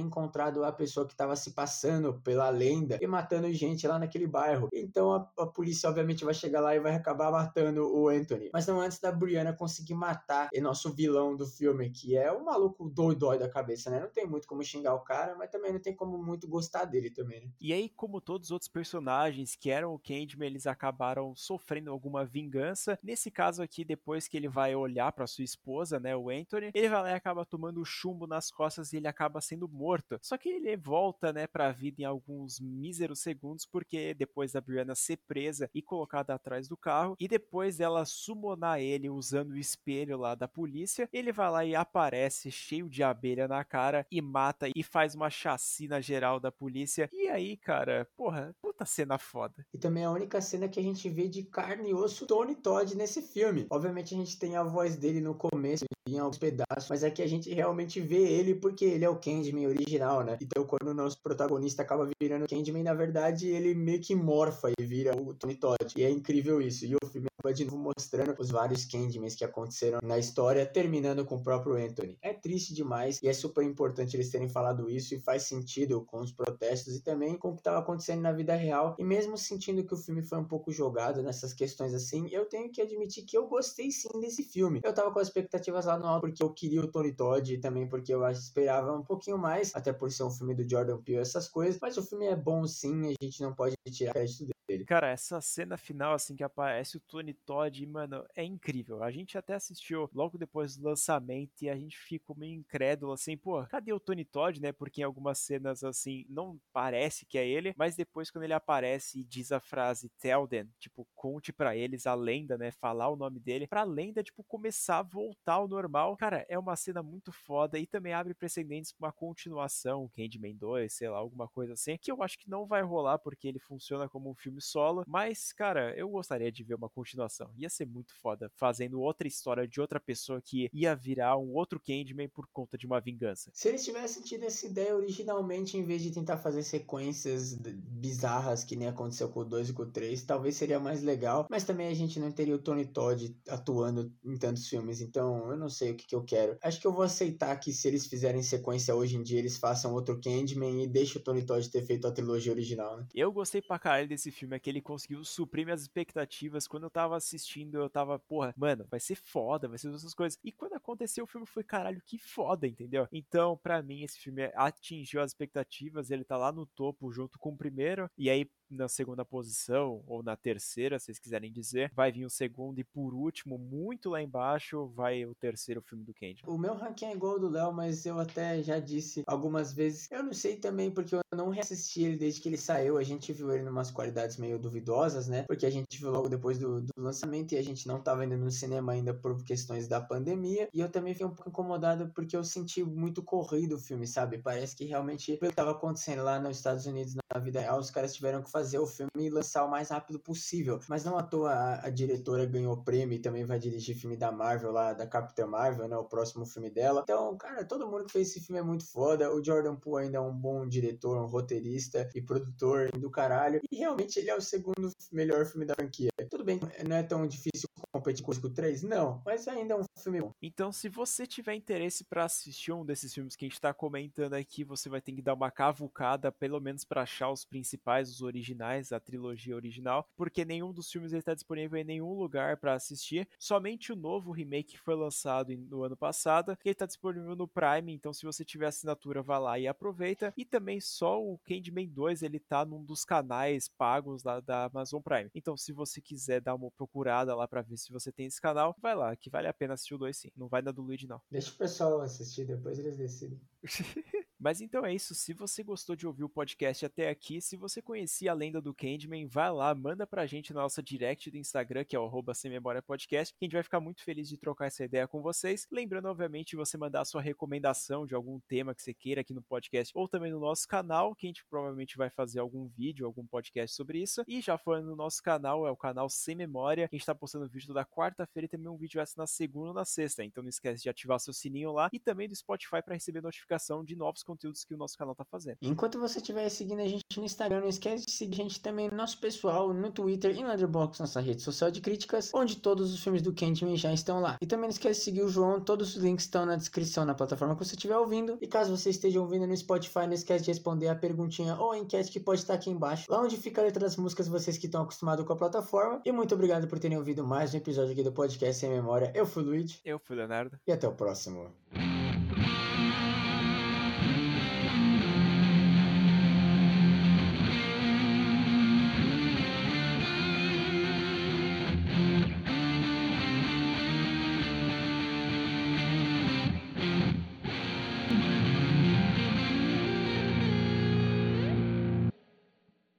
encontrado 0.00 0.64
a 0.64 0.72
pessoa 0.72 1.06
que 1.06 1.12
estava 1.12 1.36
se 1.36 1.52
passando 1.52 2.14
pela 2.22 2.48
lenda 2.50 2.98
e 3.00 3.06
matando 3.06 3.52
gente 3.52 3.86
lá 3.86 3.98
naquele 3.98 4.26
bairro. 4.26 4.68
Então 4.72 5.12
a, 5.12 5.30
a 5.38 5.46
polícia 5.46 5.88
obviamente 5.88 6.24
vai 6.24 6.34
chegar 6.34 6.60
lá 6.60 6.74
e 6.74 6.80
vai 6.80 6.94
acabar 6.94 7.30
matando 7.30 7.86
o 7.94 8.08
Anthony. 8.08 8.50
Mas 8.52 8.66
não 8.66 8.80
antes 8.80 8.98
da 8.98 9.12
Brianna 9.12 9.52
conseguir 9.52 9.94
matar 9.94 10.48
o 10.54 10.60
nosso 10.60 10.92
vilão 10.92 11.36
do 11.36 11.46
filme, 11.46 11.90
que 11.90 12.16
é 12.16 12.30
o 12.32 12.44
maluco 12.44 12.88
doidói 12.88 13.38
da 13.38 13.48
cabeça, 13.48 13.90
né? 13.90 14.00
Não 14.00 14.10
tem 14.10 14.26
muito 14.26 14.46
como 14.46 14.62
xingar 14.62 14.94
o 14.94 15.00
cara, 15.00 15.34
mas 15.36 15.50
também 15.50 15.72
não 15.72 15.80
tem 15.80 15.94
como 15.94 16.18
muito 16.18 16.48
gostar 16.48 16.84
dele 16.84 17.10
também, 17.10 17.40
né? 17.40 17.50
E 17.60 17.72
aí, 17.72 17.88
como 17.88 18.20
todos 18.20 18.48
os 18.48 18.50
outros 18.50 18.68
personagens 18.68 19.54
que 19.56 19.70
eram 19.70 19.94
o 19.94 19.98
Candyman, 19.98 20.46
eles 20.46 20.66
acabaram 20.66 21.34
sofrendo 21.36 21.90
alguma 21.90 22.24
vingança. 22.24 22.98
Nesse 23.02 23.30
caso 23.30 23.62
aqui, 23.62 23.84
depois 23.84 24.26
que 24.26 24.36
ele 24.36 24.48
vai 24.48 24.74
olhar 24.74 25.12
para 25.12 25.26
sua 25.26 25.44
esposa, 25.44 26.00
né, 26.00 26.16
o 26.16 26.30
Anthony, 26.30 26.70
ele 26.74 26.88
vai 26.88 27.02
lá 27.02 27.10
e 27.10 27.14
acaba 27.14 27.44
tomando 27.44 27.84
chumbo 27.84 28.26
nas 28.26 28.50
costas 28.50 28.92
e 28.92 29.00
acaba 29.06 29.40
sendo 29.40 29.68
morto. 29.68 30.18
Só 30.22 30.36
que 30.36 30.48
ele 30.48 30.76
volta, 30.76 31.32
né, 31.32 31.46
pra 31.46 31.72
vida 31.72 32.02
em 32.02 32.04
alguns 32.04 32.60
míseros 32.60 33.20
segundos, 33.20 33.66
porque 33.66 34.14
depois 34.14 34.52
da 34.52 34.60
Brianna 34.60 34.94
ser 34.94 35.18
presa 35.26 35.70
e 35.74 35.82
colocada 35.82 36.34
atrás 36.34 36.68
do 36.68 36.76
carro, 36.76 37.16
e 37.18 37.28
depois 37.28 37.76
dela 37.76 38.04
summonar 38.04 38.80
ele 38.80 39.10
usando 39.10 39.52
o 39.52 39.58
espelho 39.58 40.18
lá 40.18 40.34
da 40.34 40.48
polícia, 40.48 41.08
ele 41.12 41.32
vai 41.32 41.50
lá 41.50 41.64
e 41.64 41.74
aparece 41.74 42.50
cheio 42.50 42.88
de 42.88 43.02
abelha 43.02 43.48
na 43.48 43.64
cara 43.64 44.06
e 44.10 44.20
mata 44.20 44.68
e 44.74 44.82
faz 44.82 45.14
uma 45.14 45.30
chacina 45.30 46.00
geral 46.00 46.38
da 46.40 46.50
polícia. 46.50 47.08
E 47.12 47.28
aí, 47.28 47.56
cara, 47.56 48.08
porra, 48.16 48.54
puta 48.60 48.84
cena 48.84 49.18
foda. 49.18 49.66
E 49.72 49.78
também 49.78 50.02
é 50.02 50.06
a 50.06 50.10
única 50.10 50.40
cena 50.40 50.68
que 50.68 50.80
a 50.80 50.82
gente 50.82 51.08
vê 51.08 51.28
de 51.28 51.42
carne 51.42 51.90
e 51.90 51.94
osso 51.94 52.26
Tony 52.26 52.54
Todd 52.54 52.96
nesse 52.96 53.22
filme. 53.22 53.66
Obviamente 53.70 54.14
a 54.14 54.18
gente 54.18 54.38
tem 54.38 54.56
a 54.56 54.62
voz 54.62 54.96
dele 54.96 55.20
no 55.20 55.34
começo, 55.34 55.84
em 56.06 56.18
alguns 56.18 56.38
pedaços, 56.38 56.88
mas 56.88 57.02
aqui 57.02 57.22
a 57.22 57.26
gente 57.26 57.52
realmente 57.52 58.00
vê 58.00 58.16
ele 58.16 58.54
porque 58.54 58.93
ele 58.94 59.04
é 59.04 59.08
o 59.08 59.16
Candyman 59.16 59.66
original, 59.66 60.22
né? 60.22 60.38
Então 60.40 60.64
quando 60.64 60.88
o 60.88 60.94
nosso 60.94 61.20
protagonista 61.20 61.82
acaba 61.82 62.08
virando 62.20 62.46
Candyman, 62.48 62.82
na 62.82 62.94
verdade 62.94 63.48
ele 63.48 63.74
meio 63.74 64.00
que 64.00 64.14
morfa 64.14 64.70
e 64.78 64.84
vira 64.84 65.16
o 65.16 65.34
Tony 65.34 65.56
Todd. 65.56 65.92
E 65.96 66.04
é 66.04 66.10
incrível 66.10 66.60
isso. 66.60 66.86
E 66.86 66.94
o 66.94 67.06
filme 67.06 67.28
acaba 67.38 67.52
de 67.52 67.64
novo 67.64 67.78
mostrando 67.78 68.34
os 68.38 68.50
vários 68.50 68.84
Candymans 68.84 69.34
que 69.34 69.44
aconteceram 69.44 69.98
na 70.02 70.18
história, 70.18 70.64
terminando 70.64 71.24
com 71.24 71.36
o 71.36 71.42
próprio 71.42 71.76
Anthony. 71.76 72.16
É 72.22 72.32
triste 72.32 72.72
demais 72.72 73.20
e 73.22 73.28
é 73.28 73.32
super 73.32 73.62
importante 73.64 74.16
eles 74.16 74.30
terem 74.30 74.48
falado 74.48 74.88
isso 74.88 75.14
e 75.14 75.20
faz 75.20 75.42
sentido 75.42 76.02
com 76.02 76.20
os 76.20 76.32
protestos 76.32 76.96
e 76.96 77.02
também 77.02 77.36
com 77.36 77.50
o 77.50 77.54
que 77.54 77.60
estava 77.60 77.78
acontecendo 77.78 78.22
na 78.22 78.32
vida 78.32 78.54
real. 78.54 78.94
E 78.98 79.04
mesmo 79.04 79.36
sentindo 79.36 79.84
que 79.84 79.94
o 79.94 79.96
filme 79.96 80.22
foi 80.22 80.38
um 80.38 80.44
pouco 80.44 80.72
jogado 80.72 81.22
nessas 81.22 81.52
questões 81.52 81.92
assim, 81.92 82.28
eu 82.30 82.46
tenho 82.46 82.70
que 82.70 82.80
admitir 82.80 83.24
que 83.24 83.36
eu 83.36 83.46
gostei 83.46 83.90
sim 83.90 84.08
desse 84.20 84.42
filme. 84.42 84.80
Eu 84.82 84.94
tava 84.94 85.10
com 85.10 85.18
as 85.18 85.28
expectativas 85.28 85.86
lá 85.86 85.98
no 85.98 86.06
alto 86.06 86.22
porque 86.22 86.42
eu 86.42 86.50
queria 86.50 86.80
o 86.80 86.90
Tony 86.90 87.12
Todd 87.12 87.52
e 87.52 87.58
também 87.58 87.88
porque 87.88 88.12
eu 88.14 88.26
esperava 88.28 88.83
um 88.92 89.02
pouquinho 89.02 89.38
mais, 89.38 89.74
até 89.74 89.92
por 89.92 90.10
ser 90.10 90.24
um 90.24 90.30
filme 90.30 90.54
do 90.54 90.68
Jordan 90.68 91.00
Peele, 91.02 91.20
essas 91.20 91.48
coisas. 91.48 91.78
Mas 91.80 91.96
o 91.96 92.02
filme 92.02 92.26
é 92.26 92.36
bom 92.36 92.66
sim, 92.66 93.06
a 93.08 93.24
gente 93.24 93.42
não 93.42 93.54
pode 93.54 93.74
tirar 93.90 94.12
crédito 94.12 94.40
dele. 94.40 94.54
Cara, 94.86 95.08
essa 95.08 95.40
cena 95.40 95.78
final, 95.78 96.12
assim, 96.12 96.36
que 96.36 96.44
aparece 96.44 96.98
o 96.98 97.00
Tony 97.00 97.32
Todd, 97.32 97.86
mano, 97.86 98.22
é 98.36 98.44
incrível. 98.44 99.02
A 99.02 99.10
gente 99.10 99.38
até 99.38 99.54
assistiu 99.54 100.10
logo 100.12 100.36
depois 100.36 100.76
do 100.76 100.84
lançamento 100.84 101.62
e 101.62 101.70
a 101.70 101.74
gente 101.76 101.96
ficou 101.98 102.36
meio 102.36 102.52
incrédulo, 102.54 103.12
assim, 103.12 103.34
pô, 103.34 103.64
cadê 103.66 103.94
o 103.94 103.98
Tony 104.00 104.26
Todd, 104.26 104.60
né? 104.60 104.72
Porque 104.72 105.00
em 105.00 105.04
algumas 105.04 105.38
cenas, 105.38 105.82
assim, 105.82 106.26
não 106.28 106.60
parece 106.70 107.24
que 107.24 107.38
é 107.38 107.48
ele, 107.48 107.72
mas 107.78 107.96
depois 107.96 108.30
quando 108.30 108.44
ele 108.44 108.52
aparece 108.52 109.20
e 109.20 109.24
diz 109.24 109.52
a 109.52 109.58
frase 109.60 110.10
tell 110.20 110.46
them, 110.46 110.68
tipo, 110.78 111.06
conte 111.14 111.50
para 111.50 111.74
eles 111.74 112.06
a 112.06 112.14
lenda, 112.14 112.58
né? 112.58 112.70
Falar 112.70 113.08
o 113.08 113.16
nome 113.16 113.40
dele, 113.40 113.66
pra 113.66 113.84
lenda, 113.84 114.22
tipo, 114.22 114.44
começar 114.44 114.98
a 114.98 115.02
voltar 115.02 115.54
ao 115.54 115.68
normal. 115.68 116.14
Cara, 116.18 116.44
é 116.46 116.58
uma 116.58 116.76
cena 116.76 117.02
muito 117.02 117.32
foda 117.32 117.78
e 117.78 117.86
também 117.86 118.12
abre 118.12 118.34
precedentes 118.34 118.92
pra 118.92 119.06
uma 119.06 119.12
continuação, 119.12 120.10
Candyman 120.14 120.56
2, 120.56 120.92
sei 120.92 121.08
lá, 121.08 121.16
alguma 121.16 121.48
coisa 121.48 121.72
assim, 121.72 121.96
que 121.96 122.12
eu 122.12 122.22
acho 122.22 122.38
que 122.38 122.50
não 122.50 122.66
vai 122.66 122.82
rolar 122.82 123.18
porque 123.18 123.48
ele 123.48 123.58
funciona 123.58 124.08
como 124.08 124.30
um 124.30 124.34
filme 124.34 124.60
solo, 124.64 125.04
mas, 125.06 125.52
cara, 125.52 125.94
eu 125.96 126.08
gostaria 126.08 126.50
de 126.50 126.64
ver 126.64 126.74
uma 126.74 126.88
continuação. 126.88 127.50
Ia 127.56 127.68
ser 127.68 127.86
muito 127.86 128.14
foda, 128.20 128.50
fazendo 128.56 129.00
outra 129.00 129.28
história 129.28 129.66
de 129.66 129.80
outra 129.80 130.00
pessoa 130.00 130.40
que 130.42 130.68
ia 130.72 130.94
virar 130.94 131.36
um 131.36 131.54
outro 131.54 131.80
Candyman 131.80 132.28
por 132.28 132.46
conta 132.52 132.76
de 132.78 132.86
uma 132.86 133.00
vingança. 133.00 133.50
Se 133.52 133.68
eles 133.68 133.84
tivessem 133.84 134.22
tido 134.22 134.44
essa 134.44 134.66
ideia 134.66 134.96
originalmente, 134.96 135.76
em 135.76 135.84
vez 135.84 136.02
de 136.02 136.10
tentar 136.10 136.38
fazer 136.38 136.62
sequências 136.62 137.54
bizarras 137.54 138.64
que 138.64 138.76
nem 138.76 138.88
aconteceu 138.88 139.28
com 139.28 139.40
o 139.40 139.44
2 139.44 139.70
e 139.70 139.72
com 139.72 139.82
o 139.82 139.90
3, 139.90 140.22
talvez 140.24 140.56
seria 140.56 140.80
mais 140.80 141.02
legal, 141.02 141.46
mas 141.50 141.64
também 141.64 141.88
a 141.88 141.94
gente 141.94 142.18
não 142.18 142.32
teria 142.32 142.54
o 142.54 142.58
Tony 142.58 142.86
Todd 142.86 143.36
atuando 143.48 144.12
em 144.24 144.36
tantos 144.36 144.68
filmes, 144.68 145.00
então 145.00 145.50
eu 145.50 145.56
não 145.56 145.68
sei 145.68 145.92
o 145.92 145.96
que, 145.96 146.06
que 146.06 146.14
eu 146.14 146.24
quero. 146.24 146.56
Acho 146.62 146.80
que 146.80 146.86
eu 146.86 146.92
vou 146.92 147.02
aceitar 147.02 147.56
que 147.56 147.72
se 147.72 147.86
eles 147.88 148.06
fizerem 148.06 148.42
sequência 148.42 148.94
hoje 148.94 149.16
em 149.16 149.22
dia, 149.22 149.38
eles 149.38 149.56
façam 149.56 149.92
outro 149.92 150.20
Candyman 150.20 150.82
e 150.82 150.86
deixem 150.86 151.20
o 151.20 151.24
Tony 151.24 151.44
Todd 151.44 151.68
ter 151.70 151.82
feito 151.82 152.06
a 152.06 152.12
trilogia 152.12 152.52
original, 152.52 152.96
né? 152.96 153.06
Eu 153.14 153.32
gostei 153.32 153.60
pra 153.60 153.78
caralho 153.78 154.08
desse 154.08 154.30
filme, 154.30 154.53
é 154.54 154.58
que 154.58 154.70
ele 154.70 154.80
conseguiu 154.80 155.24
suprir 155.24 155.64
minhas 155.64 155.82
expectativas. 155.82 156.66
Quando 156.66 156.84
eu 156.84 156.90
tava 156.90 157.16
assistindo, 157.16 157.78
eu 157.78 157.90
tava, 157.90 158.18
porra, 158.18 158.54
mano, 158.56 158.86
vai 158.90 159.00
ser 159.00 159.16
foda, 159.16 159.68
vai 159.68 159.78
ser 159.78 159.92
essas 159.94 160.14
coisas. 160.14 160.38
E 160.42 160.52
quando 160.52 160.74
aconteceu, 160.74 161.24
o 161.24 161.26
filme 161.26 161.46
foi, 161.46 161.64
caralho, 161.64 162.00
que 162.04 162.18
foda, 162.18 162.66
entendeu? 162.66 163.08
Então, 163.12 163.56
para 163.56 163.82
mim, 163.82 164.02
esse 164.02 164.18
filme 164.18 164.50
atingiu 164.54 165.20
as 165.20 165.30
expectativas, 165.30 166.10
ele 166.10 166.24
tá 166.24 166.36
lá 166.36 166.52
no 166.52 166.66
topo 166.66 167.12
junto 167.12 167.38
com 167.38 167.50
o 167.50 167.56
primeiro, 167.56 168.10
e 168.16 168.30
aí 168.30 168.48
na 168.74 168.88
segunda 168.88 169.24
posição, 169.24 170.02
ou 170.06 170.22
na 170.22 170.36
terceira, 170.36 170.98
se 170.98 171.06
vocês 171.06 171.18
quiserem 171.18 171.52
dizer, 171.52 171.90
vai 171.94 172.10
vir 172.10 172.24
o 172.24 172.30
segundo, 172.30 172.78
e 172.78 172.84
por 172.84 173.14
último, 173.14 173.58
muito 173.58 174.10
lá 174.10 174.22
embaixo, 174.22 174.86
vai 174.88 175.24
o 175.24 175.34
terceiro 175.34 175.80
filme 175.82 176.04
do 176.04 176.14
Candy. 176.14 176.42
O 176.46 176.58
meu 176.58 176.74
ranking 176.74 177.06
é 177.06 177.12
igual 177.12 177.34
ao 177.34 177.40
do 177.40 177.48
Léo, 177.48 177.72
mas 177.72 178.04
eu 178.06 178.18
até 178.18 178.62
já 178.62 178.78
disse 178.78 179.22
algumas 179.26 179.72
vezes, 179.72 180.10
eu 180.10 180.22
não 180.22 180.32
sei 180.32 180.56
também, 180.56 180.90
porque 180.90 181.14
eu 181.14 181.20
não 181.34 181.50
reassisti 181.50 182.02
ele 182.02 182.16
desde 182.16 182.40
que 182.40 182.48
ele 182.48 182.56
saiu, 182.56 182.98
a 182.98 183.02
gente 183.02 183.32
viu 183.32 183.52
ele 183.52 183.62
numas 183.62 183.90
qualidades 183.90 184.36
meio 184.36 184.58
duvidosas, 184.58 185.28
né, 185.28 185.44
porque 185.44 185.66
a 185.66 185.70
gente 185.70 185.98
viu 185.98 186.10
logo 186.10 186.28
depois 186.28 186.58
do, 186.58 186.80
do 186.80 186.92
lançamento 186.96 187.52
e 187.52 187.58
a 187.58 187.62
gente 187.62 187.86
não 187.86 188.00
tava 188.00 188.24
indo 188.24 188.36
no 188.36 188.50
cinema 188.50 188.92
ainda 188.92 189.14
por 189.14 189.42
questões 189.44 189.88
da 189.88 190.00
pandemia, 190.00 190.68
e 190.72 190.80
eu 190.80 190.88
também 190.88 191.14
fiquei 191.14 191.26
um 191.26 191.34
pouco 191.34 191.50
incomodado 191.50 192.10
porque 192.14 192.36
eu 192.36 192.44
senti 192.44 192.82
muito 192.82 193.22
corrido 193.22 193.76
o 193.76 193.78
filme, 193.78 194.06
sabe, 194.06 194.38
parece 194.38 194.76
que 194.76 194.84
realmente 194.84 195.32
o 195.34 195.38
que 195.38 195.52
tava 195.52 195.72
acontecendo 195.72 196.22
lá 196.22 196.38
nos 196.38 196.56
Estados 196.56 196.86
Unidos 196.86 197.14
na 197.14 197.40
vida 197.40 197.60
real, 197.60 197.78
os 197.78 197.90
caras 197.90 198.14
tiveram 198.14 198.42
que 198.42 198.50
fazer 198.50 198.63
o 198.78 198.86
filme 198.86 199.10
e 199.18 199.30
lançar 199.30 199.64
o 199.64 199.70
mais 199.70 199.90
rápido 199.90 200.18
possível. 200.18 200.80
Mas 200.88 201.04
não 201.04 201.18
à 201.18 201.22
toa 201.22 201.50
a, 201.50 201.86
a, 201.86 201.90
diretora 201.90 202.46
ganhou 202.46 202.76
prêmio 202.76 203.16
e 203.16 203.18
também 203.18 203.44
vai 203.44 203.58
dirigir 203.58 203.96
filme 203.96 204.16
da 204.16 204.32
Marvel 204.32 204.72
lá, 204.72 204.92
da 204.92 205.06
Capitã 205.06 205.46
Marvel, 205.46 205.88
né? 205.88 205.96
O 205.96 206.04
próximo 206.04 206.46
filme 206.46 206.70
dela. 206.70 207.02
Então, 207.02 207.36
cara, 207.36 207.64
todo 207.64 207.88
mundo 207.88 208.04
que 208.06 208.12
fez 208.12 208.28
esse 208.28 208.40
filme 208.40 208.58
é 208.60 208.62
muito 208.62 208.86
foda. 208.86 209.32
O 209.34 209.44
Jordan 209.44 209.76
Poole 209.76 210.06
ainda 210.06 210.18
é 210.18 210.20
um 210.20 210.34
bom 210.34 210.66
diretor, 210.66 211.16
um 211.16 211.26
roteirista 211.26 212.08
e 212.14 212.22
produtor 212.22 212.90
do 212.92 213.10
caralho. 213.10 213.60
E 213.70 213.76
realmente 213.76 214.18
ele 214.18 214.30
é 214.30 214.36
o 214.36 214.40
segundo 214.40 214.90
melhor 215.12 215.44
filme 215.46 215.66
da 215.66 215.74
franquia. 215.74 216.10
Tudo 216.30 216.44
bem, 216.44 216.60
não 216.86 216.96
é 216.96 217.02
tão 217.02 217.26
difícil 217.26 217.68
competir 217.92 218.24
com 218.24 218.32
o 218.32 218.50
3? 218.50 218.82
Não, 218.82 219.22
mas 219.24 219.46
ainda 219.46 219.74
é 219.74 219.76
um 219.76 219.84
filme 219.98 220.20
bom. 220.20 220.34
Então, 220.42 220.72
se 220.72 220.88
você 220.88 221.26
tiver 221.26 221.54
interesse 221.54 222.04
para 222.04 222.24
assistir 222.24 222.72
um 222.72 222.84
desses 222.84 223.14
filmes 223.14 223.36
que 223.36 223.44
a 223.44 223.48
gente 223.48 223.60
tá 223.60 223.72
comentando 223.72 224.34
aqui, 224.34 224.64
você 224.64 224.88
vai 224.88 225.00
ter 225.00 225.12
que 225.12 225.22
dar 225.22 225.34
uma 225.34 225.50
cavucada, 225.50 226.32
pelo 226.32 226.60
menos 226.60 226.84
para 226.84 227.02
achar 227.02 227.30
os 227.30 227.44
principais, 227.44 228.10
os 228.10 228.20
originais, 228.20 228.43
a 228.92 229.00
trilogia 229.00 229.54
original, 229.54 230.08
porque 230.16 230.44
nenhum 230.44 230.72
dos 230.72 230.90
filmes 230.90 231.12
está 231.12 231.34
disponível 231.34 231.78
em 231.78 231.84
nenhum 231.84 232.12
lugar 232.12 232.56
para 232.56 232.74
assistir. 232.74 233.28
Somente 233.38 233.92
o 233.92 233.96
novo 233.96 234.32
remake 234.32 234.72
que 234.72 234.78
foi 234.78 234.94
lançado 234.94 235.56
no 235.56 235.82
ano 235.82 235.96
passado, 235.96 236.56
que 236.56 236.68
está 236.68 236.86
disponível 236.86 237.36
no 237.36 237.46
Prime, 237.46 237.92
então 237.92 238.12
se 238.12 238.24
você 238.24 238.44
tiver 238.44 238.66
assinatura, 238.66 239.22
vá 239.22 239.38
lá 239.38 239.58
e 239.58 239.66
aproveita. 239.66 240.32
E 240.36 240.44
também 240.44 240.80
só 240.80 241.22
o 241.22 241.38
Candyman 241.38 241.88
2, 241.88 242.22
ele 242.22 242.38
tá 242.38 242.64
num 242.64 242.84
dos 242.84 243.04
canais 243.04 243.68
pagos 243.68 244.22
da, 244.22 244.40
da 244.40 244.64
Amazon 244.64 245.00
Prime. 245.00 245.30
Então, 245.34 245.56
se 245.56 245.72
você 245.72 246.00
quiser 246.00 246.40
dar 246.40 246.54
uma 246.54 246.70
procurada 246.70 247.34
lá 247.34 247.46
para 247.46 247.62
ver 247.62 247.76
se 247.76 247.92
você 247.92 248.10
tem 248.10 248.26
esse 248.26 248.40
canal, 248.40 248.74
vai 248.80 248.94
lá, 248.94 249.14
que 249.16 249.30
vale 249.30 249.48
a 249.48 249.52
pena 249.52 249.74
assistir 249.74 249.94
o 249.94 249.98
2 249.98 250.16
sim. 250.16 250.30
Não 250.36 250.48
vai 250.48 250.62
na 250.62 250.70
do 250.70 250.82
Luigi, 250.82 251.06
não. 251.06 251.20
Deixa 251.30 251.50
o 251.50 251.54
pessoal 251.54 252.00
assistir, 252.00 252.46
depois 252.46 252.78
eles 252.78 252.96
decidem. 252.96 253.40
Mas 254.44 254.60
então 254.60 254.84
é 254.84 254.92
isso. 254.92 255.14
Se 255.14 255.32
você 255.32 255.62
gostou 255.62 255.96
de 255.96 256.06
ouvir 256.06 256.22
o 256.22 256.28
podcast 256.28 256.84
até 256.84 257.08
aqui, 257.08 257.40
se 257.40 257.56
você 257.56 257.80
conhecia 257.80 258.30
a 258.30 258.34
lenda 258.34 258.60
do 258.60 258.74
Candyman, 258.74 259.26
vai 259.26 259.50
lá, 259.50 259.74
manda 259.74 260.06
pra 260.06 260.26
gente 260.26 260.52
na 260.52 260.60
nossa 260.60 260.82
direct 260.82 261.30
do 261.30 261.38
Instagram, 261.38 261.82
que 261.82 261.96
é 261.96 261.98
o 261.98 262.34
sem 262.34 262.50
memória 262.50 262.82
podcast, 262.82 263.32
que 263.32 263.42
a 263.42 263.46
gente 263.46 263.54
vai 263.54 263.62
ficar 263.62 263.80
muito 263.80 264.02
feliz 264.02 264.28
de 264.28 264.36
trocar 264.36 264.66
essa 264.66 264.84
ideia 264.84 265.08
com 265.08 265.22
vocês. 265.22 265.66
Lembrando, 265.72 266.08
obviamente, 266.08 266.56
você 266.56 266.76
mandar 266.76 267.00
a 267.00 267.04
sua 267.06 267.22
recomendação 267.22 268.04
de 268.04 268.14
algum 268.14 268.38
tema 268.40 268.74
que 268.74 268.82
você 268.82 268.92
queira 268.92 269.22
aqui 269.22 269.32
no 269.32 269.40
podcast 269.40 269.90
ou 269.96 270.06
também 270.06 270.30
no 270.30 270.38
nosso 270.38 270.68
canal, 270.68 271.14
que 271.14 271.26
a 271.26 271.30
gente 271.30 271.42
provavelmente 271.48 271.96
vai 271.96 272.10
fazer 272.10 272.38
algum 272.38 272.68
vídeo, 272.68 273.06
algum 273.06 273.26
podcast 273.26 273.74
sobre 273.74 274.02
isso. 274.02 274.22
E 274.28 274.42
já 274.42 274.58
falando 274.58 274.88
no 274.88 274.96
nosso 274.96 275.22
canal, 275.22 275.66
é 275.66 275.70
o 275.70 275.76
canal 275.76 276.10
Sem 276.10 276.34
Memória, 276.34 276.86
que 276.86 276.96
a 276.96 276.98
gente 276.98 277.06
tá 277.06 277.14
postando 277.14 277.48
vídeo 277.48 277.68
toda 277.68 277.82
quarta-feira 277.86 278.44
e 278.44 278.48
também 278.50 278.68
um 278.68 278.76
vídeo 278.76 279.00
essa 279.00 279.14
na 279.16 279.26
segunda 279.26 279.68
ou 279.68 279.74
na 279.74 279.86
sexta. 279.86 280.22
Então 280.22 280.42
não 280.42 280.50
esquece 280.50 280.82
de 280.82 280.90
ativar 280.90 281.18
seu 281.18 281.32
sininho 281.32 281.72
lá 281.72 281.88
e 281.90 281.98
também 281.98 282.28
do 282.28 282.36
Spotify 282.36 282.82
para 282.84 282.92
receber 282.92 283.22
notificação 283.22 283.82
de 283.82 283.96
novos 283.96 284.22
conteúdos 284.22 284.33
conteúdos 284.34 284.64
que 284.64 284.74
o 284.74 284.76
nosso 284.76 284.98
canal 284.98 285.14
tá 285.14 285.24
fazendo. 285.24 285.56
Enquanto 285.62 285.98
você 285.98 286.18
estiver 286.18 286.48
seguindo 286.48 286.80
a 286.80 286.88
gente 286.88 287.04
no 287.16 287.24
Instagram, 287.24 287.60
não 287.60 287.68
esquece 287.68 288.04
de 288.04 288.12
seguir 288.12 288.40
a 288.40 288.44
gente 288.44 288.60
também 288.60 288.90
no 288.90 288.96
nosso 288.96 289.18
pessoal, 289.18 289.72
no 289.72 289.90
Twitter 289.90 290.36
e 290.36 290.42
no 290.42 290.48
Letterboxd, 290.48 291.00
nossa 291.00 291.20
rede 291.20 291.42
social 291.42 291.70
de 291.70 291.80
críticas, 291.80 292.30
onde 292.34 292.56
todos 292.56 292.92
os 292.92 293.02
filmes 293.02 293.22
do 293.22 293.32
Candyman 293.32 293.76
já 293.76 293.92
estão 293.92 294.20
lá. 294.20 294.36
E 294.40 294.46
também 294.46 294.64
não 294.64 294.74
esquece 294.74 295.00
de 295.00 295.04
seguir 295.04 295.22
o 295.22 295.28
João, 295.28 295.60
todos 295.60 295.96
os 295.96 296.02
links 296.02 296.24
estão 296.24 296.44
na 296.44 296.56
descrição 296.56 297.04
na 297.04 297.14
plataforma 297.14 297.54
que 297.54 297.64
você 297.64 297.74
estiver 297.74 297.96
ouvindo. 297.96 298.36
E 298.40 298.46
caso 298.46 298.76
você 298.76 298.90
esteja 298.90 299.20
ouvindo 299.20 299.46
no 299.46 299.56
Spotify, 299.56 300.06
não 300.06 300.12
esquece 300.12 300.44
de 300.44 300.50
responder 300.50 300.88
a 300.88 300.94
perguntinha 300.94 301.56
ou 301.56 301.72
a 301.72 301.78
enquete 301.78 302.10
que 302.10 302.20
pode 302.20 302.40
estar 302.40 302.54
aqui 302.54 302.70
embaixo, 302.70 303.06
lá 303.08 303.20
onde 303.20 303.36
fica 303.36 303.60
a 303.60 303.64
letra 303.64 303.80
das 303.80 303.96
músicas, 303.96 304.26
vocês 304.26 304.58
que 304.58 304.66
estão 304.66 304.82
acostumados 304.82 305.24
com 305.24 305.32
a 305.32 305.36
plataforma. 305.36 306.00
E 306.04 306.12
muito 306.12 306.34
obrigado 306.34 306.66
por 306.66 306.78
terem 306.78 306.98
ouvido 306.98 307.24
mais 307.24 307.54
um 307.54 307.56
episódio 307.56 307.92
aqui 307.92 308.02
do 308.02 308.12
podcast 308.12 308.60
Sem 308.60 308.70
Memória. 308.70 309.12
Eu 309.14 309.26
fui 309.26 309.42
o 309.42 309.46
Luigi. 309.46 309.80
Eu 309.84 309.98
fui 309.98 310.16
o 310.16 310.18
Leonardo. 310.18 310.58
E 310.66 310.72
até 310.72 310.88
o 310.88 310.92
próximo. 310.92 311.52